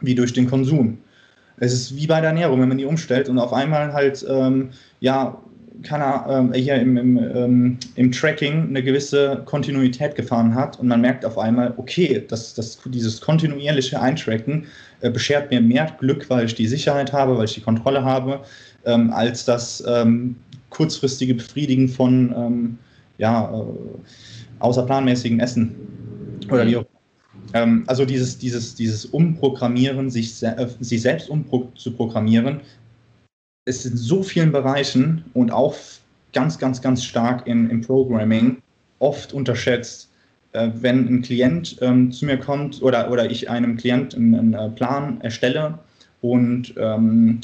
[0.00, 0.98] wie durch den Konsum.
[1.58, 4.26] Es ist wie bei der Ernährung, wenn man die umstellt und auf einmal halt,
[4.98, 5.40] ja,
[5.82, 10.88] kann er ähm, hier im, im, ähm, im, Tracking eine gewisse Kontinuität gefahren hat und
[10.88, 14.66] man merkt auf einmal, okay, das, das, dieses kontinuierliche Eintracken
[15.00, 18.40] äh, beschert mir mehr Glück, weil ich die Sicherheit habe, weil ich die Kontrolle habe,
[18.84, 20.36] ähm, als das ähm,
[20.70, 22.78] kurzfristige Befriedigen von ähm,
[23.18, 23.64] ja, äh,
[24.60, 25.74] außerplanmäßigen Essen
[26.50, 26.84] oder wie auch
[27.52, 32.60] ähm, also dieses, dieses, dieses Umprogrammieren, sich, äh, sich selbst umzuprogrammieren,
[33.64, 35.76] ist in so vielen Bereichen und auch
[36.32, 38.62] ganz, ganz, ganz stark in, im Programming
[38.98, 40.10] oft unterschätzt.
[40.52, 44.54] Äh, wenn ein Klient ähm, zu mir kommt oder, oder ich einem Klient einen, einen
[44.54, 45.78] äh, Plan erstelle
[46.22, 47.40] und ähm,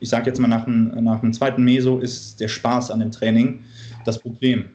[0.00, 3.10] ich sage jetzt mal nach einem, nach einem zweiten Meso ist der Spaß an dem
[3.10, 3.60] Training
[4.04, 4.66] das Problem.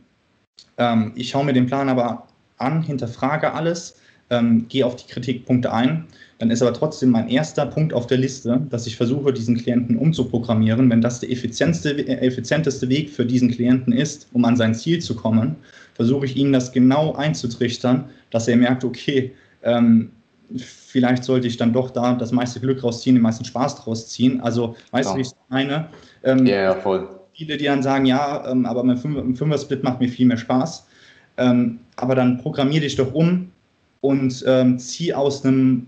[0.78, 2.28] Ähm, ich schaue mir den Plan aber
[2.58, 4.00] an, hinterfrage alles,
[4.30, 6.06] ähm, gehe auf die Kritikpunkte ein.
[6.38, 9.98] Dann ist aber trotzdem mein erster Punkt auf der Liste, dass ich versuche, diesen Klienten
[9.98, 10.90] umzuprogrammieren.
[10.90, 15.16] Wenn das der effizienteste, effizienteste Weg für diesen Klienten ist, um an sein Ziel zu
[15.16, 15.56] kommen,
[15.94, 19.32] versuche ich ihn das genau einzutrichtern, dass er merkt, okay,
[19.64, 20.12] ähm,
[20.58, 24.42] vielleicht sollte ich dann doch da das meiste Glück rausziehen, den meisten Spaß draus ziehen.
[24.42, 25.14] Also, weißt ja.
[25.14, 25.88] du, wie ich meine?
[26.24, 27.08] Ähm, ja, ja, voll.
[27.34, 30.86] Viele, die dann sagen, ja, ähm, aber mein Fünfer-Split macht mir viel mehr Spaß.
[31.38, 33.52] Ähm, aber dann programmier dich doch um,
[34.02, 35.88] und ähm, zieh aus einem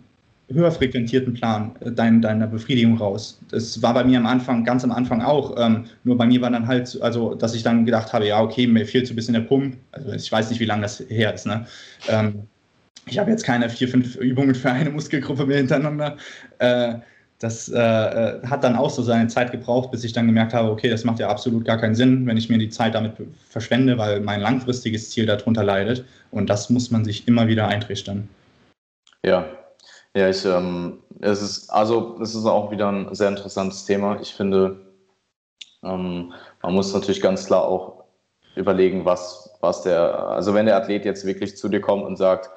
[0.49, 3.39] höher frequentierten Plan äh, dein, deine Befriedigung raus.
[3.49, 5.55] Das war bei mir am Anfang, ganz am Anfang auch.
[5.57, 8.67] Ähm, nur bei mir war dann halt, also, dass ich dann gedacht habe, ja, okay,
[8.67, 9.77] mir fehlt so ein bisschen der Pump.
[9.91, 11.45] Also, ich weiß nicht, wie lange das her ist.
[11.45, 11.65] Ne?
[12.07, 12.47] Ähm,
[13.05, 16.17] ich habe jetzt keine vier, fünf Übungen für eine Muskelgruppe mehr hintereinander.
[16.59, 16.95] Äh,
[17.39, 20.71] das äh, äh, hat dann auch so seine Zeit gebraucht, bis ich dann gemerkt habe,
[20.71, 23.13] okay, das macht ja absolut gar keinen Sinn, wenn ich mir die Zeit damit
[23.47, 26.03] verschwende, weil mein langfristiges Ziel darunter leidet.
[26.31, 28.27] Und das muss man sich immer wieder eintrichtern.
[29.23, 29.45] Ja,
[30.17, 34.19] ja, ich, ähm, es ist, also es ist auch wieder ein sehr interessantes Thema.
[34.19, 34.87] Ich finde,
[35.83, 36.33] ähm,
[36.63, 38.03] man muss natürlich ganz klar auch
[38.55, 42.49] überlegen, was, was der, also wenn der Athlet jetzt wirklich zu dir kommt und sagt,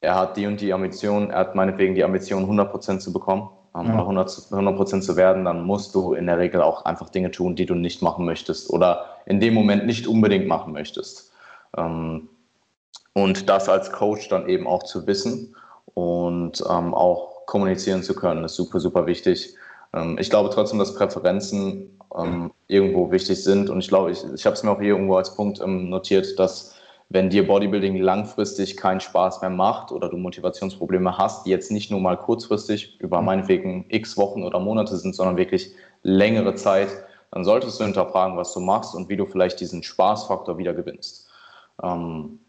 [0.00, 3.88] er hat die und die Ambition, er hat meinetwegen die Ambition, 100% zu bekommen, ähm,
[3.88, 4.00] ja.
[4.00, 7.66] 100%, 100 zu werden, dann musst du in der Regel auch einfach Dinge tun, die
[7.66, 11.32] du nicht machen möchtest oder in dem Moment nicht unbedingt machen möchtest.
[11.76, 12.30] Ähm,
[13.12, 15.54] und das als Coach dann eben auch zu wissen
[15.96, 19.54] und ähm, auch kommunizieren zu können, ist super, super wichtig.
[19.94, 24.44] Ähm, ich glaube trotzdem, dass Präferenzen ähm, irgendwo wichtig sind und ich glaube, ich, ich
[24.44, 26.74] habe es mir auch hier irgendwo als Punkt ähm, notiert, dass
[27.08, 31.90] wenn dir Bodybuilding langfristig keinen Spaß mehr macht oder du Motivationsprobleme hast, die jetzt nicht
[31.90, 33.26] nur mal kurzfristig über mhm.
[33.26, 36.88] meinetwegen x Wochen oder Monate sind, sondern wirklich längere Zeit,
[37.30, 41.30] dann solltest du hinterfragen, was du machst und wie du vielleicht diesen Spaßfaktor wieder gewinnst.
[41.82, 42.40] Ähm,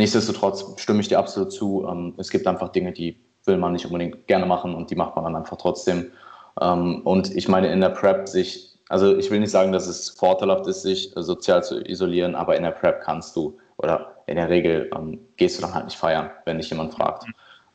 [0.00, 1.86] nichtsdestotrotz stimme ich dir absolut zu.
[1.88, 5.14] Ähm, es gibt einfach Dinge, die will man nicht unbedingt gerne machen und die macht
[5.14, 6.10] man dann einfach trotzdem.
[6.60, 10.10] Ähm, und ich meine, in der Prep sich also ich will nicht sagen, dass es
[10.10, 14.50] vorteilhaft ist, sich sozial zu isolieren, aber in der Prep kannst du oder in der
[14.50, 17.24] Regel ähm, gehst du dann halt nicht feiern, wenn dich jemand fragt.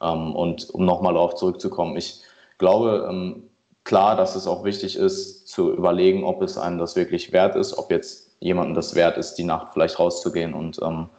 [0.02, 2.22] Ähm, und um nochmal darauf zurückzukommen, ich
[2.58, 3.44] glaube ähm,
[3.86, 7.78] klar, dass es auch wichtig ist zu überlegen, ob es einem das wirklich wert ist,
[7.78, 11.10] ob jetzt jemandem das wert ist, die Nacht vielleicht rauszugehen und ähm,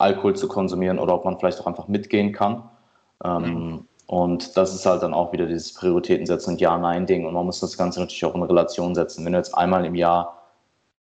[0.00, 2.68] Alkohol zu konsumieren oder ob man vielleicht auch einfach mitgehen kann.
[3.24, 3.86] Ähm.
[4.06, 7.26] Und das ist halt dann auch wieder dieses Prioritäten setzen und Ja-Nein-Ding.
[7.26, 9.24] Und man muss das Ganze natürlich auch in Relation setzen.
[9.24, 10.36] Wenn du jetzt einmal im Jahr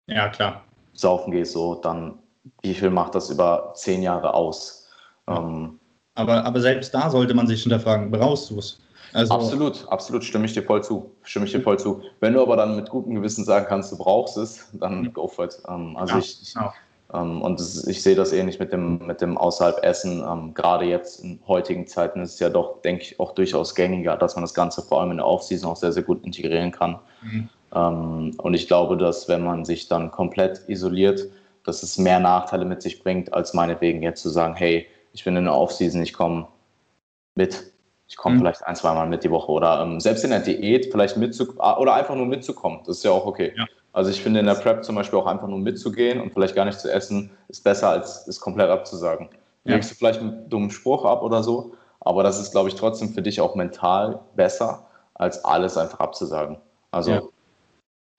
[0.07, 0.61] ja, klar.
[0.93, 2.19] saufen gehst, so, dann
[2.61, 4.87] wie viel macht das über zehn Jahre aus?
[5.27, 5.39] Ja.
[5.39, 5.81] Ähm,
[6.15, 8.79] aber, aber selbst da sollte man sich hinterfragen, brauchst du es?
[9.15, 11.11] Also, absolut, absolut, stimme ich dir voll zu.
[11.23, 12.03] Stimme ich dir voll zu.
[12.21, 15.47] Wenn du aber dann mit gutem Gewissen sagen kannst, du brauchst es, dann go for
[15.47, 15.59] it.
[15.69, 16.73] Ähm, also ja, ich, ich, genau.
[17.13, 20.23] Und ist, ich sehe das ähnlich mit dem, mit dem außerhalb Essen.
[20.23, 24.17] Ähm, gerade jetzt in heutigen Zeiten ist es ja doch, denke ich, auch durchaus gängiger,
[24.17, 26.99] dass man das Ganze vor allem in der Offseason auch sehr, sehr gut integrieren kann.
[27.23, 27.49] Mhm.
[27.75, 31.27] Ähm, und ich glaube, dass wenn man sich dann komplett isoliert,
[31.65, 35.37] dass es mehr Nachteile mit sich bringt, als meinetwegen jetzt zu sagen, hey, ich bin
[35.37, 36.47] in der Offseason, ich komme
[37.35, 37.73] mit.
[38.09, 38.41] Ich komme mhm.
[38.41, 41.79] vielleicht ein, zwei Mal mit die Woche oder ähm, selbst in der Diät vielleicht mitzukommen
[41.79, 42.81] oder einfach nur mitzukommen.
[42.87, 43.53] Das ist ja auch okay.
[43.57, 43.67] Ja.
[43.93, 46.65] Also ich finde in der Prep zum Beispiel auch einfach nur mitzugehen und vielleicht gar
[46.65, 49.29] nicht zu essen, ist besser als es komplett abzusagen.
[49.65, 49.75] Ja.
[49.75, 53.13] Legst du vielleicht einen dummen Spruch ab oder so, aber das ist, glaube ich, trotzdem
[53.13, 56.59] für dich auch mental besser, als alles einfach abzusagen.
[56.93, 57.11] Also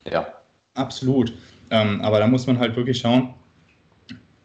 [0.06, 0.12] ja.
[0.12, 0.28] ja.
[0.74, 1.34] Absolut.
[1.70, 3.34] Ähm, aber da muss man halt wirklich schauen,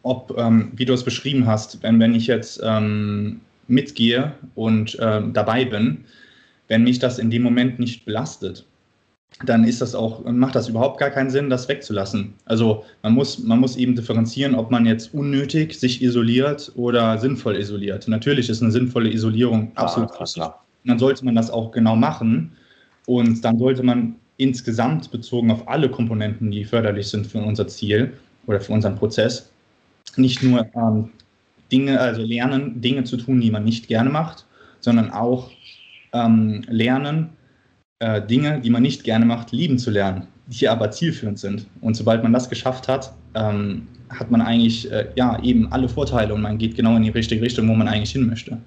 [0.03, 5.33] ob, ähm, wie du es beschrieben hast, wenn, wenn ich jetzt ähm, mitgehe und ähm,
[5.33, 6.05] dabei bin,
[6.69, 8.65] wenn mich das in dem Moment nicht belastet
[9.45, 12.33] dann ist das auch, macht das überhaupt gar keinen Sinn, das wegzulassen.
[12.47, 17.57] Also man muss, man muss eben differenzieren, ob man jetzt unnötig sich isoliert oder sinnvoll
[17.57, 18.09] isoliert.
[18.09, 20.65] Natürlich ist eine sinnvolle Isolierung ah, absolut klar.
[20.85, 22.53] Dann sollte man das auch genau machen
[23.07, 28.13] und dann sollte man insgesamt bezogen auf alle Komponenten, die förderlich sind für unser Ziel
[28.47, 29.51] oder für unseren Prozess,
[30.17, 31.11] nicht nur ähm,
[31.71, 34.47] Dinge, also lernen, Dinge zu tun, die man nicht gerne macht,
[34.81, 35.51] sondern auch
[36.13, 37.31] ähm, lernen,
[37.99, 41.67] äh, Dinge, die man nicht gerne macht, lieben zu lernen, die aber zielführend sind.
[41.81, 46.35] Und sobald man das geschafft hat, ähm, hat man eigentlich äh, ja eben alle Vorteile
[46.35, 48.59] und man geht genau in die richtige Richtung, wo man eigentlich hin möchte.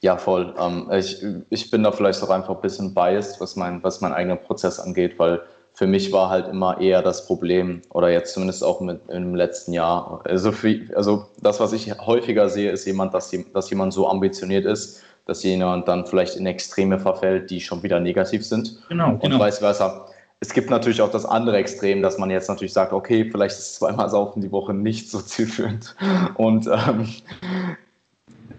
[0.00, 0.54] Ja, voll.
[0.60, 4.12] Ähm, ich, ich bin da vielleicht auch einfach ein bisschen biased, was mein, was mein
[4.12, 5.40] eigener Prozess angeht, weil
[5.72, 9.72] für mich war halt immer eher das Problem, oder jetzt zumindest auch mit, im letzten
[9.72, 14.08] Jahr, also, für, also das, was ich häufiger sehe, ist jemand, dass, dass jemand so
[14.08, 18.78] ambitioniert ist, dass jemand dann vielleicht in Extreme verfällt, die schon wieder negativ sind.
[18.88, 19.36] Genau, genau.
[19.36, 20.06] Und vice versa.
[20.40, 23.76] Es gibt natürlich auch das andere Extrem, dass man jetzt natürlich sagt, okay, vielleicht ist
[23.76, 25.96] zweimal Saufen die Woche nicht so zielführend.
[26.34, 27.08] Und ähm,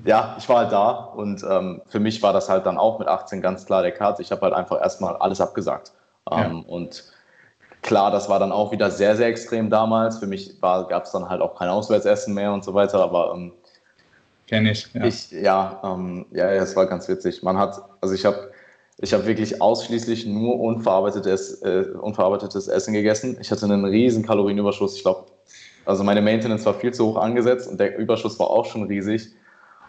[0.05, 3.07] ja, ich war halt da und ähm, für mich war das halt dann auch mit
[3.07, 4.19] 18 ganz klar der Cut.
[4.19, 5.91] Ich habe halt einfach erstmal alles abgesagt.
[6.31, 6.73] Ähm, ja.
[6.73, 7.03] Und
[7.81, 10.17] klar, das war dann auch wieder sehr, sehr extrem damals.
[10.17, 13.51] Für mich gab es dann halt auch kein Auswärtsessen mehr und so weiter, aber ähm,
[14.47, 15.05] Kenne ich, ja.
[15.05, 17.41] Ich, ja, ähm, ja, es war ganz witzig.
[17.41, 18.51] Man hat, also ich habe
[18.97, 23.37] ich hab wirklich ausschließlich nur unverarbeitetes, äh, unverarbeitetes Essen gegessen.
[23.41, 24.95] Ich hatte einen riesen Kalorienüberschuss.
[24.95, 25.25] Ich glaube,
[25.85, 29.29] also meine Maintenance war viel zu hoch angesetzt und der Überschuss war auch schon riesig.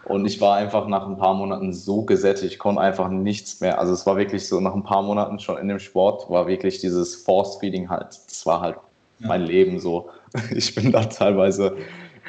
[0.05, 3.77] Und ich war einfach nach ein paar Monaten so gesättigt, ich konnte einfach nichts mehr.
[3.77, 6.79] Also es war wirklich so, nach ein paar Monaten schon in dem Sport war wirklich
[6.79, 8.77] dieses Force Feeding halt, das war halt
[9.19, 9.27] ja.
[9.27, 10.09] mein Leben so.
[10.51, 11.75] Ich bin da teilweise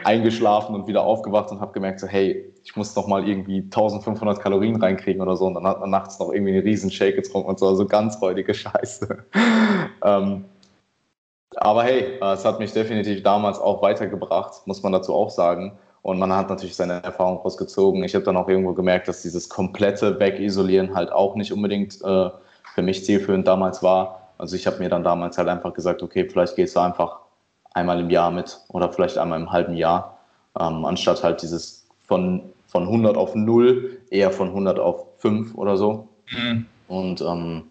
[0.08, 4.40] eingeschlafen und wieder aufgewacht und habe gemerkt, so, hey, ich muss noch mal irgendwie 1500
[4.40, 5.46] Kalorien reinkriegen oder so.
[5.46, 8.20] Und dann hat man nachts noch irgendwie einen riesen Shake getrunken und so, also ganz
[8.22, 9.24] räudige Scheiße.
[10.02, 10.46] ähm,
[11.56, 15.78] aber hey, es hat mich definitiv damals auch weitergebracht, muss man dazu auch sagen.
[16.00, 18.02] Und man hat natürlich seine Erfahrung rausgezogen.
[18.02, 22.30] Ich habe dann auch irgendwo gemerkt, dass dieses komplette Wegisolieren halt auch nicht unbedingt äh,
[22.74, 24.30] für mich zielführend damals war.
[24.38, 27.18] Also ich habe mir dann damals halt einfach gesagt, okay, vielleicht gehst du einfach
[27.78, 30.18] einmal im Jahr mit oder vielleicht einmal im halben Jahr,
[30.58, 35.76] ähm, anstatt halt dieses von, von 100 auf 0, eher von 100 auf 5 oder
[35.76, 36.08] so.
[36.30, 36.66] Mhm.
[36.88, 37.64] Und ähm,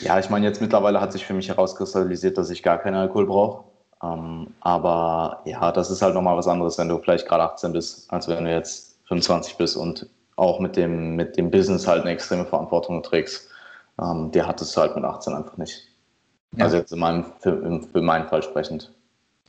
[0.00, 3.26] ja, ich meine, jetzt mittlerweile hat sich für mich herauskristallisiert, dass ich gar keinen Alkohol
[3.26, 3.64] brauche.
[4.02, 8.10] Ähm, aber ja, das ist halt nochmal was anderes, wenn du vielleicht gerade 18 bist,
[8.10, 10.06] als wenn du jetzt 25 bist und
[10.36, 13.48] auch mit dem, mit dem Business halt eine extreme Verantwortung trägst.
[14.00, 15.89] Ähm, der hat es halt mit 18 einfach nicht.
[16.56, 16.64] Ja.
[16.64, 18.90] Also jetzt in meinem, für, für meinen Fall sprechend.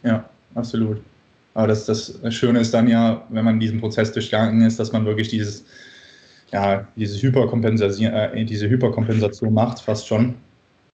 [0.04, 0.24] Ja,
[0.56, 1.02] absolut.
[1.54, 5.06] Aber das, das Schöne ist dann ja, wenn man diesen Prozess durchgegangen ist, dass man
[5.06, 5.66] wirklich dieses,
[6.52, 10.36] ja, diese Hyperkompensation, äh, diese Hyperkompensation macht, fast schon.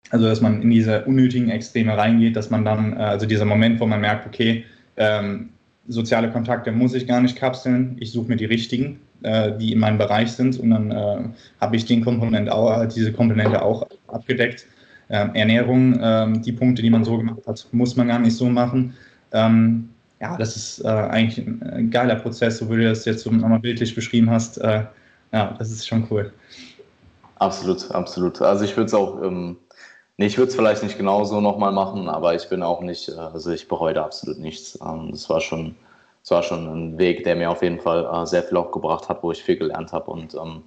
[0.10, 3.80] Also, dass man in diese unnötigen Extreme reingeht, dass man dann, äh, also dieser Moment,
[3.80, 4.66] wo man merkt, okay,
[4.96, 5.50] ähm,
[5.88, 9.80] soziale Kontakte muss ich gar nicht kapseln, ich suche mir die richtigen, äh, die in
[9.80, 11.30] meinem Bereich sind und dann äh,
[11.62, 14.66] habe ich den Komponent auch, diese Komponente auch abgedeckt.
[15.10, 18.46] Ähm, Ernährung, ähm, die Punkte, die man so gemacht hat, muss man gar nicht so
[18.50, 18.94] machen.
[19.32, 19.90] Ähm,
[20.20, 23.60] ja, das ist äh, eigentlich ein geiler Prozess, so wie du das jetzt so nochmal
[23.60, 24.58] bildlich beschrieben hast.
[24.58, 24.86] Äh,
[25.32, 26.34] ja, das ist schon cool.
[27.36, 28.42] Absolut, absolut.
[28.42, 29.58] Also ich würde es auch, ähm,
[30.18, 33.14] nee, ich würde es vielleicht nicht genauso nochmal machen, aber ich bin auch nicht, äh,
[33.14, 34.78] also ich bereue da absolut nichts.
[34.82, 35.76] Ähm, das war schon,
[36.24, 39.08] das war schon ein Weg, der mir auf jeden Fall äh, sehr viel auch gebracht
[39.10, 40.64] hat, wo ich viel gelernt habe und ähm,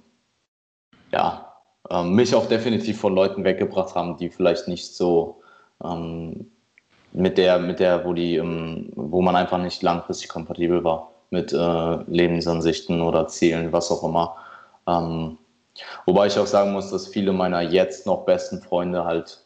[1.11, 1.50] ja,
[1.89, 5.41] ähm, mich auch definitiv von Leuten weggebracht haben, die vielleicht nicht so
[5.83, 6.51] ähm,
[7.13, 11.53] mit der, mit der, wo die, ähm, wo man einfach nicht langfristig kompatibel war mit
[11.53, 14.35] äh, Lebensansichten oder Zielen, was auch immer.
[14.87, 15.37] Ähm,
[16.05, 19.39] wobei ich auch sagen muss, dass viele meiner jetzt noch besten Freunde halt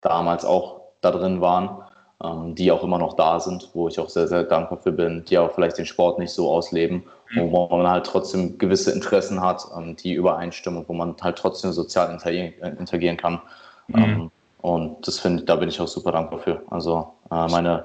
[0.00, 1.82] damals auch da drin waren,
[2.22, 5.24] ähm, die auch immer noch da sind, wo ich auch sehr, sehr dankbar für bin,
[5.24, 7.04] die auch vielleicht den Sport nicht so ausleben.
[7.36, 11.72] Wo man halt trotzdem gewisse Interessen hat, ähm, die übereinstimmen und wo man halt trotzdem
[11.72, 13.40] sozial interagieren, interagieren kann.
[13.88, 14.02] Mhm.
[14.02, 14.30] Ähm,
[14.62, 16.62] und das finde da bin ich auch super dankbar für.
[16.70, 17.84] Also äh, meine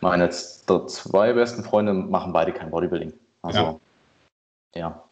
[0.00, 3.12] meine zwei besten Freunde machen beide kein Bodybuilding.
[3.42, 3.80] Also,
[4.74, 4.80] ja.
[4.80, 5.04] ja.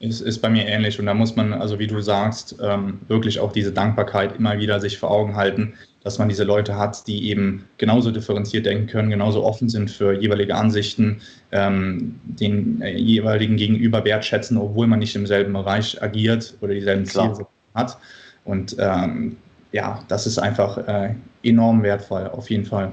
[0.00, 3.38] Ist, ist bei mir ähnlich und da muss man, also wie du sagst, ähm, wirklich
[3.38, 7.28] auch diese Dankbarkeit immer wieder sich vor Augen halten, dass man diese Leute hat, die
[7.28, 11.20] eben genauso differenziert denken können, genauso offen sind für jeweilige Ansichten,
[11.52, 17.04] ähm, den äh, jeweiligen Gegenüber wertschätzen, obwohl man nicht im selben Bereich agiert oder dieselben
[17.04, 17.98] Ziele hat.
[18.44, 19.36] Und ähm,
[19.72, 22.92] ja, das ist einfach äh, enorm wertvoll, auf jeden Fall.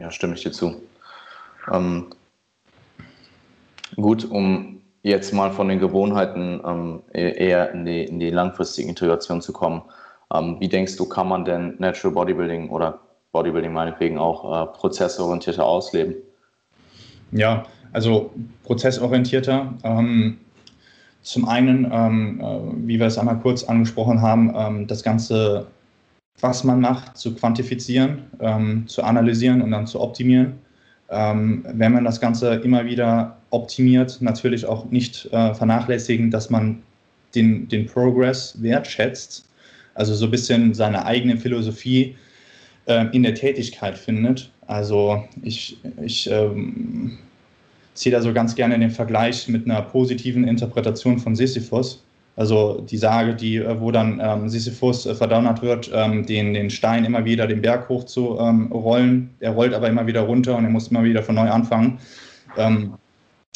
[0.00, 0.80] Ja, stimme ich dir zu.
[1.72, 2.06] Ähm,
[3.96, 8.88] gut, um jetzt mal von den Gewohnheiten ähm, e-, eher in die, in die langfristige
[8.88, 9.82] Integration zu kommen.
[10.34, 12.98] Ähm, wie denkst du, kann man denn Natural Bodybuilding oder
[13.32, 16.14] Bodybuilding meinetwegen auch äh, prozessorientierter ausleben?
[17.32, 18.32] Ja, also
[18.64, 19.74] prozessorientierter.
[19.82, 20.38] Ähm,
[21.22, 25.66] zum einen, ähm, äh, wie wir es einmal kurz angesprochen haben, ähm, das Ganze
[26.40, 30.54] was man macht, zu quantifizieren, ähm, zu analysieren und dann zu optimieren.
[31.10, 36.82] Ähm, wenn man das Ganze immer wieder optimiert, natürlich auch nicht äh, vernachlässigen, dass man
[37.34, 39.48] den, den Progress wertschätzt,
[39.94, 42.16] also so ein bisschen seine eigene Philosophie
[42.86, 44.50] äh, in der Tätigkeit findet.
[44.66, 47.18] Also ich, ich ähm,
[47.94, 52.02] ziehe da so ganz gerne den Vergleich mit einer positiven Interpretation von Sisyphus.
[52.36, 56.68] Also die Sage, die, äh, wo dann ähm, Sisyphus äh, verdonnert wird, ähm, den, den
[56.68, 59.30] Stein immer wieder den Berg hoch zu ähm, rollen.
[59.40, 61.98] Er rollt aber immer wieder runter und er muss immer wieder von neu anfangen.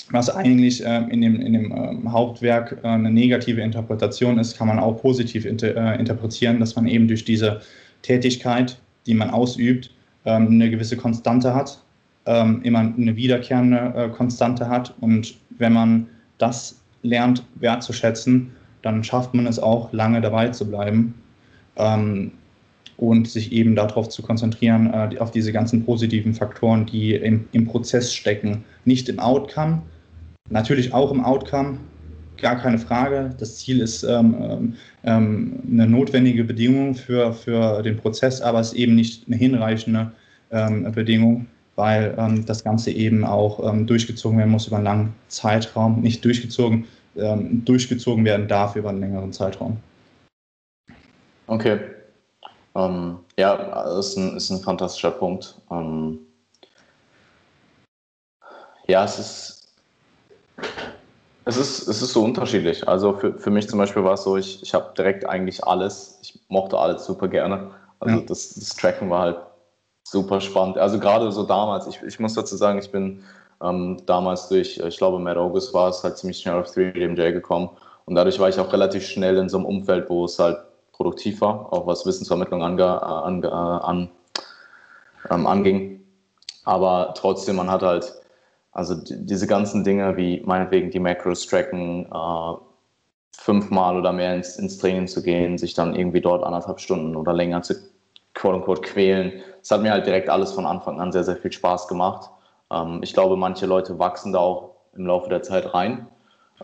[0.06, 4.56] Ähm, was eigentlich äh, in dem, in dem ähm, Hauptwerk äh, eine negative Interpretation ist,
[4.56, 7.60] kann man auch positiv inter, äh, interpretieren, dass man eben durch diese
[8.02, 9.90] Tätigkeit, die man ausübt,
[10.24, 11.82] ähm, eine gewisse Konstante hat,
[12.62, 14.94] immer eine wiederkehrende äh, Konstante hat.
[15.00, 16.06] Und wenn man
[16.36, 18.50] das lernt wertzuschätzen,
[18.82, 21.14] dann schafft man es auch, lange dabei zu bleiben
[21.78, 22.32] ähm,
[22.98, 27.66] und sich eben darauf zu konzentrieren, äh, auf diese ganzen positiven Faktoren, die im, im
[27.66, 28.64] Prozess stecken.
[28.84, 29.82] Nicht im Outcome,
[30.50, 31.78] natürlich auch im Outcome,
[32.38, 33.34] gar keine Frage.
[33.38, 38.72] Das Ziel ist ähm, ähm, ähm, eine notwendige Bedingung für, für den Prozess, aber es
[38.72, 40.10] ist eben nicht eine hinreichende
[40.50, 41.46] ähm, Bedingung,
[41.76, 46.00] weil ähm, das Ganze eben auch ähm, durchgezogen werden muss über einen langen Zeitraum.
[46.02, 46.84] Nicht durchgezogen,
[47.64, 49.78] durchgezogen werden darf über einen längeren Zeitraum.
[51.48, 51.78] Okay.
[52.74, 53.54] Ähm, ja,
[53.98, 55.60] ist ein, ist ein fantastischer Punkt.
[55.70, 56.20] Ähm,
[58.88, 59.68] Ja, es ist,
[61.44, 62.88] es ist, es ist so unterschiedlich.
[62.88, 66.18] Also für, für mich zum Beispiel war es so, ich, ich habe direkt eigentlich alles,
[66.22, 67.70] ich mochte alles super gerne.
[68.00, 68.22] Also ja.
[68.26, 69.36] das, das Tracken war halt
[70.04, 70.78] super spannend.
[70.78, 73.22] Also gerade so damals, ich, ich muss dazu sagen, ich bin
[73.62, 77.68] ähm, damals durch, ich glaube, Matt August war es halt ziemlich schnell auf 3DMJ gekommen.
[78.06, 80.56] Und dadurch war ich auch relativ schnell in so einem Umfeld, wo es halt
[80.98, 84.10] produktiv war, auch was Wissensvermittlung ange, äh, an, äh, an,
[85.30, 86.00] ähm, anging.
[86.64, 88.12] Aber trotzdem, man hat halt,
[88.72, 92.54] also diese ganzen Dinge wie meinetwegen die Macros tracken, äh,
[93.32, 97.32] fünfmal oder mehr ins, ins Training zu gehen, sich dann irgendwie dort anderthalb Stunden oder
[97.32, 97.74] länger zu
[98.34, 99.40] quote unquote quälen.
[99.60, 102.28] Das hat mir halt direkt alles von Anfang an sehr, sehr viel Spaß gemacht.
[102.72, 106.08] Ähm, ich glaube, manche Leute wachsen da auch im Laufe der Zeit rein.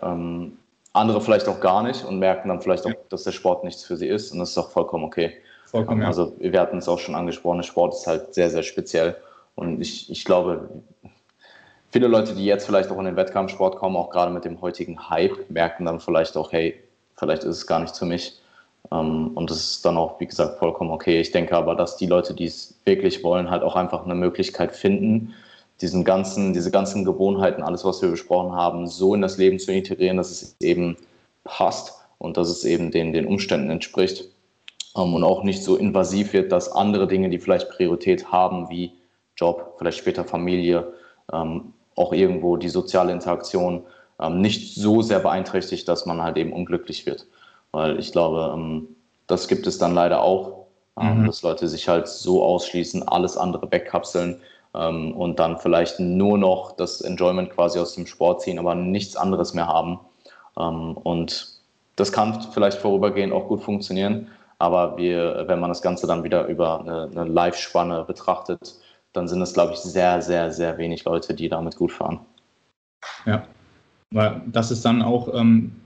[0.03, 0.59] Ähm,
[0.95, 3.97] andere vielleicht auch gar nicht und merken dann vielleicht auch, dass der Sport nichts für
[3.97, 5.35] sie ist und das ist auch vollkommen okay.
[5.67, 8.63] Vollkommen, ähm, also wir hatten es auch schon angesprochen, der Sport ist halt sehr, sehr
[8.63, 9.17] speziell
[9.57, 10.71] und ich, ich glaube,
[11.91, 15.11] viele Leute, die jetzt vielleicht auch in den Wettkampfsport kommen, auch gerade mit dem heutigen
[15.11, 16.81] Hype, merken dann vielleicht auch, hey,
[17.17, 18.41] vielleicht ist es gar nicht für mich.
[18.93, 21.21] Ähm, und das ist dann auch, wie gesagt, vollkommen okay.
[21.21, 24.75] Ich denke aber, dass die Leute, die es wirklich wollen, halt auch einfach eine Möglichkeit
[24.75, 25.35] finden,
[25.81, 29.73] diesen ganzen, diese ganzen Gewohnheiten, alles, was wir besprochen haben, so in das Leben zu
[29.73, 30.97] integrieren, dass es eben
[31.43, 34.25] passt und dass es eben den, den Umständen entspricht
[34.97, 38.93] ähm, und auch nicht so invasiv wird, dass andere Dinge, die vielleicht Priorität haben, wie
[39.37, 40.93] Job, vielleicht später Familie,
[41.33, 43.83] ähm, auch irgendwo die soziale Interaktion,
[44.21, 47.27] ähm, nicht so sehr beeinträchtigt, dass man halt eben unglücklich wird.
[47.73, 48.89] Weil ich glaube, ähm,
[49.27, 50.67] das gibt es dann leider auch,
[51.01, 51.27] ähm, mhm.
[51.27, 54.41] dass Leute sich halt so ausschließen, alles andere wegkapseln
[54.75, 59.55] und dann vielleicht nur noch das Enjoyment quasi aus dem Sport ziehen, aber nichts anderes
[59.55, 60.01] mehr haben.
[60.59, 61.49] Ähm, und
[61.97, 64.29] das kann vielleicht vorübergehend auch gut funktionieren,
[64.59, 68.75] aber wir, wenn man das Ganze dann wieder über eine, eine Live-Spanne betrachtet,
[69.13, 72.21] dann sind es, glaube ich, sehr, sehr, sehr wenig Leute, die damit gut fahren.
[73.27, 73.47] Ja,
[74.11, 75.77] weil das ist dann auch ähm,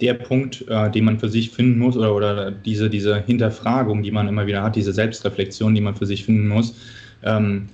[0.00, 4.10] der Punkt, äh, den man für sich finden muss, oder, oder diese, diese Hinterfragung, die
[4.10, 6.74] man immer wieder hat, diese Selbstreflexion, die man für sich finden muss.
[7.24, 7.68] Ähm,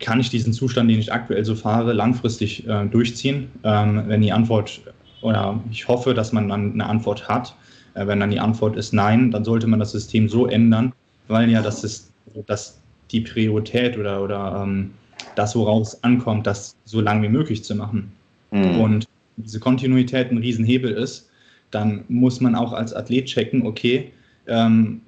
[0.00, 3.50] kann ich diesen Zustand, den ich aktuell so fahre, langfristig äh, durchziehen?
[3.64, 4.80] Ähm, wenn die Antwort,
[5.22, 7.56] oder ich hoffe, dass man dann eine Antwort hat,
[7.94, 10.92] äh, wenn dann die Antwort ist nein, dann sollte man das System so ändern,
[11.28, 12.12] weil ja das ist,
[12.46, 14.92] dass die Priorität oder, oder ähm,
[15.34, 18.12] das, worauf es ankommt, das so lang wie möglich zu machen.
[18.50, 18.80] Mhm.
[18.80, 21.30] Und diese Kontinuität ein Riesenhebel ist,
[21.70, 24.12] dann muss man auch als Athlet checken, okay,
[24.46, 25.00] ähm,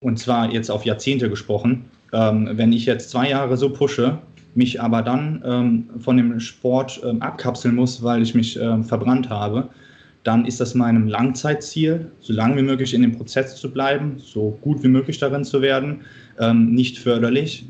[0.00, 4.18] und zwar jetzt auf Jahrzehnte gesprochen, ähm, wenn ich jetzt zwei Jahre so pushe,
[4.54, 9.28] mich aber dann ähm, von dem Sport ähm, abkapseln muss, weil ich mich ähm, verbrannt
[9.28, 9.68] habe,
[10.22, 14.56] dann ist das meinem Langzeitziel, so lange wie möglich in dem Prozess zu bleiben, so
[14.62, 16.02] gut wie möglich darin zu werden,
[16.38, 17.66] ähm, nicht förderlich.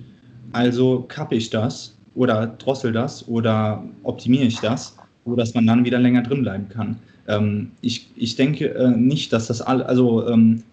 [0.53, 5.85] Also kappe ich das oder drossel das oder optimiere ich das, so dass man dann
[5.85, 6.97] wieder länger drin bleiben kann.
[7.27, 10.25] Ähm, ich, ich denke äh, nicht, dass das alle, also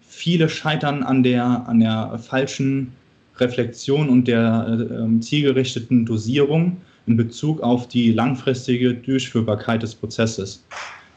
[0.06, 2.92] viele scheitern an der, an der falschen
[3.38, 6.76] Reflexion und der äh, zielgerichteten Dosierung
[7.06, 10.64] in Bezug auf die langfristige Durchführbarkeit des Prozesses.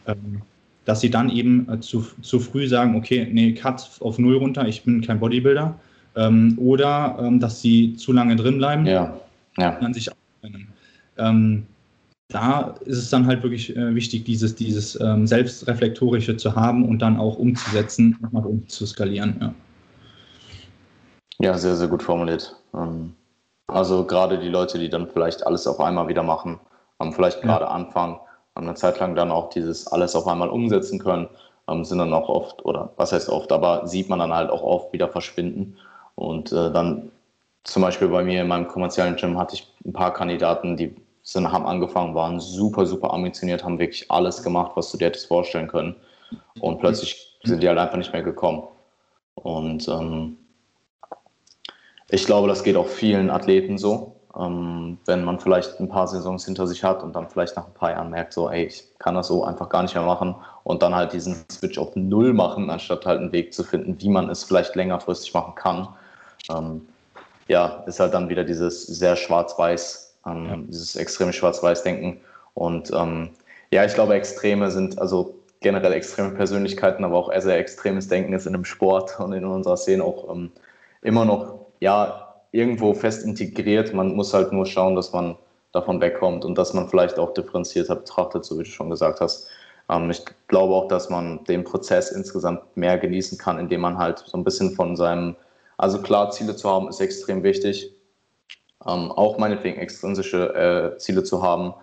[0.08, 0.42] Ähm,
[0.86, 4.68] dass sie dann eben äh, zu, zu früh sagen, okay, nee, Cut auf Null runter,
[4.68, 5.78] ich bin kein Bodybuilder.
[6.16, 9.20] Ähm, oder ähm, dass sie zu lange drin bleiben ja.
[9.58, 9.78] Ja.
[9.80, 10.10] und sich
[11.18, 11.64] ähm,
[12.30, 17.00] da ist es dann halt wirklich äh, wichtig, dieses, dieses ähm, Selbstreflektorische zu haben und
[17.02, 19.36] dann auch umzusetzen und nach unten zu skalieren.
[19.40, 19.54] Ja.
[21.40, 22.56] Ja, sehr, sehr gut formuliert.
[22.74, 23.14] Ähm,
[23.68, 26.60] also gerade die Leute, die dann vielleicht alles auf einmal wieder machen,
[26.99, 28.20] haben vielleicht gerade anfangen,
[28.56, 31.28] haben eine Zeit lang dann auch dieses alles auf einmal umsetzen können,
[31.68, 34.62] ähm, sind dann auch oft, oder was heißt oft, aber sieht man dann halt auch
[34.62, 35.78] oft wieder verschwinden.
[36.16, 37.12] Und äh, dann
[37.64, 41.52] zum Beispiel bei mir in meinem kommerziellen Gym hatte ich ein paar Kandidaten, die sind,
[41.52, 45.68] haben angefangen, waren super, super ambitioniert, haben wirklich alles gemacht, was du dir hättest vorstellen
[45.68, 45.95] können.
[46.60, 48.64] Und plötzlich sind die halt einfach nicht mehr gekommen.
[49.34, 50.38] Und ähm,
[52.10, 54.15] ich glaube, das geht auch vielen Athleten so.
[54.38, 57.73] Ähm, wenn man vielleicht ein paar Saisons hinter sich hat und dann vielleicht nach ein
[57.73, 60.84] paar Jahren merkt, so, ey, ich kann das so einfach gar nicht mehr machen und
[60.84, 64.30] dann halt diesen Switch auf Null machen, anstatt halt einen Weg zu finden, wie man
[64.30, 65.88] es vielleicht längerfristig machen kann.
[66.49, 66.82] Ähm,
[67.48, 70.57] ja, ist halt dann wieder dieses sehr schwarz-weiß, ähm, ja.
[70.68, 72.19] dieses extreme Schwarz-Weiß-Denken.
[72.56, 73.30] Und ähm,
[73.72, 78.45] ja, ich glaube, Extreme sind also generell extreme Persönlichkeiten, aber auch sehr extremes Denken ist
[78.45, 80.52] in dem Sport und in unserer Szene auch ähm,
[81.02, 83.94] immer noch ja, irgendwo fest integriert.
[83.94, 85.36] Man muss halt nur schauen, dass man
[85.72, 89.48] davon wegkommt und dass man vielleicht auch differenzierter betrachtet, so wie du schon gesagt hast.
[89.90, 94.20] Ähm, ich glaube auch, dass man den Prozess insgesamt mehr genießen kann, indem man halt
[94.20, 95.36] so ein bisschen von seinem,
[95.78, 97.92] also klar, Ziele zu haben, ist extrem wichtig.
[98.88, 101.74] Ähm, auch meinetwegen extrinsische äh, Ziele zu haben,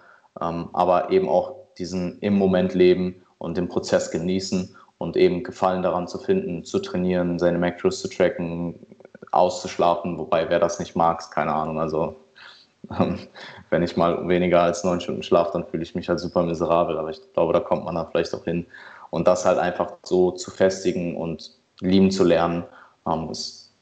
[0.41, 5.83] ähm, aber eben auch diesen im Moment leben und den Prozess genießen und eben Gefallen
[5.83, 8.79] daran zu finden, zu trainieren, seine Macros zu tracken,
[9.31, 11.79] auszuschlafen, wobei wer das nicht mag, keine Ahnung.
[11.79, 12.17] Also
[12.99, 13.19] ähm,
[13.71, 16.99] wenn ich mal weniger als neun Stunden schlafe, dann fühle ich mich halt super miserabel,
[16.99, 18.67] aber ich glaube, da kommt man dann vielleicht auch hin.
[19.11, 22.65] Und das halt einfach so zu festigen und lieben zu lernen,
[23.07, 23.73] ähm, ist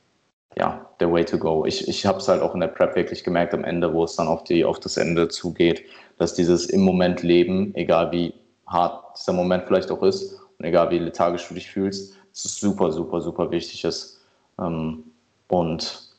[0.56, 1.64] ja der Way to go.
[1.64, 4.16] Ich, ich habe es halt auch in der Prep wirklich gemerkt am Ende, wo es
[4.16, 5.82] dann auf, die, auf das Ende zugeht,
[6.18, 8.34] dass dieses im Moment Leben, egal wie
[8.66, 12.92] hart dieser Moment vielleicht auch ist und egal wie lethargisch du dich fühlst, es super,
[12.92, 14.20] super, super wichtig ist.
[14.60, 15.04] Ähm,
[15.50, 16.10] und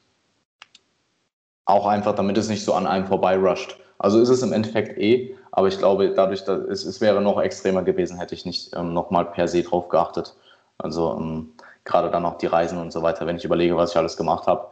[1.66, 3.78] auch einfach, damit es nicht so an einem vorbei rusht.
[3.98, 7.40] Also ist es im Endeffekt eh, aber ich glaube, dadurch, dass es, es wäre noch
[7.40, 10.36] extremer gewesen, hätte ich nicht ähm, nochmal per se drauf geachtet.
[10.78, 11.54] Also ähm,
[11.84, 14.48] gerade dann auch die Reisen und so weiter, wenn ich überlege, was ich alles gemacht
[14.48, 14.68] habe,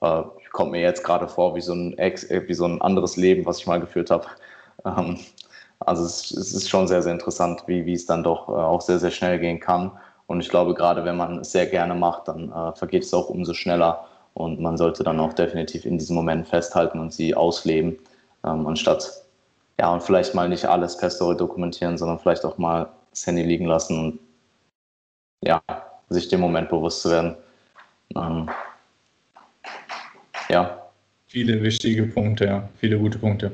[0.00, 0.22] äh,
[0.52, 3.46] kommt mir jetzt gerade vor wie so, ein Ex, äh, wie so ein anderes Leben,
[3.46, 4.26] was ich mal geführt habe.
[4.84, 5.18] Ähm,
[5.80, 8.82] also es, es, ist schon sehr, sehr interessant, wie, wie es dann doch äh, auch
[8.82, 9.92] sehr, sehr schnell gehen kann.
[10.26, 13.28] Und ich glaube, gerade wenn man es sehr gerne macht, dann äh, vergeht es auch
[13.28, 14.06] umso schneller.
[14.32, 17.98] Und man sollte dann auch definitiv in diesen Momenten festhalten und sie ausleben,
[18.44, 19.22] ähm, anstatt,
[19.78, 23.42] ja, und vielleicht mal nicht alles per Story dokumentieren, sondern vielleicht auch mal das Handy
[23.42, 24.18] liegen lassen und
[25.42, 25.62] ja,
[26.08, 27.36] sich dem Moment bewusst zu werden.
[28.16, 28.48] Ähm,
[30.48, 30.80] ja.
[31.26, 33.52] Viele wichtige Punkte, ja, viele gute Punkte.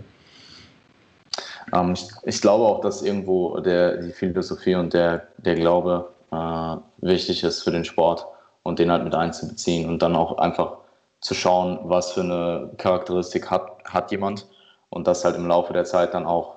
[1.73, 6.77] Ähm, ich, ich, glaube auch, dass irgendwo der, die Philosophie und der, der Glaube äh,
[6.99, 8.27] wichtig ist für den Sport
[8.63, 10.79] und den halt mit einzubeziehen und dann auch einfach
[11.21, 14.47] zu schauen, was für eine Charakteristik hat, hat jemand
[14.89, 16.57] und das halt im Laufe der Zeit dann auch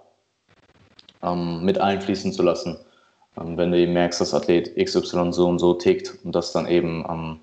[1.22, 2.78] ähm, mit einfließen zu lassen.
[3.40, 6.68] Ähm, wenn du eben merkst, dass Athlet XY so und so tickt und das dann
[6.68, 7.40] eben, ähm,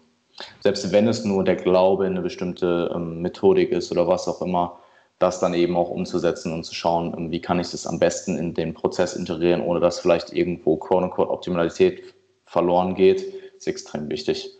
[0.61, 4.40] selbst wenn es nur der Glaube in eine bestimmte ähm, Methodik ist oder was auch
[4.40, 4.78] immer,
[5.19, 8.39] das dann eben auch umzusetzen und zu schauen, ähm, wie kann ich das am besten
[8.39, 12.02] in den Prozess integrieren, ohne dass vielleicht irgendwo quote-unquote Optimalität
[12.51, 13.22] verloren geht,
[13.56, 14.51] ist extrem wichtig.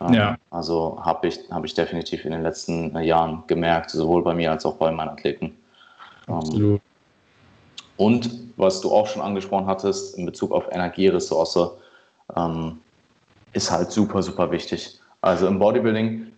[0.00, 0.36] Ähm, ja.
[0.50, 4.66] Also habe ich, hab ich definitiv in den letzten Jahren gemerkt, sowohl bei mir als
[4.66, 5.56] auch bei meinen Athleten.
[6.26, 6.80] Absolut.
[7.96, 11.70] Und was du auch schon angesprochen hattest in Bezug auf Energieressource,
[12.36, 12.78] ähm,
[13.54, 15.00] ist halt super, super wichtig.
[15.22, 16.30] Also im Bodybuilding,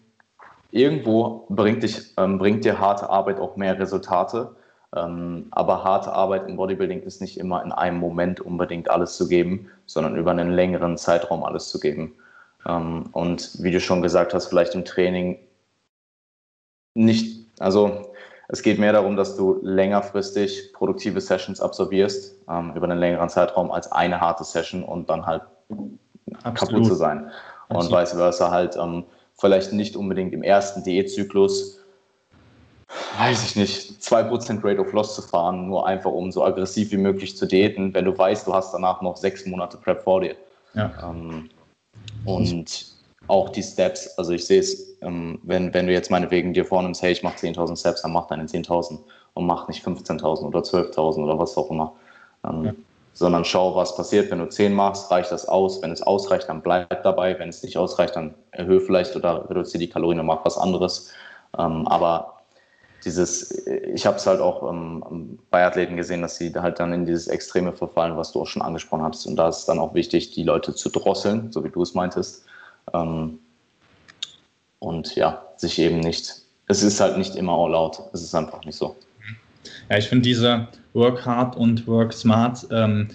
[0.71, 4.55] irgendwo bringt, dich, ähm, bringt dir harte Arbeit auch mehr Resultate.
[4.97, 9.29] Ähm, aber harte Arbeit im Bodybuilding ist nicht immer in einem Moment unbedingt alles zu
[9.29, 12.15] geben, sondern über einen längeren Zeitraum alles zu geben.
[12.67, 15.39] Ähm, und wie du schon gesagt hast, vielleicht im Training
[16.95, 18.13] nicht, also
[18.49, 23.71] es geht mehr darum, dass du längerfristig produktive Sessions absolvierst, ähm, über einen längeren Zeitraum,
[23.71, 25.43] als eine harte Session und dann halt
[26.43, 26.59] Absolut.
[26.59, 27.31] kaputt zu sein.
[27.69, 28.01] Und Absolut.
[28.01, 28.77] vice versa halt
[29.39, 31.80] vielleicht nicht unbedingt im ersten Diätzyklus,
[33.19, 36.97] weiß ich nicht, 2% Rate of Loss zu fahren, nur einfach um so aggressiv wie
[36.97, 40.37] möglich zu daten, wenn du weißt, du hast danach noch sechs Monate Prep vor dir.
[40.75, 40.93] Ja.
[41.03, 41.51] Ähm,
[42.25, 42.87] und
[43.29, 44.19] auch die Steps.
[44.19, 47.39] Also ich sehe es, ähm, wenn, wenn du jetzt meinetwegen dir vornimmst, hey, ich mache
[47.39, 48.99] 10.000 Steps, dann mach deine 10.000
[49.35, 51.93] und mach nicht 15.000 oder 12.000 oder was auch immer.
[52.49, 52.73] Ähm, ja.
[53.13, 54.31] Sondern schau, was passiert.
[54.31, 55.83] Wenn du 10 machst, reicht das aus.
[55.83, 57.39] Wenn es ausreicht, dann bleib dabei.
[57.39, 61.13] Wenn es nicht ausreicht, dann erhöhe vielleicht oder reduziere die Kalorien und mach was anderes.
[61.59, 62.40] Ähm, aber
[63.05, 67.07] dieses, ich habe es halt auch ähm, bei Athleten gesehen, dass sie halt dann in
[67.07, 69.27] dieses Extreme verfallen, was du auch schon angesprochen hast.
[69.27, 72.45] Und da ist dann auch wichtig, die Leute zu drosseln, so wie du es meintest,
[72.93, 73.39] ähm,
[74.79, 76.37] und ja, sich eben nicht,
[76.67, 78.01] es ist halt nicht immer all out.
[78.13, 78.97] Es ist einfach nicht so.
[79.89, 83.09] Ja, ich finde diese Work Hard und Work Smart, ähm,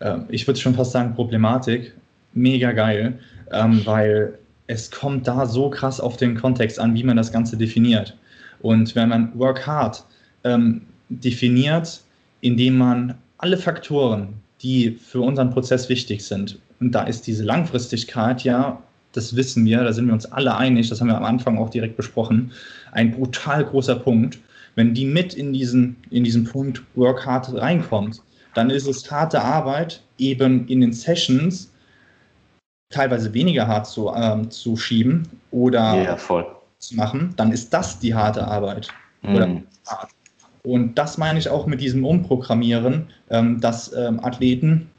[0.00, 1.94] äh, ich würde schon fast sagen Problematik,
[2.34, 3.18] mega geil,
[3.50, 7.56] ähm, weil es kommt da so krass auf den Kontext an, wie man das Ganze
[7.56, 8.16] definiert.
[8.66, 10.04] Und wenn man Work Hard
[10.44, 12.02] ähm, definiert,
[12.40, 18.44] indem man alle Faktoren, die für unseren Prozess wichtig sind, und da ist diese Langfristigkeit
[18.44, 18.82] ja
[19.16, 21.70] das wissen wir, da sind wir uns alle einig, das haben wir am Anfang auch
[21.70, 22.52] direkt besprochen,
[22.92, 24.38] ein brutal großer Punkt.
[24.74, 28.22] Wenn die mit in diesen, in diesen Punkt Work Hard reinkommt,
[28.54, 31.72] dann ist es harte Arbeit, eben in den Sessions
[32.90, 36.16] teilweise weniger hart zu, ähm, zu schieben oder ja,
[36.78, 38.88] zu machen, dann ist das die harte Arbeit.
[39.22, 39.64] Mhm.
[40.62, 44.90] Und das meine ich auch mit diesem Umprogrammieren, ähm, dass ähm, Athleten,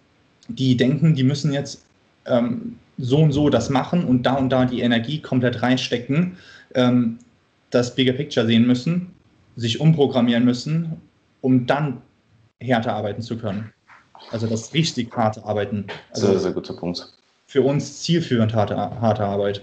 [0.48, 1.86] die denken, die müssen jetzt
[2.26, 6.38] ähm, so und so das machen und da und da die Energie komplett reinstecken,
[6.74, 7.20] ähm,
[7.70, 9.14] das Bigger Picture sehen müssen,
[9.56, 11.02] sich umprogrammieren müssen,
[11.42, 12.02] um dann
[12.60, 13.72] härter arbeiten zu können.
[14.32, 15.86] Also das richtig harte Arbeiten.
[16.12, 17.14] Also sehr, sehr guter Punkt.
[17.46, 19.62] Für uns zielführend harte, harte Arbeit.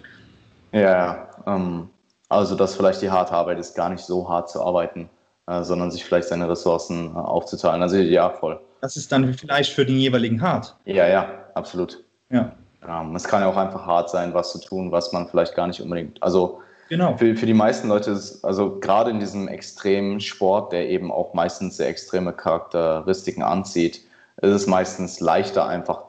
[0.72, 1.88] Ja, ähm,
[2.34, 5.08] also dass vielleicht die harte Arbeit ist, gar nicht so hart zu arbeiten,
[5.46, 7.82] äh, sondern sich vielleicht seine Ressourcen äh, aufzuteilen.
[7.82, 8.60] Also ja, voll.
[8.80, 10.76] Das ist dann vielleicht für den jeweiligen hart.
[10.84, 12.04] Ja, ja, absolut.
[12.30, 12.52] Ja.
[12.86, 15.66] Ähm, es kann ja auch einfach hart sein, was zu tun, was man vielleicht gar
[15.66, 16.22] nicht unbedingt.
[16.22, 17.16] Also genau.
[17.16, 21.32] für, für die meisten Leute ist, also gerade in diesem extremen Sport, der eben auch
[21.34, 24.02] meistens sehr extreme Charakteristiken anzieht,
[24.42, 26.02] ist es meistens leichter, einfach,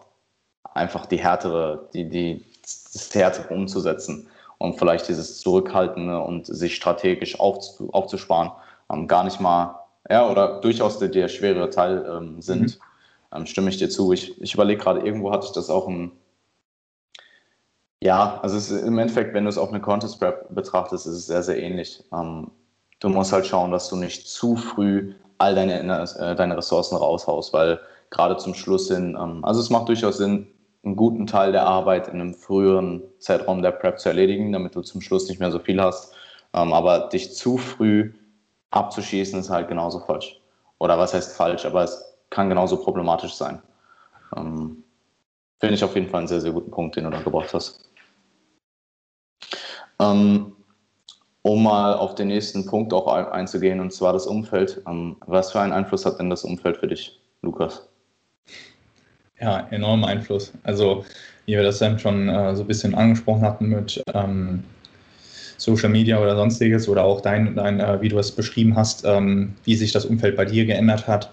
[0.74, 4.28] einfach die härtere, die, die, das Härtere umzusetzen
[4.58, 8.52] und vielleicht dieses Zurückhaltende und sich strategisch aufzu, aufzusparen,
[8.92, 9.80] ähm, gar nicht mal,
[10.10, 12.78] ja, oder durchaus der, der schwerere Teil ähm, sind.
[12.78, 13.38] Mhm.
[13.38, 14.14] Ähm, stimme ich dir zu.
[14.14, 16.12] Ich, ich überlege gerade, irgendwo hatte ich das auch im,
[18.02, 21.14] ja, also es ist im Endeffekt, wenn du es auf eine Contest Prep betrachtest, ist
[21.14, 22.04] es sehr, sehr ähnlich.
[22.14, 22.52] Ähm,
[23.00, 27.52] du musst halt schauen, dass du nicht zu früh all deine, äh, deine Ressourcen raushaust,
[27.54, 27.80] weil
[28.12, 30.48] gerade zum Schluss hin, ähm, also es macht durchaus Sinn,
[30.86, 34.82] einen guten Teil der Arbeit in einem früheren Zeitraum der Prep zu erledigen, damit du
[34.82, 36.14] zum Schluss nicht mehr so viel hast.
[36.54, 38.14] Ähm, aber dich zu früh
[38.72, 40.40] abzuschießen ist halt genauso falsch.
[40.80, 43.62] Oder was heißt falsch, aber es kann genauso problematisch sein.
[44.36, 44.84] Ähm,
[45.60, 47.90] Finde ich auf jeden Fall einen sehr, sehr guten Punkt, den du da gebracht hast.
[50.00, 50.56] Ähm,
[51.42, 54.82] um mal auf den nächsten Punkt auch einzugehen, und zwar das Umfeld.
[54.86, 57.88] Was für einen Einfluss hat denn das Umfeld für dich, Lukas?
[59.40, 60.54] Ja, enormen Einfluss.
[60.64, 61.06] Also,
[61.46, 64.64] wie wir das dann schon äh, so ein bisschen angesprochen hatten mit ähm,
[65.58, 69.54] Social Media oder sonstiges oder auch dein, dein äh, wie du es beschrieben hast, ähm,
[69.64, 71.32] wie sich das Umfeld bei dir geändert hat.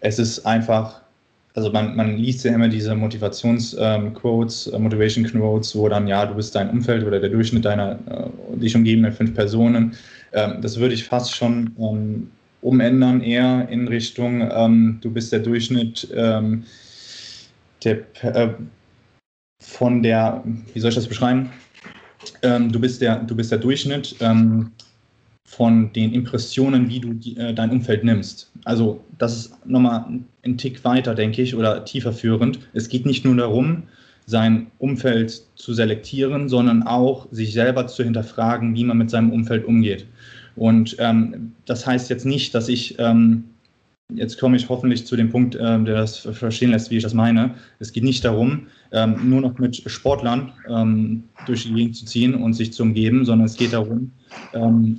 [0.00, 1.00] Es ist einfach
[1.54, 6.26] also man, man liest ja immer diese Motivationsquotes, ähm, äh, Motivation Quotes, wo dann, ja,
[6.26, 9.94] du bist dein Umfeld oder der Durchschnitt deiner äh, dich umgebenden fünf Personen.
[10.32, 15.40] Ähm, das würde ich fast schon ähm, umändern, eher in Richtung, ähm, du bist der
[15.40, 16.08] Durchschnitt
[17.84, 18.54] der, äh,
[19.62, 20.42] von der,
[20.72, 21.50] wie soll ich das beschreiben?
[22.42, 24.16] Ähm, du, bist der, du bist der Durchschnitt
[25.46, 28.50] von den Impressionen, wie du die, äh, dein Umfeld nimmst.
[28.64, 30.04] Also das ist nochmal
[30.44, 32.58] ein Tick weiter, denke ich, oder tiefer führend.
[32.72, 33.84] Es geht nicht nur darum,
[34.26, 39.64] sein Umfeld zu selektieren, sondern auch sich selber zu hinterfragen, wie man mit seinem Umfeld
[39.64, 40.06] umgeht.
[40.56, 43.44] Und ähm, das heißt jetzt nicht, dass ich, ähm,
[44.12, 47.14] jetzt komme ich hoffentlich zu dem Punkt, ähm, der das verstehen lässt, wie ich das
[47.14, 47.54] meine.
[47.78, 52.34] Es geht nicht darum, ähm, nur noch mit Sportlern ähm, durch die Gegend zu ziehen
[52.34, 54.10] und sich zu umgeben, sondern es geht darum,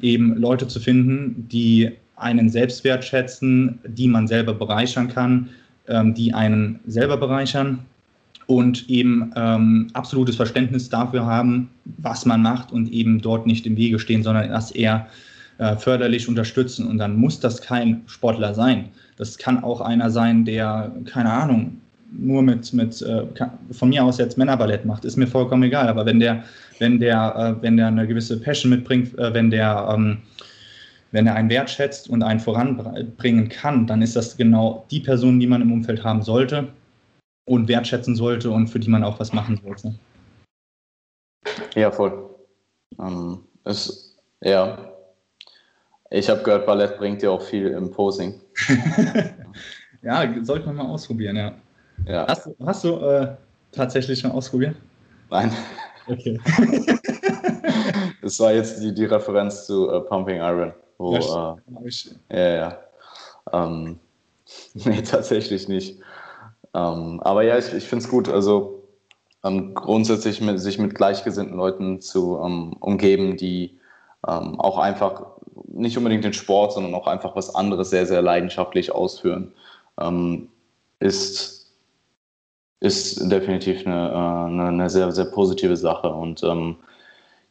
[0.01, 5.49] eben Leute zu finden, die einen Selbstwert schätzen, die man selber bereichern kann,
[5.89, 7.79] die einen selber bereichern
[8.47, 9.33] und eben
[9.93, 14.49] absolutes Verständnis dafür haben, was man macht und eben dort nicht im Wege stehen, sondern
[14.49, 15.07] das eher
[15.57, 16.87] äh, förderlich unterstützen.
[16.87, 18.89] Und dann muss das kein Sportler sein.
[19.17, 21.79] Das kann auch einer sein, der, keine Ahnung,
[22.11, 23.25] nur mit, mit äh,
[23.71, 25.87] von mir aus jetzt Männerballett macht, ist mir vollkommen egal.
[25.87, 26.43] Aber wenn der,
[26.79, 30.17] wenn der, äh, wenn der eine gewisse Passion mitbringt, wenn der, ähm,
[31.11, 35.47] wenn er einen wertschätzt und einen voranbringen kann, dann ist das genau die Person, die
[35.47, 36.67] man im Umfeld haben sollte
[37.45, 39.95] und wertschätzen sollte und für die man auch was machen sollte.
[41.75, 42.29] Ja, voll.
[42.99, 44.77] Ähm, ist, ja.
[46.15, 48.39] Ich habe gehört, Ballett bringt dir auch viel im Posing.
[50.01, 51.51] ja, sollte man mal ausprobieren, ja.
[52.07, 52.25] Ja.
[52.25, 53.35] Hast du, hast du äh,
[53.73, 54.77] tatsächlich schon ausprobiert?
[55.29, 55.51] Nein.
[56.07, 56.39] Okay.
[58.21, 60.71] das war jetzt die, die Referenz zu uh, Pumping Iron.
[60.97, 61.57] Wo, ja,
[62.29, 62.79] äh, ja, ja.
[63.51, 63.99] Ähm,
[64.73, 65.99] nee, tatsächlich nicht.
[66.73, 68.29] Ähm, aber ja, ich, ich finde es gut.
[68.29, 68.87] Also
[69.43, 73.77] ähm, grundsätzlich mit, sich mit gleichgesinnten Leuten zu ähm, umgeben, die
[74.25, 75.35] ähm, auch einfach
[75.75, 79.53] nicht unbedingt den Sport, sondern auch einfach was anderes sehr, sehr leidenschaftlich ausführen,
[79.99, 80.49] ähm,
[80.99, 81.55] ist
[82.79, 86.09] ist definitiv eine, äh, eine, eine, sehr, sehr positive Sache.
[86.09, 86.77] Und ähm,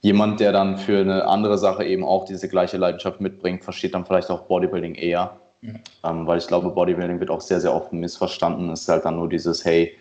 [0.00, 4.06] jemand, der dann für eine andere Sache eben auch diese gleiche Leidenschaft mitbringt, versteht dann
[4.06, 5.36] vielleicht auch Bodybuilding eher.
[5.62, 5.74] Ja.
[6.04, 8.70] Ähm, weil ich glaube, Bodybuilding wird auch sehr, sehr oft missverstanden.
[8.70, 9.96] Es ist halt dann nur dieses, hey,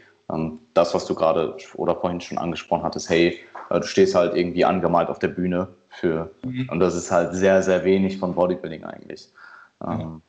[0.74, 3.40] das, was du gerade oder vorhin schon angesprochen hattest, hey,
[3.70, 6.32] äh, du stehst halt irgendwie angemalt auf der Bühne für.
[6.44, 6.70] Mhm.
[6.70, 9.30] Und das ist halt sehr, sehr wenig von Bodybuilding eigentlich.
[9.86, 10.22] Ähm,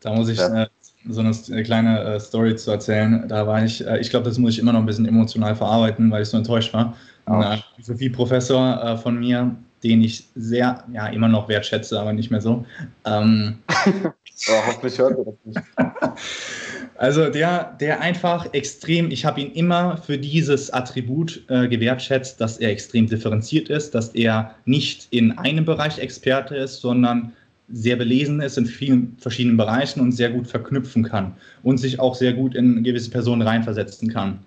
[0.00, 0.68] da muss ich ja.
[1.08, 3.26] so eine kleine äh, Story zu erzählen.
[3.28, 6.10] Da war ich, äh, ich glaube, das muss ich immer noch ein bisschen emotional verarbeiten,
[6.10, 6.96] weil ich so enttäuscht war.
[7.26, 9.54] Ein Philosophie-Professor von mir,
[9.84, 12.64] den ich sehr, ja, immer noch wertschätze, aber nicht mehr so.
[13.04, 15.60] Ähm, oh, hoffentlich hört er das nicht.
[16.98, 22.58] Also der, der einfach extrem, ich habe ihn immer für dieses Attribut äh, gewertschätzt, dass
[22.58, 27.32] er extrem differenziert ist, dass er nicht in einem Bereich Experte ist, sondern
[27.68, 32.16] sehr belesen ist in vielen verschiedenen Bereichen und sehr gut verknüpfen kann und sich auch
[32.16, 34.40] sehr gut in gewisse Personen reinversetzen kann.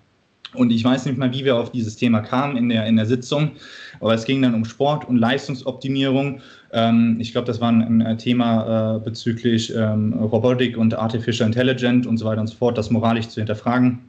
[0.54, 3.06] Und ich weiß nicht mal, wie wir auf dieses Thema kamen in der, in der
[3.06, 3.52] Sitzung,
[4.00, 6.40] aber es ging dann um Sport und Leistungsoptimierung.
[6.72, 12.06] Ähm, ich glaube, das war ein, ein Thema äh, bezüglich ähm, Robotik und Artificial Intelligence
[12.06, 14.00] und so weiter und so fort, das moralisch zu hinterfragen,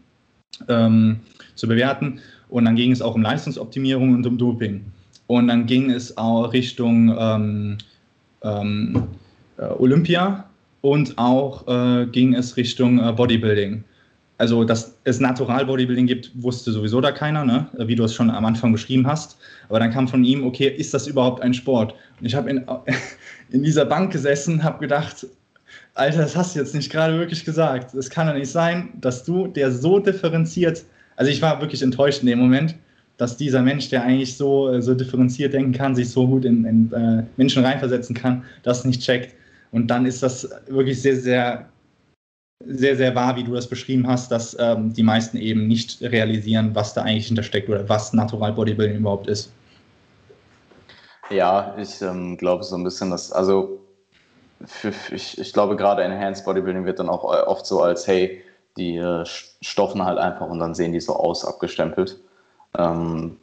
[0.67, 1.19] ähm,
[1.55, 2.19] zu bewerten.
[2.49, 4.83] Und dann ging es auch um Leistungsoptimierung und um Doping.
[5.27, 7.77] Und dann ging es auch Richtung ähm,
[8.43, 9.03] ähm,
[9.57, 10.45] äh, Olympia
[10.81, 13.83] und auch äh, ging es Richtung äh, Bodybuilding.
[14.43, 17.65] Also, dass es Natural Bodybuilding gibt, wusste sowieso da keiner, ne?
[17.77, 19.37] wie du es schon am Anfang beschrieben hast.
[19.69, 21.95] Aber dann kam von ihm, okay, ist das überhaupt ein Sport?
[22.19, 22.65] Und ich habe in,
[23.51, 25.25] in dieser Bank gesessen, habe gedacht,
[25.93, 27.93] Alter, das hast du jetzt nicht gerade wirklich gesagt.
[27.93, 30.83] Es kann ja nicht sein, dass du, der so differenziert,
[31.15, 32.75] also ich war wirklich enttäuscht in dem Moment,
[33.15, 36.91] dass dieser Mensch, der eigentlich so, so differenziert denken kann, sich so gut in, in
[36.91, 39.35] äh, Menschen reinversetzen kann, das nicht checkt.
[39.71, 41.69] Und dann ist das wirklich sehr, sehr
[42.65, 46.73] sehr, sehr wahr, wie du das beschrieben hast, dass ähm, die meisten eben nicht realisieren,
[46.73, 49.51] was da eigentlich hintersteckt oder was Natural Bodybuilding überhaupt ist.
[51.29, 53.79] Ja, ich ähm, glaube so ein bisschen, dass, also
[54.65, 58.07] für, für, ich, ich glaube gerade Enhanced Bodybuilding wird dann auch äh, oft so als,
[58.07, 58.41] hey,
[58.77, 59.23] die äh,
[59.61, 62.19] stoffen halt einfach und dann sehen die so aus, abgestempelt.
[62.77, 63.37] Ähm,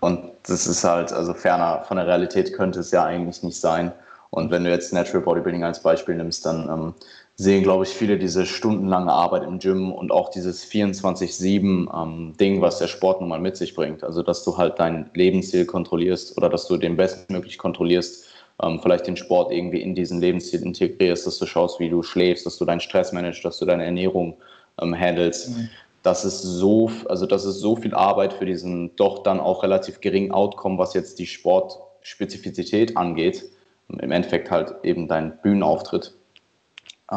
[0.00, 3.92] und das ist halt, also ferner von der Realität könnte es ja eigentlich nicht sein.
[4.30, 6.94] Und wenn du jetzt Natural Bodybuilding als Beispiel nimmst, dann ähm,
[7.36, 12.78] sehen, glaube ich, viele diese stundenlange Arbeit im Gym und auch dieses 24-7-Ding, ähm, was
[12.78, 14.04] der Sport nun mal mit sich bringt.
[14.04, 18.28] Also, dass du halt dein Lebensziel kontrollierst oder dass du den bestmöglich kontrollierst,
[18.62, 22.46] ähm, vielleicht den Sport irgendwie in diesen Lebensziel integrierst, dass du schaust, wie du schläfst,
[22.46, 24.36] dass du deinen Stress managst, dass du deine Ernährung
[24.80, 25.50] ähm, handelst.
[25.50, 25.70] Mhm.
[26.04, 30.00] Das ist so, also das ist so viel Arbeit für diesen doch dann auch relativ
[30.00, 33.44] geringen Outcome, was jetzt die Sportspezifizität angeht.
[33.88, 36.14] Im Endeffekt halt eben dein Bühnenauftritt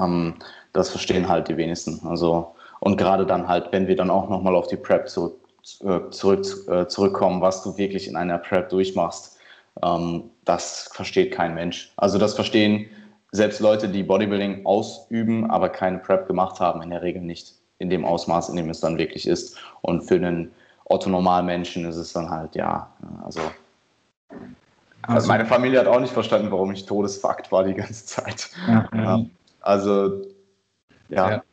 [0.01, 0.35] ähm,
[0.73, 2.01] das verstehen halt die wenigsten.
[2.07, 5.39] Also, und gerade dann halt, wenn wir dann auch nochmal auf die Prep zurück,
[5.81, 9.37] äh, zurück, äh, zurückkommen, was du wirklich in einer Prep durchmachst,
[9.83, 11.91] ähm, das versteht kein Mensch.
[11.97, 12.87] Also das verstehen
[13.31, 17.89] selbst Leute, die Bodybuilding ausüben, aber keine Prep gemacht haben, in der Regel nicht in
[17.89, 19.57] dem Ausmaß, in dem es dann wirklich ist.
[19.81, 20.51] Und für einen
[20.85, 22.89] Otto-Normal-Menschen ist es dann halt, ja,
[23.23, 23.41] also,
[25.03, 28.49] also, meine Familie hat auch nicht verstanden, warum ich Todesfakt war die ganze Zeit.
[28.67, 29.25] Ja, ja.
[29.61, 30.21] Also,
[31.09, 31.31] ja.
[31.31, 31.43] ja.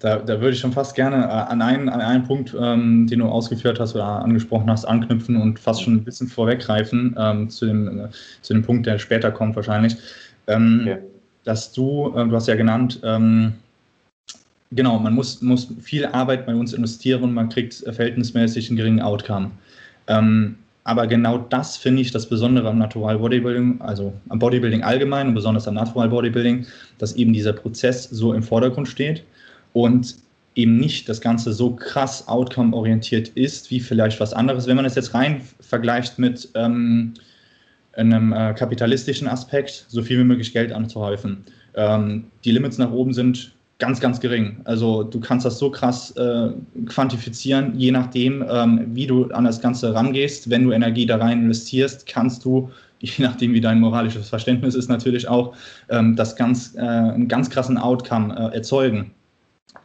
[0.00, 3.20] Da, da, würde ich schon fast gerne äh, an einen, an einen Punkt, ähm, den
[3.20, 7.64] du ausgeführt hast oder angesprochen hast, anknüpfen und fast schon ein bisschen vorweggreifen ähm, zu,
[7.64, 8.08] dem, äh,
[8.42, 9.96] zu dem Punkt, der später kommt wahrscheinlich.
[10.46, 10.98] Ähm, okay.
[11.44, 13.54] Dass du, äh, du hast ja genannt, ähm,
[14.72, 19.52] genau, man muss, muss viel Arbeit bei uns investieren man kriegt verhältnismäßig einen geringen Outcome.
[20.06, 25.28] Ähm, aber genau das finde ich das Besondere am Natural Bodybuilding, also am Bodybuilding allgemein
[25.28, 26.66] und besonders am Natural Bodybuilding,
[26.98, 29.24] dass eben dieser Prozess so im Vordergrund steht
[29.72, 30.16] und
[30.54, 34.66] eben nicht das Ganze so krass outcome-orientiert ist, wie vielleicht was anderes.
[34.66, 37.14] Wenn man es jetzt rein vergleicht mit ähm,
[37.96, 41.44] einem äh, kapitalistischen Aspekt, so viel wie möglich Geld anzuhäufen.
[41.74, 44.60] Ähm, die Limits nach oben sind ganz, ganz gering.
[44.64, 46.50] Also du kannst das so krass äh,
[46.86, 50.50] quantifizieren, je nachdem, ähm, wie du an das Ganze rangehst.
[50.50, 52.70] Wenn du Energie da rein investierst, kannst du,
[53.00, 55.54] je nachdem, wie dein moralisches Verständnis ist, natürlich auch
[55.88, 59.10] ähm, das ganz, äh, einen ganz krassen Outcome äh, erzeugen.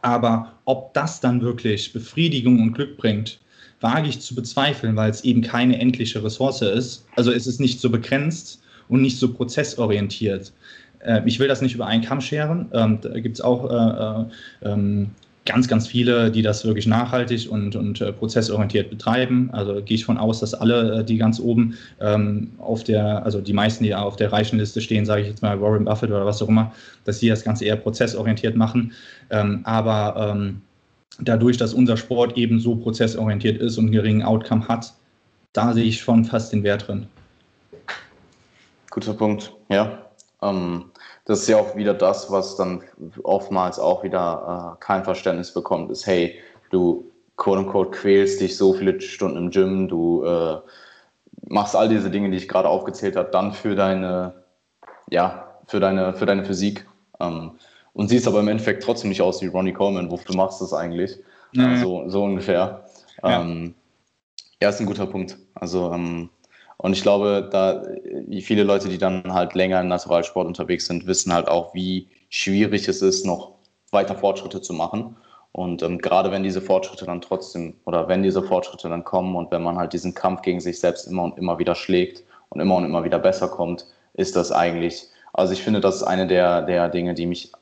[0.02, 3.40] Aber ob das dann wirklich Befriedigung und Glück bringt,
[3.80, 7.06] wage ich zu bezweifeln, weil es eben keine endliche Ressource ist.
[7.16, 10.52] Also es ist nicht so begrenzt und nicht so prozessorientiert.
[11.00, 12.68] Äh, ich will das nicht über einen Kamm scheren.
[12.72, 15.10] Ähm, da gibt es auch äh, äh, ähm,
[15.46, 19.50] ganz, ganz viele, die das wirklich nachhaltig und, und äh, prozessorientiert betreiben.
[19.52, 23.40] Also gehe ich von aus, dass alle, äh, die ganz oben ähm, auf der, also
[23.40, 26.26] die meisten, die auf der reichen Liste stehen, sage ich jetzt mal Warren Buffett oder
[26.26, 26.72] was auch immer,
[27.04, 28.92] dass die das Ganze eher prozessorientiert machen.
[29.30, 30.60] Ähm, aber ähm,
[31.20, 34.92] dadurch, dass unser Sport eben so prozessorientiert ist und einen geringen Outcome hat,
[35.52, 37.06] da sehe ich schon fast den Wert drin.
[38.90, 40.06] Guter Punkt, ja.
[40.42, 40.84] Ähm,
[41.30, 42.82] das ist ja auch wieder das, was dann
[43.22, 46.34] oftmals auch wieder äh, kein Verständnis bekommt, ist, hey,
[46.70, 50.56] du quote unquote quälst dich so viele Stunden im Gym, du äh,
[51.46, 54.42] machst all diese Dinge, die ich gerade aufgezählt habe, dann für deine,
[55.08, 56.84] ja, für deine, für deine Physik.
[57.20, 57.52] Ähm,
[57.92, 60.72] und siehst aber im Endeffekt trotzdem nicht aus wie Ronnie Coleman, wofür machst du das
[60.72, 61.16] eigentlich?
[61.52, 61.76] Mhm.
[61.76, 62.86] so, so ungefähr.
[63.22, 63.40] Ja.
[63.40, 63.76] Ähm,
[64.60, 65.38] ja, ist ein guter Punkt.
[65.54, 66.28] Also ähm,
[66.82, 67.82] und ich glaube, da
[68.40, 72.88] viele Leute, die dann halt länger im Naturalsport unterwegs sind, wissen halt auch, wie schwierig
[72.88, 73.52] es ist, noch
[73.90, 75.14] weiter Fortschritte zu machen.
[75.52, 79.50] Und ähm, gerade wenn diese Fortschritte dann trotzdem oder wenn diese Fortschritte dann kommen und
[79.50, 82.76] wenn man halt diesen Kampf gegen sich selbst immer und immer wieder schlägt und immer
[82.76, 83.84] und immer wieder besser kommt,
[84.14, 87.52] ist das eigentlich, also ich finde, das ist eine der, der Dinge, die mich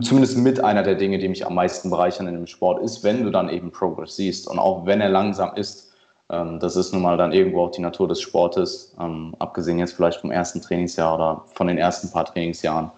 [0.00, 3.24] zumindest mit einer der Dinge, die mich am meisten bereichern in dem Sport, ist, wenn
[3.24, 5.87] du dann eben Progress siehst und auch wenn er langsam ist.
[6.30, 9.94] Ähm, das ist nun mal dann irgendwo auch die Natur des Sportes, ähm, abgesehen jetzt
[9.94, 12.90] vielleicht vom ersten Trainingsjahr oder von den ersten paar Trainingsjahren.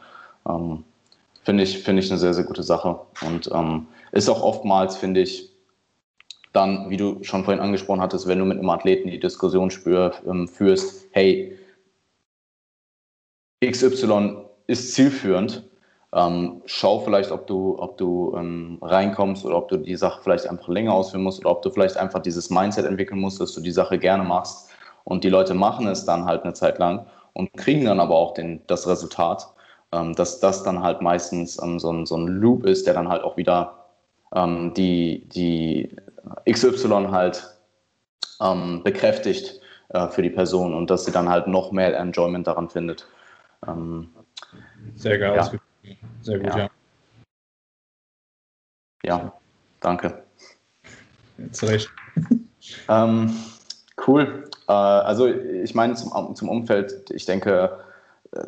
[0.48, 0.84] Ähm,
[1.42, 5.20] finde ich, finde ich eine sehr, sehr gute Sache und ähm, ist auch oftmals, finde
[5.20, 5.50] ich,
[6.52, 10.14] dann, wie du schon vorhin angesprochen hattest, wenn du mit einem Athleten die Diskussion spür,
[10.26, 11.56] ähm, führst, hey,
[13.64, 15.69] XY ist zielführend,
[16.12, 20.48] ähm, schau vielleicht, ob du, ob du ähm, reinkommst oder ob du die Sache vielleicht
[20.48, 23.60] einfach länger ausführen musst oder ob du vielleicht einfach dieses Mindset entwickeln musst, dass du
[23.60, 24.70] die Sache gerne machst.
[25.04, 28.34] Und die Leute machen es dann halt eine Zeit lang und kriegen dann aber auch
[28.34, 29.46] den, das Resultat,
[29.92, 33.08] ähm, dass das dann halt meistens ähm, so, ein, so ein Loop ist, der dann
[33.08, 33.86] halt auch wieder
[34.34, 35.94] ähm, die, die
[36.50, 37.56] XY halt
[38.40, 39.60] ähm, bekräftigt
[39.90, 43.06] äh, für die Person und dass sie dann halt noch mehr Enjoyment daran findet.
[44.96, 45.40] Sehr geil ja.
[45.40, 45.69] ausgeführt.
[46.22, 46.58] Sehr gut, ja.
[46.58, 46.70] Ja,
[49.04, 49.32] ja
[49.80, 50.22] danke.
[51.52, 51.90] Zu Recht.
[52.88, 53.34] Ähm,
[54.06, 54.48] cool.
[54.68, 57.80] Äh, also ich meine zum, zum Umfeld, ich denke,
[58.32, 58.46] äh,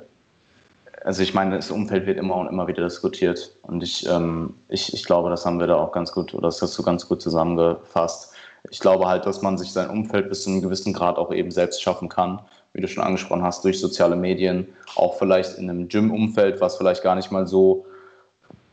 [1.03, 3.57] also ich meine, das Umfeld wird immer und immer wieder diskutiert.
[3.63, 6.63] Und ich, ähm, ich, ich glaube, das haben wir da auch ganz gut, oder das
[6.63, 8.33] hast du ganz gut zusammengefasst.
[8.71, 11.51] Ich glaube halt, dass man sich sein Umfeld bis zu einem gewissen Grad auch eben
[11.51, 12.41] selbst schaffen kann
[12.75, 17.03] wie du schon angesprochen hast, durch soziale Medien, auch vielleicht in einem Gym-Umfeld, was vielleicht
[17.03, 17.87] gar nicht mal so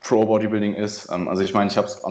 [0.01, 1.09] Pro-Bodybuilding ist.
[1.11, 2.01] Ähm, also ich meine, ich, hab's,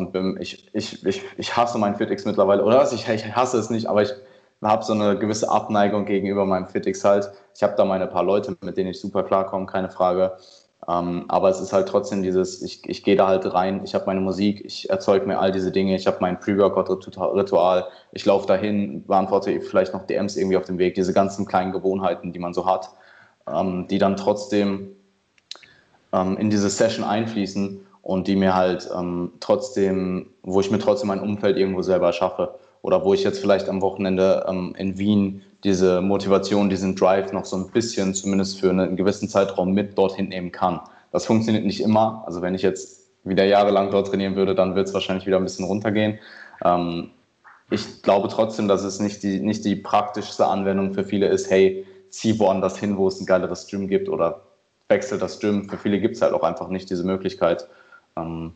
[0.40, 2.92] ich, ich, ich, ich hasse mein FitX mittlerweile, oder was?
[2.92, 4.12] Ich, ich hasse es nicht, aber ich
[4.62, 7.30] habe so eine gewisse Abneigung gegenüber meinem FitX halt.
[7.54, 10.36] Ich habe da meine paar Leute, mit denen ich super klarkomme, keine Frage.
[10.88, 14.06] Ähm, aber es ist halt trotzdem dieses, ich, ich gehe da halt rein, ich habe
[14.06, 19.04] meine Musik, ich erzeuge mir all diese Dinge, ich habe mein Pre-Workout-Ritual, ich laufe dahin,
[19.06, 22.64] beantworte vielleicht noch DMs irgendwie auf dem Weg, diese ganzen kleinen Gewohnheiten, die man so
[22.64, 22.90] hat,
[23.46, 24.96] ähm, die dann trotzdem
[26.14, 31.08] ähm, in diese Session einfließen und die mir halt ähm, trotzdem, wo ich mir trotzdem
[31.08, 35.42] mein Umfeld irgendwo selber schaffe oder wo ich jetzt vielleicht am Wochenende ähm, in Wien
[35.64, 40.28] diese Motivation, diesen Drive noch so ein bisschen, zumindest für einen gewissen Zeitraum mit dorthin
[40.28, 40.80] nehmen kann.
[41.10, 42.22] Das funktioniert nicht immer.
[42.26, 45.44] Also wenn ich jetzt wieder jahrelang dort trainieren würde, dann wird es wahrscheinlich wieder ein
[45.44, 46.18] bisschen runtergehen.
[46.64, 47.10] Ähm,
[47.70, 51.86] ich glaube trotzdem, dass es nicht die, nicht die praktischste Anwendung für viele ist, hey,
[52.10, 54.42] zieh woanders hin, wo es ein geileres Gym gibt oder
[54.88, 55.68] wechsel das Gym.
[55.68, 57.68] Für viele gibt es halt auch einfach nicht diese Möglichkeit.
[58.16, 58.52] Ähm,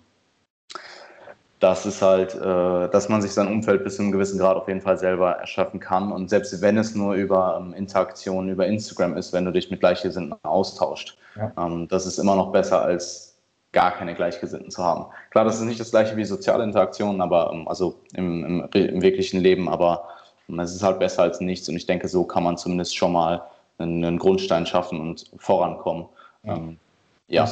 [1.62, 4.66] das ist halt, äh, dass man sich sein Umfeld bis zu einem gewissen Grad auf
[4.66, 6.10] jeden Fall selber erschaffen kann.
[6.10, 9.78] Und selbst wenn es nur über ähm, Interaktionen über Instagram ist, wenn du dich mit
[9.78, 11.52] Gleichgesinnten austauscht, ja.
[11.56, 13.38] ähm, das ist immer noch besser als
[13.70, 15.06] gar keine Gleichgesinnten zu haben.
[15.30, 19.00] Klar, das ist nicht das gleiche wie soziale Interaktionen, aber ähm, also im, im, im,
[19.00, 20.08] wirklichen Leben, aber
[20.48, 21.68] ähm, es ist halt besser als nichts.
[21.68, 23.40] Und ich denke, so kann man zumindest schon mal
[23.78, 26.06] einen, einen Grundstein schaffen und vorankommen.
[26.42, 26.56] Ja.
[26.56, 26.78] Ähm,
[27.28, 27.46] ja.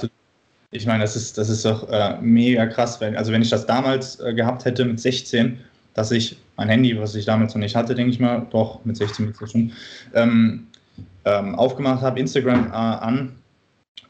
[0.72, 3.01] Ich meine, das ist, das ist doch äh, mega krass.
[3.01, 5.59] Wenn, also wenn ich das damals äh, gehabt hätte mit 16,
[5.94, 8.97] dass ich mein Handy, was ich damals noch nicht hatte, denke ich mal, doch mit
[8.97, 9.72] 16 mit 16,
[10.14, 10.68] ähm,
[11.24, 13.32] ähm, aufgemacht habe, Instagram äh, an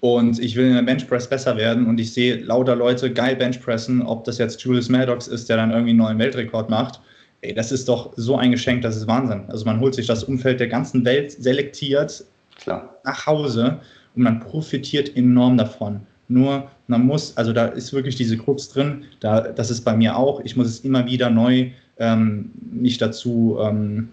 [0.00, 4.02] und ich will in der Benchpress besser werden und ich sehe lauter Leute geil Benchpressen,
[4.02, 7.00] ob das jetzt Julius Maddox ist, der dann irgendwie einen neuen Weltrekord macht.
[7.40, 9.44] Ey, das ist doch so ein Geschenk, das ist Wahnsinn.
[9.48, 12.22] Also man holt sich das Umfeld der ganzen Welt selektiert
[12.60, 12.96] Klar.
[13.04, 13.80] nach Hause
[14.14, 16.06] und man profitiert enorm davon.
[16.30, 20.16] Nur man muss, also da ist wirklich diese Krux drin, da, das ist bei mir
[20.16, 24.08] auch, ich muss es immer wieder neu ähm, mich dazu ähm,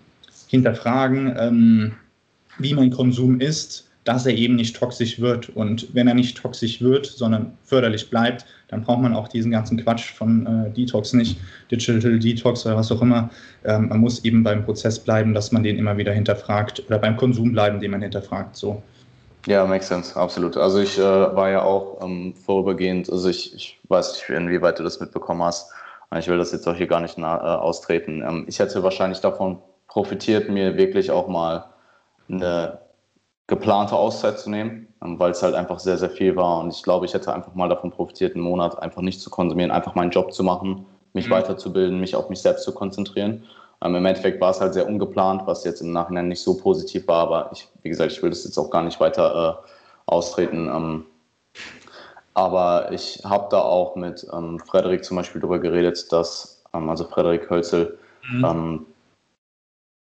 [0.48, 1.92] hinterfragen, ähm,
[2.58, 5.50] wie mein Konsum ist, dass er eben nicht toxisch wird.
[5.50, 9.78] Und wenn er nicht toxisch wird, sondern förderlich bleibt, dann braucht man auch diesen ganzen
[9.78, 11.38] Quatsch von äh, Detox nicht,
[11.70, 13.30] Digital Detox oder was auch immer.
[13.64, 17.16] Ähm, man muss eben beim Prozess bleiben, dass man den immer wieder hinterfragt oder beim
[17.16, 18.56] Konsum bleiben, den man hinterfragt.
[18.56, 18.82] So.
[19.48, 20.58] Ja, makes sense, absolut.
[20.58, 24.84] Also ich äh, war ja auch ähm, vorübergehend, also ich, ich weiß nicht, inwieweit du
[24.84, 25.72] das mitbekommen hast.
[26.18, 28.22] Ich will das jetzt auch hier gar nicht nah, äh, austreten.
[28.28, 31.64] Ähm, ich hätte wahrscheinlich davon profitiert, mir wirklich auch mal
[32.28, 32.80] eine
[33.48, 36.60] geplante Auszeit zu nehmen, ähm, weil es halt einfach sehr, sehr viel war.
[36.60, 39.72] Und ich glaube, ich hätte einfach mal davon profitiert, einen Monat einfach nicht zu konsumieren,
[39.72, 41.32] einfach meinen Job zu machen, mich mhm.
[41.32, 43.46] weiterzubilden, mich auf mich selbst zu konzentrieren.
[43.84, 47.08] Ähm, Im Endeffekt war es halt sehr ungeplant, was jetzt im Nachhinein nicht so positiv
[47.08, 50.68] war, aber ich, wie gesagt, ich will das jetzt auch gar nicht weiter äh, austreten.
[50.68, 51.06] Ähm,
[52.34, 57.04] aber ich habe da auch mit ähm, Frederik zum Beispiel darüber geredet, dass, ähm, also
[57.06, 57.98] Frederik Hölzel,
[58.30, 58.46] mhm.
[58.46, 58.86] Ähm,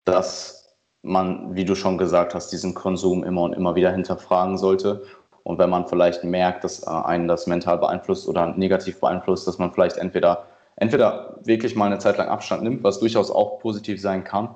[0.06, 5.04] dass man, wie du schon gesagt hast, diesen Konsum immer und immer wieder hinterfragen sollte.
[5.44, 9.58] Und wenn man vielleicht merkt, dass äh, einen das mental beeinflusst oder negativ beeinflusst, dass
[9.58, 10.46] man vielleicht entweder
[10.82, 14.49] entweder wirklich mal eine Zeit lang Abstand nimmt, was durchaus auch positiv sein kann,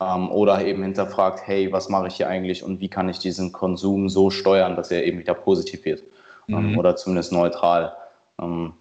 [0.00, 3.52] ähm, oder eben hinterfragt, hey, was mache ich hier eigentlich und wie kann ich diesen
[3.52, 6.02] Konsum so steuern, dass er eben wieder positiv wird.
[6.48, 6.78] ähm, mhm.
[6.78, 7.92] oder zumindest neutral.
[8.40, 8.72] Ähm,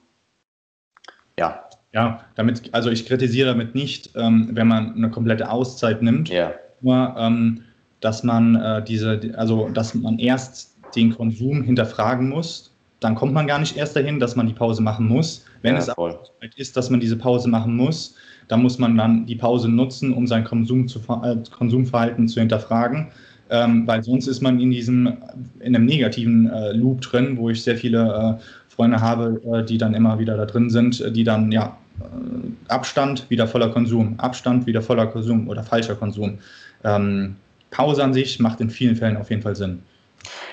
[1.38, 1.62] ja.
[1.94, 6.54] Ja, damit, also ich kritisiere damit nicht, ähm, wenn man eine komplette Auszeit nimmt, yeah.
[6.82, 7.64] nur ähm,
[8.02, 13.48] dass man äh, diese, also dass man erst den Konsum hinterfragen muss, dann kommt man
[13.48, 15.46] gar nicht erst dahin, dass man die Pause machen muss.
[15.66, 16.18] Wenn ja, es voll.
[16.56, 18.16] ist, dass man diese Pause machen muss,
[18.48, 23.08] dann muss man dann die Pause nutzen, um sein Konsum zu, äh, Konsumverhalten zu hinterfragen.
[23.50, 25.18] Ähm, weil sonst ist man in diesem,
[25.60, 28.44] in einem negativen äh, Loop drin, wo ich sehr viele äh,
[28.74, 33.30] Freunde habe, äh, die dann immer wieder da drin sind, die dann, ja, äh, Abstand,
[33.30, 36.40] wieder voller Konsum, Abstand, wieder voller Konsum oder falscher Konsum.
[36.84, 37.36] Ähm,
[37.70, 39.82] Pause an sich macht in vielen Fällen auf jeden Fall Sinn.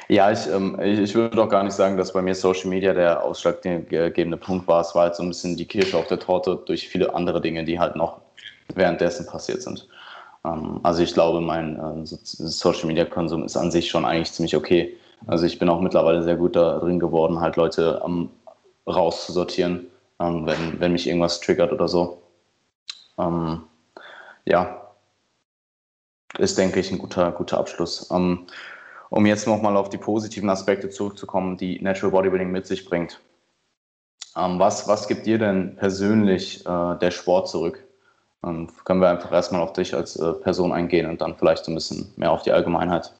[0.08, 2.92] Ja, ich, ähm, ich, ich, würde auch gar nicht sagen, dass bei mir Social Media
[2.92, 4.80] der ausschlaggebende Punkt war.
[4.80, 7.64] Es war halt so ein bisschen die Kirsche auf der Torte durch viele andere Dinge,
[7.64, 8.20] die halt noch
[8.74, 9.88] währenddessen passiert sind.
[10.44, 14.56] Ähm, also ich glaube, mein äh, Social Media Konsum ist an sich schon eigentlich ziemlich
[14.56, 14.96] okay.
[15.26, 18.30] Also ich bin auch mittlerweile sehr gut darin geworden, halt Leute ähm,
[18.86, 19.86] rauszusortieren,
[20.20, 22.22] ähm, wenn, wenn mich irgendwas triggert oder so.
[23.18, 23.62] Ähm,
[24.44, 24.82] ja,
[26.38, 28.10] ist, denke ich, ein guter, guter Abschluss.
[28.10, 28.46] Ähm,
[29.12, 33.20] um jetzt nochmal auf die positiven Aspekte zurückzukommen, die Natural Bodybuilding mit sich bringt.
[34.36, 37.84] Ähm, was, was gibt dir denn persönlich äh, der Sport zurück?
[38.42, 41.72] Ähm, können wir einfach erstmal auf dich als äh, Person eingehen und dann vielleicht so
[41.72, 43.12] ein bisschen mehr auf die Allgemeinheit.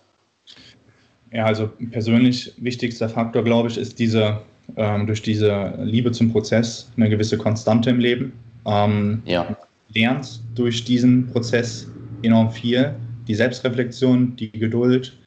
[1.31, 4.41] Ja, also persönlich wichtigster Faktor, glaube ich, ist diese,
[4.77, 8.33] ähm, durch diese Liebe zum Prozess eine gewisse Konstante im Leben.
[8.65, 9.57] Ähm, ja.
[9.93, 11.87] Lernst durch diesen Prozess
[12.23, 12.95] enorm viel.
[13.29, 15.19] Die Selbstreflexion, die Geduld,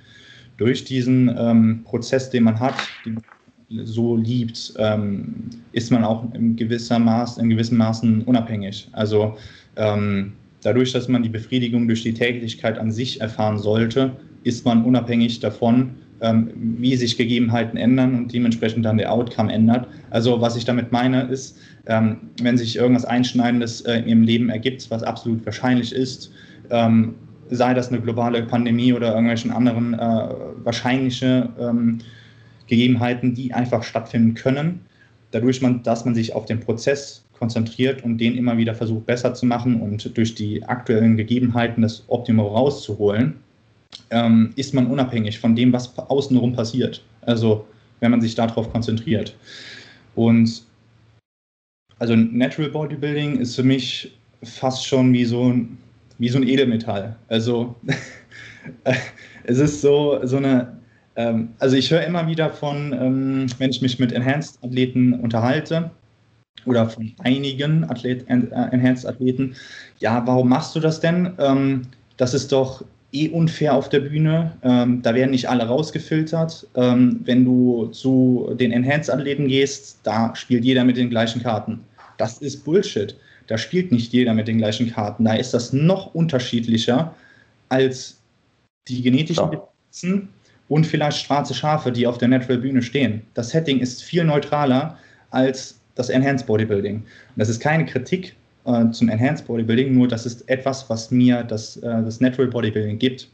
[0.58, 2.76] durch diesen ähm, Prozess, den man hat,
[3.06, 3.22] den
[3.84, 8.88] so liebt, ähm, ist man auch in gewisser Maß, in gewissen Maßen unabhängig.
[8.92, 9.36] Also
[9.76, 14.84] ähm, dadurch, dass man die Befriedigung durch die Tätigkeit an sich erfahren sollte, ist man
[14.86, 15.92] unabhängig davon,
[16.22, 19.88] ähm, wie sich Gegebenheiten ändern und dementsprechend dann der Outcome ändert.
[20.12, 21.58] Also was ich damit meine, ist,
[21.88, 26.32] ähm, wenn sich irgendwas Einschneidendes äh, im Leben ergibt, was absolut wahrscheinlich ist,
[26.70, 27.16] ähm,
[27.50, 30.30] sei das eine globale Pandemie oder irgendwelchen anderen äh,
[30.64, 32.00] wahrscheinliche ähm,
[32.68, 34.82] Gegebenheiten, die einfach stattfinden können,
[35.32, 39.34] dadurch, man, dass man sich auf den Prozess konzentriert und den immer wieder versucht besser
[39.34, 43.36] zu machen und durch die aktuellen Gegebenheiten das Optimum rauszuholen,
[44.10, 47.04] ähm, ist man unabhängig von dem, was außenrum passiert.
[47.22, 47.66] Also
[48.00, 49.36] wenn man sich darauf konzentriert.
[50.16, 50.64] Und
[52.00, 55.78] also Natural Bodybuilding ist für mich fast schon wie so ein,
[56.18, 57.16] wie so ein Edelmetall.
[57.28, 57.76] Also
[59.44, 60.78] es ist so, so eine,
[61.16, 65.92] ähm, also ich höre immer wieder von, ähm, wenn ich mich mit Enhanced-Athleten unterhalte,
[66.66, 69.56] oder von einigen Athlet, äh, Enhanced-Athleten,
[70.00, 71.34] ja, warum machst du das denn?
[71.38, 71.84] Ähm,
[72.18, 74.52] das ist doch eh unfair auf der Bühne.
[74.64, 76.68] Ähm, da werden nicht alle rausgefiltert.
[76.76, 81.80] Ähm, wenn du zu den Enhanced-Athleten gehst, da spielt jeder mit den gleichen Karten.
[82.18, 83.16] Das ist Bullshit.
[83.48, 85.26] Da spielt nicht jeder mit den gleichen Karten.
[85.26, 87.14] Da ist das noch unterschiedlicher
[87.70, 88.20] als
[88.88, 90.22] die genetischen ja.
[90.70, 93.22] und vielleicht schwarze Schafe, die auf der Natural Bühne stehen.
[93.34, 94.98] Das Setting ist viel neutraler
[95.32, 96.98] als das Enhanced Bodybuilding.
[96.98, 97.06] Und
[97.36, 98.36] das ist keine Kritik
[98.66, 103.00] äh, zum Enhanced Bodybuilding, nur das ist etwas, was mir das, äh, das Natural Bodybuilding
[103.00, 103.30] gibt.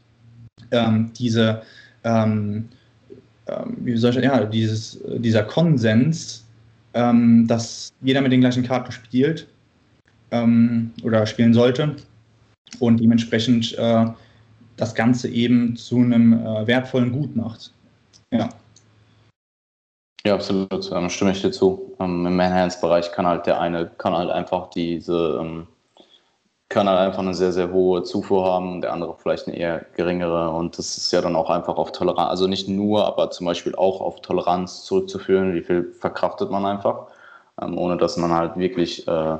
[0.70, 1.62] Ähm, diese,
[2.04, 2.68] ähm,
[3.46, 6.46] ähm, wie soll ich, ja, dieses, dieser Konsens,
[6.94, 9.48] ähm, dass jeder mit den gleichen Karten spielt
[10.32, 11.94] ähm, oder spielen sollte
[12.80, 14.06] und dementsprechend äh,
[14.76, 17.72] das Ganze eben zu einem äh, wertvollen Gut macht.
[18.32, 18.48] Ja.
[20.24, 21.94] Ja, absolut, ähm, stimme ich dir zu.
[21.98, 25.66] Ähm, Im Enhanced-Bereich kann halt der eine, kann halt einfach diese, ähm,
[26.68, 30.50] kann halt einfach eine sehr, sehr hohe Zufuhr haben, der andere vielleicht eine eher geringere.
[30.50, 33.74] Und das ist ja dann auch einfach auf Toleranz, also nicht nur, aber zum Beispiel
[33.74, 37.08] auch auf Toleranz zurückzuführen, wie viel verkraftet man einfach,
[37.60, 39.38] ähm, ohne dass man halt wirklich äh,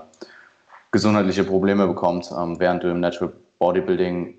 [0.93, 4.35] gesundheitliche Probleme bekommt, ähm, während du im Natural Bodybuilding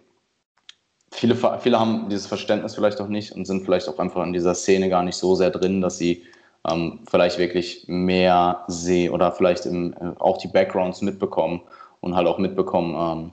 [1.11, 4.55] viele, viele haben dieses Verständnis vielleicht auch nicht und sind vielleicht auch einfach in dieser
[4.55, 6.23] Szene gar nicht so sehr drin, dass sie
[6.69, 11.61] ähm, vielleicht wirklich mehr sehen oder vielleicht im, äh, auch die Backgrounds mitbekommen
[12.01, 12.95] und halt auch mitbekommen.
[12.95, 13.31] Ähm,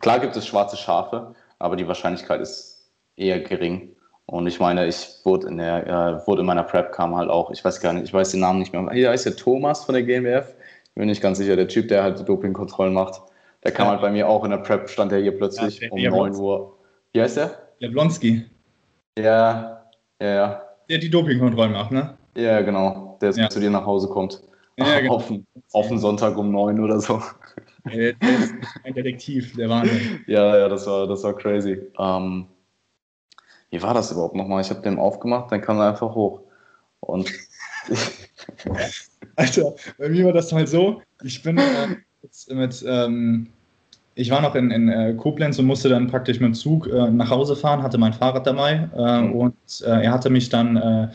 [0.00, 3.94] klar gibt es schwarze Schafe, aber die Wahrscheinlichkeit ist eher gering.
[4.26, 7.50] Und ich meine, ich wurde in der, äh, wurde in meiner Prep kam halt auch,
[7.50, 8.88] ich weiß gar nicht, ich weiß den Namen nicht mehr.
[8.92, 10.54] Hier heißt der Thomas von der GmbF.
[10.90, 13.22] Ich bin nicht ganz sicher, der Typ, der halt die Dopingkontrollen macht.
[13.64, 13.92] Der kam ja.
[13.92, 16.76] halt bei mir auch in der Prep, stand der hier plötzlich ja, um 9 Uhr.
[17.12, 17.68] Wie heißt der?
[17.78, 18.44] Leblonski.
[19.18, 19.84] Ja,
[20.20, 20.62] ja, ja.
[20.88, 22.16] Der die Dopingkontrollen macht, ne?
[22.36, 23.18] Ja, genau.
[23.20, 23.48] Der ja.
[23.48, 24.42] zu dir nach Hause kommt.
[24.76, 25.14] Ja, genau.
[25.14, 25.32] auf,
[25.72, 27.22] auf den Sonntag um neun oder so.
[27.84, 28.54] Der, der ist
[28.84, 30.24] ein Detektiv, der Wahnsinn.
[30.26, 31.80] ja, ja, das war, das war crazy.
[31.98, 32.46] Ähm,
[33.70, 34.60] wie war das überhaupt nochmal?
[34.60, 36.42] Ich habe den aufgemacht, dann kam er einfach hoch.
[37.00, 37.30] Und
[39.36, 43.48] Alter, bei mir war das halt so, ich bin äh, mit, ähm,
[44.14, 47.10] ich war noch in, in äh, Koblenz und musste dann praktisch mit dem Zug äh,
[47.10, 49.32] nach Hause fahren, hatte mein Fahrrad dabei äh, mhm.
[49.32, 51.08] und äh, er hatte mich dann äh,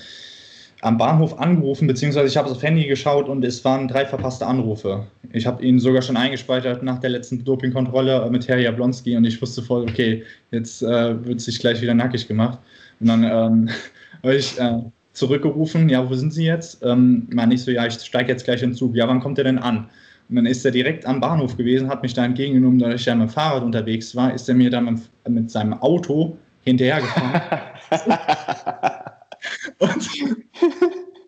[0.81, 5.07] am Bahnhof angerufen, beziehungsweise ich habe aufs Handy geschaut und es waren drei verpasste Anrufe.
[5.31, 9.41] Ich habe ihn sogar schon eingespeichert nach der letzten Dopingkontrolle mit Herr Jablonski und ich
[9.41, 12.60] wusste voll, okay, jetzt wird sich gleich wieder nackig gemacht.
[12.99, 13.69] Und dann ähm,
[14.23, 14.60] habe ich
[15.16, 16.84] zurückgerufen, ja, wo sind Sie jetzt?
[16.84, 18.96] Ähm, meine ich so, ja, ich steige jetzt gleich in den Zug.
[18.96, 19.90] Ja, wann kommt er denn an?
[20.30, 23.16] Und dann ist er direkt am Bahnhof gewesen, hat mich da entgegengenommen, da ich ja
[23.16, 27.42] mit dem Fahrrad unterwegs war, ist er mir dann mit, seinem Auto hinterhergefahren.
[29.80, 30.10] und,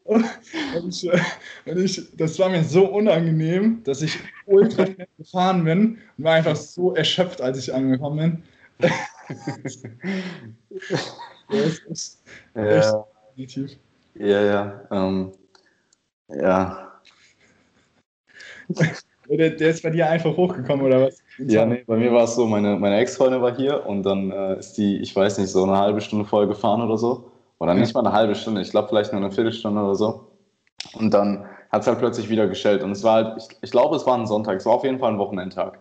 [0.03, 0.25] und,
[0.75, 1.09] und, ich,
[1.65, 6.33] und, ich, das war mir so unangenehm, dass ich ultra schnell gefahren bin und war
[6.33, 8.43] einfach so erschöpft, als ich angekommen
[8.79, 8.89] bin.
[11.49, 12.23] das ist
[12.55, 13.05] echt ja.
[13.37, 13.77] Definitiv.
[14.15, 14.81] Ja, ja.
[14.91, 15.31] Ähm,
[16.29, 16.87] ja,
[19.29, 21.19] der, der, ist bei dir einfach hochgekommen oder was?
[21.37, 24.59] Ja, nee, bei mir war es so, meine, meine Ex-Freundin war hier und dann äh,
[24.59, 27.31] ist die, ich weiß nicht, so eine halbe Stunde vorher gefahren oder so.
[27.59, 30.27] Oder nicht mal eine halbe Stunde, ich glaube vielleicht nur eine Viertelstunde oder so.
[30.93, 32.83] Und dann hat es halt plötzlich wieder gestellt.
[32.83, 34.99] Und es war halt, ich, ich glaube, es war ein Sonntag, es war auf jeden
[34.99, 35.79] Fall ein Wochenendtag.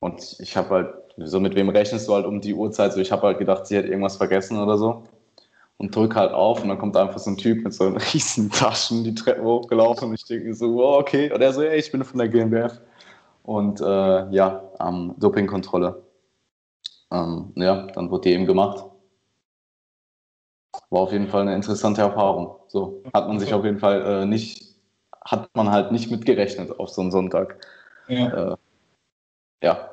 [0.00, 2.92] Und ich habe halt, so mit wem rechnest du halt um die Uhrzeit?
[2.92, 5.02] So, ich habe halt gedacht, sie hat irgendwas vergessen oder so
[5.78, 9.04] und drücke halt auf und dann kommt einfach so ein Typ mit so riesen Taschen
[9.04, 11.32] die Treppe hochgelaufen und ich denke so, oh, okay.
[11.32, 12.80] Und er so, hey, ich bin von der GmbF.
[13.44, 16.02] Und äh, ja, ähm, Dopingkontrolle.
[17.10, 18.84] Ähm, ja, dann wurde die eben gemacht.
[20.90, 22.56] War auf jeden Fall eine interessante Erfahrung.
[22.66, 24.74] So hat man sich auf jeden Fall äh, nicht,
[25.24, 27.64] hat man halt nicht mitgerechnet auf so einen Sonntag.
[28.08, 28.52] Ja.
[28.52, 28.56] Äh,
[29.62, 29.90] ja.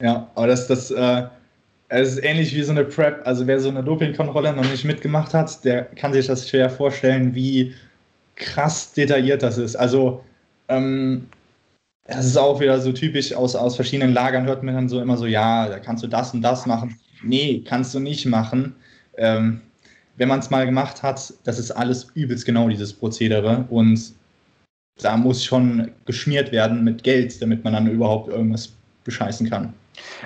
[0.00, 1.28] Ja, aber das, das, äh,
[1.88, 3.26] es ist ähnlich wie so eine Prep.
[3.26, 7.34] Also wer so eine Dopingkontrolle noch nicht mitgemacht hat, der kann sich das schwer vorstellen,
[7.34, 7.74] wie
[8.36, 9.76] krass detailliert das ist.
[9.76, 10.22] Also
[10.68, 11.26] ähm,
[12.06, 15.16] das ist auch wieder so typisch aus, aus verschiedenen Lagern hört man dann so immer
[15.16, 16.98] so, ja, da kannst du das und das machen.
[17.22, 18.74] Nee, kannst du nicht machen.
[19.16, 19.60] Ähm,
[20.16, 24.12] wenn man es mal gemacht hat, das ist alles übelst genau dieses Prozedere und
[25.00, 28.72] da muss schon geschmiert werden mit Geld, damit man dann überhaupt irgendwas
[29.04, 29.72] bescheißen kann.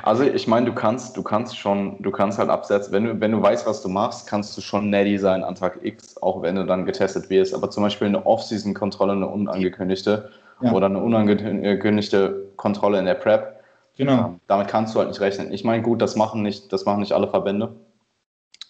[0.03, 3.33] Also ich meine, du kannst, du kannst schon, du kannst halt absetzen, wenn du, wenn
[3.33, 6.57] du weißt, was du machst, kannst du schon Natty sein an Tag X, auch wenn
[6.57, 7.55] du dann getestet wirst.
[7.55, 10.31] Aber zum Beispiel eine Off-Season-Kontrolle, eine unangekündigte
[10.61, 10.73] ja.
[10.73, 13.61] oder eine unangekündigte Kontrolle in der Prep,
[13.97, 14.27] genau.
[14.27, 15.53] Ähm, damit kannst du halt nicht rechnen.
[15.53, 17.75] Ich meine, gut, das machen nicht, das machen nicht alle Verbände.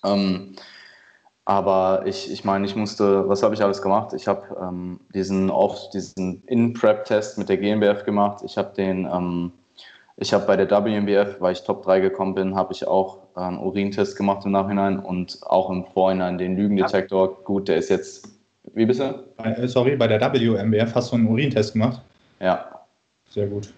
[0.04, 0.56] Ähm,
[1.44, 4.12] aber ich, ich meine, ich musste, was habe ich alles gemacht?
[4.12, 5.50] Ich habe ähm, diesen
[5.92, 8.42] diesen In-Prep-Test mit der GmbF gemacht.
[8.44, 9.52] Ich habe den ähm,
[10.22, 13.58] ich habe bei der WMBF, weil ich Top 3 gekommen bin, habe ich auch einen
[13.58, 17.42] Urintest gemacht im Nachhinein und auch im Vorhinein den Lügendetektor.
[17.44, 18.28] Gut, der ist jetzt,
[18.74, 19.24] wie bist du?
[19.42, 22.00] Äh, sorry, bei der WMBF hast du einen Urintest gemacht?
[22.40, 22.66] Ja.
[23.28, 23.72] Sehr gut.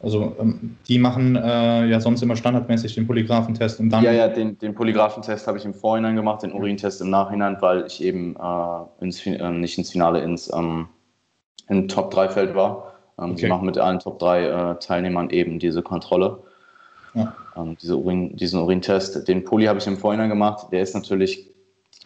[0.00, 4.04] Also ähm, die machen äh, ja sonst immer standardmäßig den Polygraphentest und dann.
[4.04, 7.84] Ja, ja, den, den Polygraphentest habe ich im Vorhinein gemacht, den Urintest im Nachhinein, weil
[7.86, 10.86] ich eben äh, ins, äh, nicht ins Finale, ins ähm,
[11.68, 12.87] in Top 3 Feld war.
[13.18, 13.40] Ähm, okay.
[13.40, 16.38] Sie machen mit allen Top 3 äh, Teilnehmern eben diese Kontrolle,
[17.14, 17.34] ja.
[17.56, 19.26] ähm, diese Urin, diesen Urintest.
[19.28, 20.68] Den Poli habe ich im Vorhinein gemacht.
[20.72, 21.48] Der ist natürlich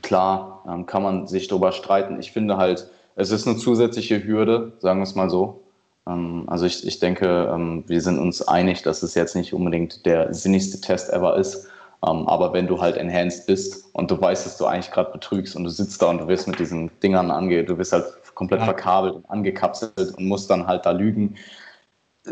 [0.02, 2.18] klar, ähm, kann man sich darüber streiten.
[2.20, 5.62] Ich finde halt, es ist eine zusätzliche Hürde, sagen wir es mal so.
[6.06, 10.04] Ähm, also ich, ich denke, ähm, wir sind uns einig, dass es jetzt nicht unbedingt
[10.06, 11.68] der sinnigste Test ever ist.
[12.04, 15.12] Um, ähm, aber wenn du halt enhanced bist und du weißt, dass du eigentlich gerade
[15.12, 18.06] betrügst und du sitzt da und du wirst mit diesen Dingern ange, du wirst halt
[18.34, 18.66] komplett ja.
[18.66, 21.36] verkabelt und angekapselt und muss dann halt da lügen.
[22.26, 22.30] Äh,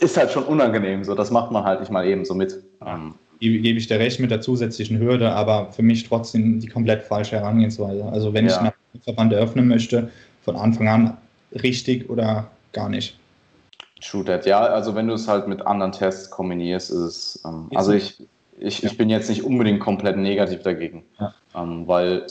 [0.00, 2.62] ist halt schon unangenehm, so das macht man halt nicht mal eben so mit.
[2.84, 7.02] Ähm, Gebe ich dir recht mit der zusätzlichen Hürde, aber für mich trotzdem die komplett
[7.02, 8.04] falsche Herangehensweise.
[8.04, 8.52] Also wenn ja.
[8.52, 10.10] ich einen Verband eröffnen möchte,
[10.42, 11.16] von Anfang an
[11.52, 13.18] richtig oder gar nicht.
[14.00, 14.46] True that.
[14.46, 18.22] Ja, also wenn du es halt mit anderen Tests kombinierst, ist es, ähm, also ich,
[18.58, 18.90] ich, ja.
[18.90, 21.34] ich bin jetzt nicht unbedingt komplett negativ dagegen, ja.
[21.54, 22.26] ähm, weil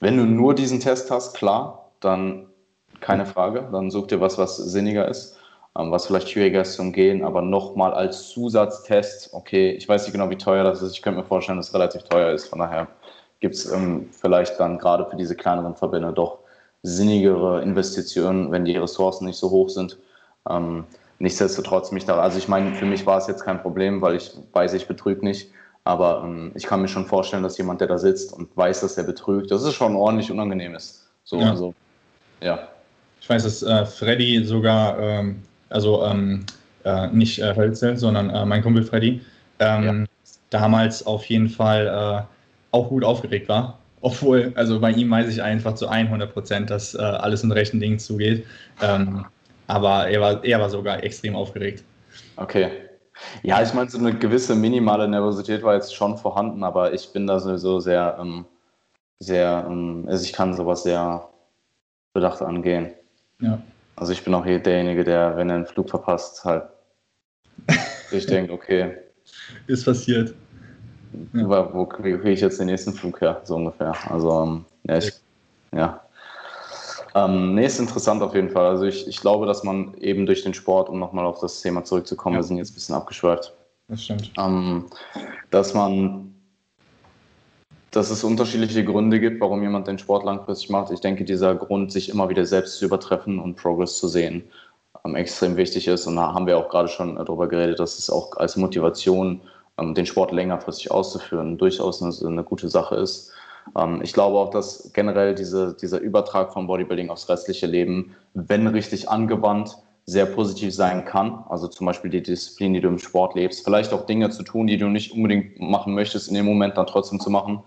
[0.00, 2.46] wenn du nur diesen Test hast, klar, dann
[3.00, 3.68] keine Frage.
[3.72, 5.36] Dann such dir was, was sinniger ist,
[5.78, 10.12] ähm, was vielleicht schwieriger ist zu umgehen, aber nochmal als Zusatztest, okay, ich weiß nicht
[10.12, 10.92] genau, wie teuer das ist.
[10.92, 12.48] Ich könnte mir vorstellen, dass es relativ teuer ist.
[12.48, 12.88] Von daher
[13.40, 16.38] gibt es ähm, vielleicht dann gerade für diese kleineren Verbände doch
[16.82, 19.98] sinnigere Investitionen, wenn die Ressourcen nicht so hoch sind.
[20.48, 20.84] Ähm,
[21.18, 24.32] nichtsdestotrotz mich da, also ich meine, für mich war es jetzt kein Problem, weil ich
[24.52, 25.50] weiß, ich betrüge nicht.
[25.84, 28.96] Aber ähm, ich kann mir schon vorstellen, dass jemand, der da sitzt und weiß, dass
[28.96, 31.06] er betrügt, dass es schon ordentlich unangenehm ist.
[31.24, 31.50] So, ja.
[31.50, 31.74] also
[32.40, 32.68] ja.
[33.20, 36.44] Ich weiß, dass äh, Freddy sogar, ähm, also ähm,
[36.84, 39.22] äh, nicht äh, Hölzel, sondern äh, mein Kumpel Freddy,
[39.60, 40.04] ähm, ja.
[40.50, 45.42] damals auf jeden Fall äh, auch gut aufgeregt war Obwohl, also bei ihm weiß ich
[45.42, 48.46] einfach zu 100 Prozent, dass äh, alles in rechten Dingen zugeht.
[48.82, 49.24] Ähm,
[49.66, 51.84] aber er war, er war sogar extrem aufgeregt.
[52.36, 52.70] Okay.
[53.42, 57.26] Ja, ich meine, so eine gewisse minimale Nervosität war jetzt schon vorhanden, aber ich bin
[57.26, 58.44] da sowieso sehr, ähm,
[59.20, 61.26] sehr, ähm, also ich kann sowas sehr
[62.14, 62.92] bedacht angehen.
[63.40, 63.60] Ja.
[63.96, 66.64] Also ich bin auch hier derjenige, der, wenn er einen Flug verpasst, halt
[68.10, 68.96] ich denke, okay.
[69.66, 70.34] Ist passiert.
[71.32, 71.74] Ja.
[71.74, 73.94] Wo kriege ich jetzt den nächsten Flug her, so ungefähr.
[74.10, 75.12] Also, ähm, ja, ich,
[75.72, 76.00] ja.
[77.14, 78.66] Ähm, nee, ist interessant auf jeden Fall.
[78.66, 81.84] Also ich, ich glaube, dass man eben durch den Sport, um nochmal auf das Thema
[81.84, 82.40] zurückzukommen, ja.
[82.40, 83.54] wir sind jetzt ein bisschen abgeschweift.
[83.88, 84.32] Das stimmt.
[84.36, 84.86] Ähm,
[85.50, 86.33] dass man,
[87.94, 90.90] dass es unterschiedliche Gründe gibt, warum jemand den Sport langfristig macht.
[90.90, 94.44] Ich denke, dieser Grund, sich immer wieder selbst zu übertreffen und Progress zu sehen,
[95.04, 96.06] ähm, extrem wichtig ist.
[96.06, 99.40] Und da haben wir auch gerade schon darüber geredet, dass es auch als Motivation,
[99.78, 103.32] ähm, den Sport längerfristig auszuführen, durchaus eine, eine gute Sache ist.
[103.76, 108.66] Ähm, ich glaube auch, dass generell diese, dieser Übertrag von Bodybuilding aufs restliche Leben, wenn
[108.66, 109.76] richtig angewandt,
[110.06, 111.44] sehr positiv sein kann.
[111.48, 113.64] Also zum Beispiel die Disziplin, die du im Sport lebst.
[113.64, 116.86] Vielleicht auch Dinge zu tun, die du nicht unbedingt machen möchtest, in dem Moment dann
[116.86, 117.62] trotzdem zu machen.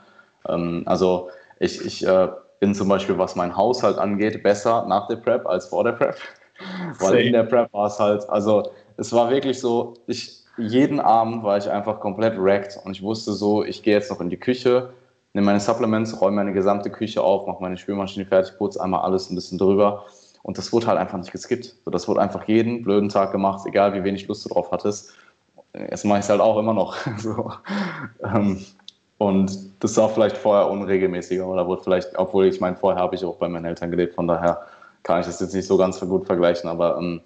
[0.47, 1.29] Ähm, also
[1.59, 2.27] ich, ich äh,
[2.59, 6.15] bin zum Beispiel, was mein Haushalt angeht, besser nach der Prep als vor der Prep.
[6.99, 11.43] Weil in der Prep war es halt, also es war wirklich so, ich, jeden Abend
[11.43, 14.39] war ich einfach komplett wrecked und ich wusste so, ich gehe jetzt noch in die
[14.39, 14.89] Küche,
[15.33, 19.29] nehme meine Supplements, räume meine gesamte Küche auf, mache meine Spülmaschine fertig, putze einmal alles
[19.29, 20.05] ein bisschen drüber.
[20.41, 21.75] Und das wurde halt einfach nicht geskippt.
[21.83, 25.13] So, das wurde einfach jeden blöden Tag gemacht, egal wie wenig Lust du drauf hattest.
[25.73, 26.95] Jetzt mache ich es halt auch immer noch.
[27.17, 27.51] so.
[28.23, 28.65] Ähm,
[29.17, 33.25] und das war vielleicht vorher unregelmäßiger oder wurde vielleicht, obwohl ich meine, vorher habe ich
[33.25, 34.61] auch bei meinen Eltern gelebt, von daher
[35.03, 37.21] kann ich das jetzt nicht so ganz gut vergleichen, aber ähm,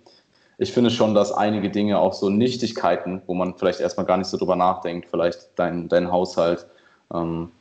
[0.57, 4.27] ich finde schon, dass einige Dinge auch so Nichtigkeiten, wo man vielleicht erstmal gar nicht
[4.27, 6.67] so drüber nachdenkt, vielleicht dein, dein Haushalt,
[7.13, 7.51] ähm,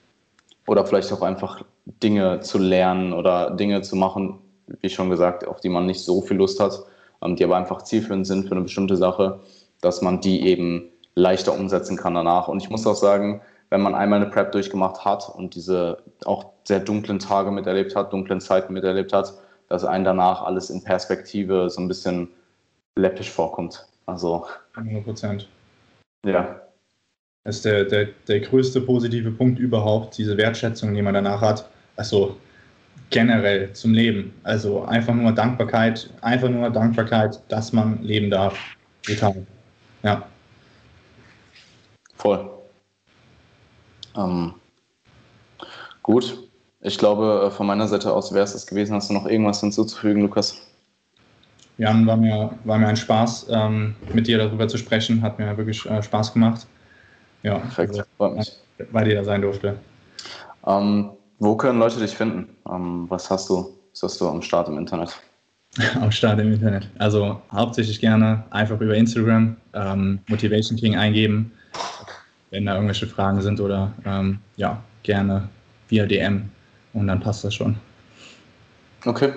[0.66, 1.64] oder vielleicht auch einfach
[2.02, 4.38] Dinge zu lernen oder Dinge zu machen,
[4.82, 6.84] wie schon gesagt, auf die man nicht so viel Lust hat,
[7.22, 9.40] ähm, die aber einfach zielführend sind für eine bestimmte Sache,
[9.80, 10.84] dass man die eben
[11.16, 12.48] leichter umsetzen kann danach.
[12.48, 13.40] Und ich muss auch sagen,
[13.70, 18.12] wenn man einmal eine Prep durchgemacht hat und diese auch sehr dunklen Tage miterlebt hat,
[18.12, 19.32] dunklen Zeiten miterlebt hat,
[19.68, 22.28] dass einem danach alles in Perspektive so ein bisschen
[22.96, 23.86] läppisch vorkommt.
[24.06, 25.48] Also 100 Prozent.
[26.26, 26.60] Ja,
[27.44, 31.68] das ist der, der, der größte positive Punkt überhaupt, diese Wertschätzung, die man danach hat.
[31.96, 32.36] Also
[33.10, 34.34] generell zum Leben.
[34.42, 38.58] Also einfach nur Dankbarkeit, einfach nur Dankbarkeit, dass man leben darf.
[39.02, 39.46] Total.
[40.02, 40.26] Ja.
[42.16, 42.59] Voll.
[44.16, 44.54] Ähm,
[46.02, 46.48] gut.
[46.82, 48.94] Ich glaube, äh, von meiner Seite aus wäre es das gewesen.
[48.94, 50.60] Hast du noch irgendwas hinzuzufügen, Lukas?
[51.78, 55.22] Jan, war mir, war mir ein Spaß, ähm, mit dir darüber zu sprechen.
[55.22, 56.66] Hat mir wirklich äh, Spaß gemacht.
[57.42, 57.90] Ja, perfekt.
[57.90, 58.52] Also, Freut mich.
[58.92, 59.78] Weil dir da sein durfte.
[60.66, 62.48] Ähm, wo können Leute dich finden?
[62.70, 63.74] Ähm, was hast du?
[63.92, 65.18] Was hast du am Start im Internet?
[66.00, 66.88] am Start im Internet.
[66.98, 71.52] Also hauptsächlich gerne einfach über Instagram ähm, Motivation King eingeben,
[72.50, 75.48] wenn da irgendwelche Fragen sind oder ähm, ja, gerne
[75.88, 76.48] via DM
[76.92, 77.76] und dann passt das schon.
[79.04, 79.32] Okay,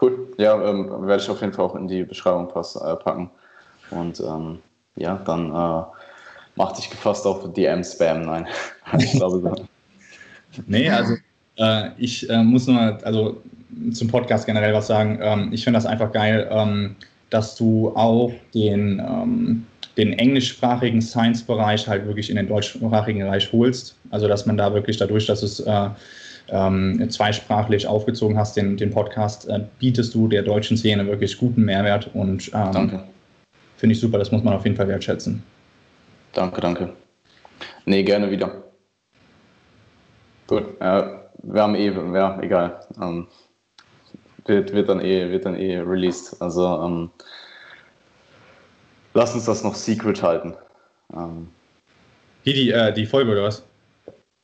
[0.00, 0.28] cool.
[0.38, 3.30] Ja, ähm, werde ich auf jeden Fall auch in die Beschreibung äh, packen.
[3.90, 4.58] Und ähm,
[4.96, 5.84] ja, dann äh,
[6.56, 8.22] mach dich gefasst auf DM-Spam.
[8.22, 8.46] Nein,
[8.98, 9.66] ich glaube so.
[10.66, 11.14] nee, also
[11.56, 13.40] äh, ich äh, muss nur also
[13.92, 15.18] zum Podcast generell was sagen.
[15.22, 16.96] Ähm, ich finde das einfach geil, ähm,
[17.30, 23.96] dass du auch den, ähm, den englischsprachigen Science-Bereich halt wirklich in den deutschsprachigen Bereich holst.
[24.10, 25.90] Also dass man da wirklich dadurch, dass es äh,
[26.50, 31.64] ähm, zweisprachlich aufgezogen hast, den, den Podcast, äh, bietest du der deutschen Szene wirklich guten
[31.64, 33.00] Mehrwert und ähm,
[33.76, 35.42] finde ich super, das muss man auf jeden Fall wertschätzen.
[36.32, 36.92] Danke, danke.
[37.84, 38.64] Nee, gerne wieder.
[40.46, 42.80] Gut, ja, wir haben eh, ja, egal.
[43.00, 43.26] Ähm,
[44.48, 46.40] wird, wird, dann eh, wird dann eh released.
[46.40, 47.10] Also ähm,
[49.14, 50.54] lass uns das noch secret halten.
[51.14, 51.48] Ähm,
[52.44, 53.62] die, die, äh, die Folge oder was?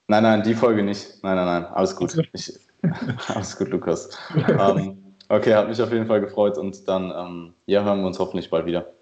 [0.08, 1.22] Nein, nein, die Folge nicht.
[1.22, 2.16] Nein, nein, nein, alles gut.
[2.32, 2.52] Ich,
[3.34, 4.10] alles gut, Lukas.
[4.34, 8.18] ähm, okay, hat mich auf jeden Fall gefreut und dann ähm, ja, hören wir uns
[8.18, 8.92] hoffentlich bald wieder.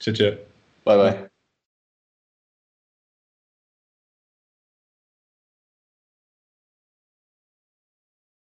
[0.00, 0.18] Tschüss.
[0.84, 1.30] Bye, bye.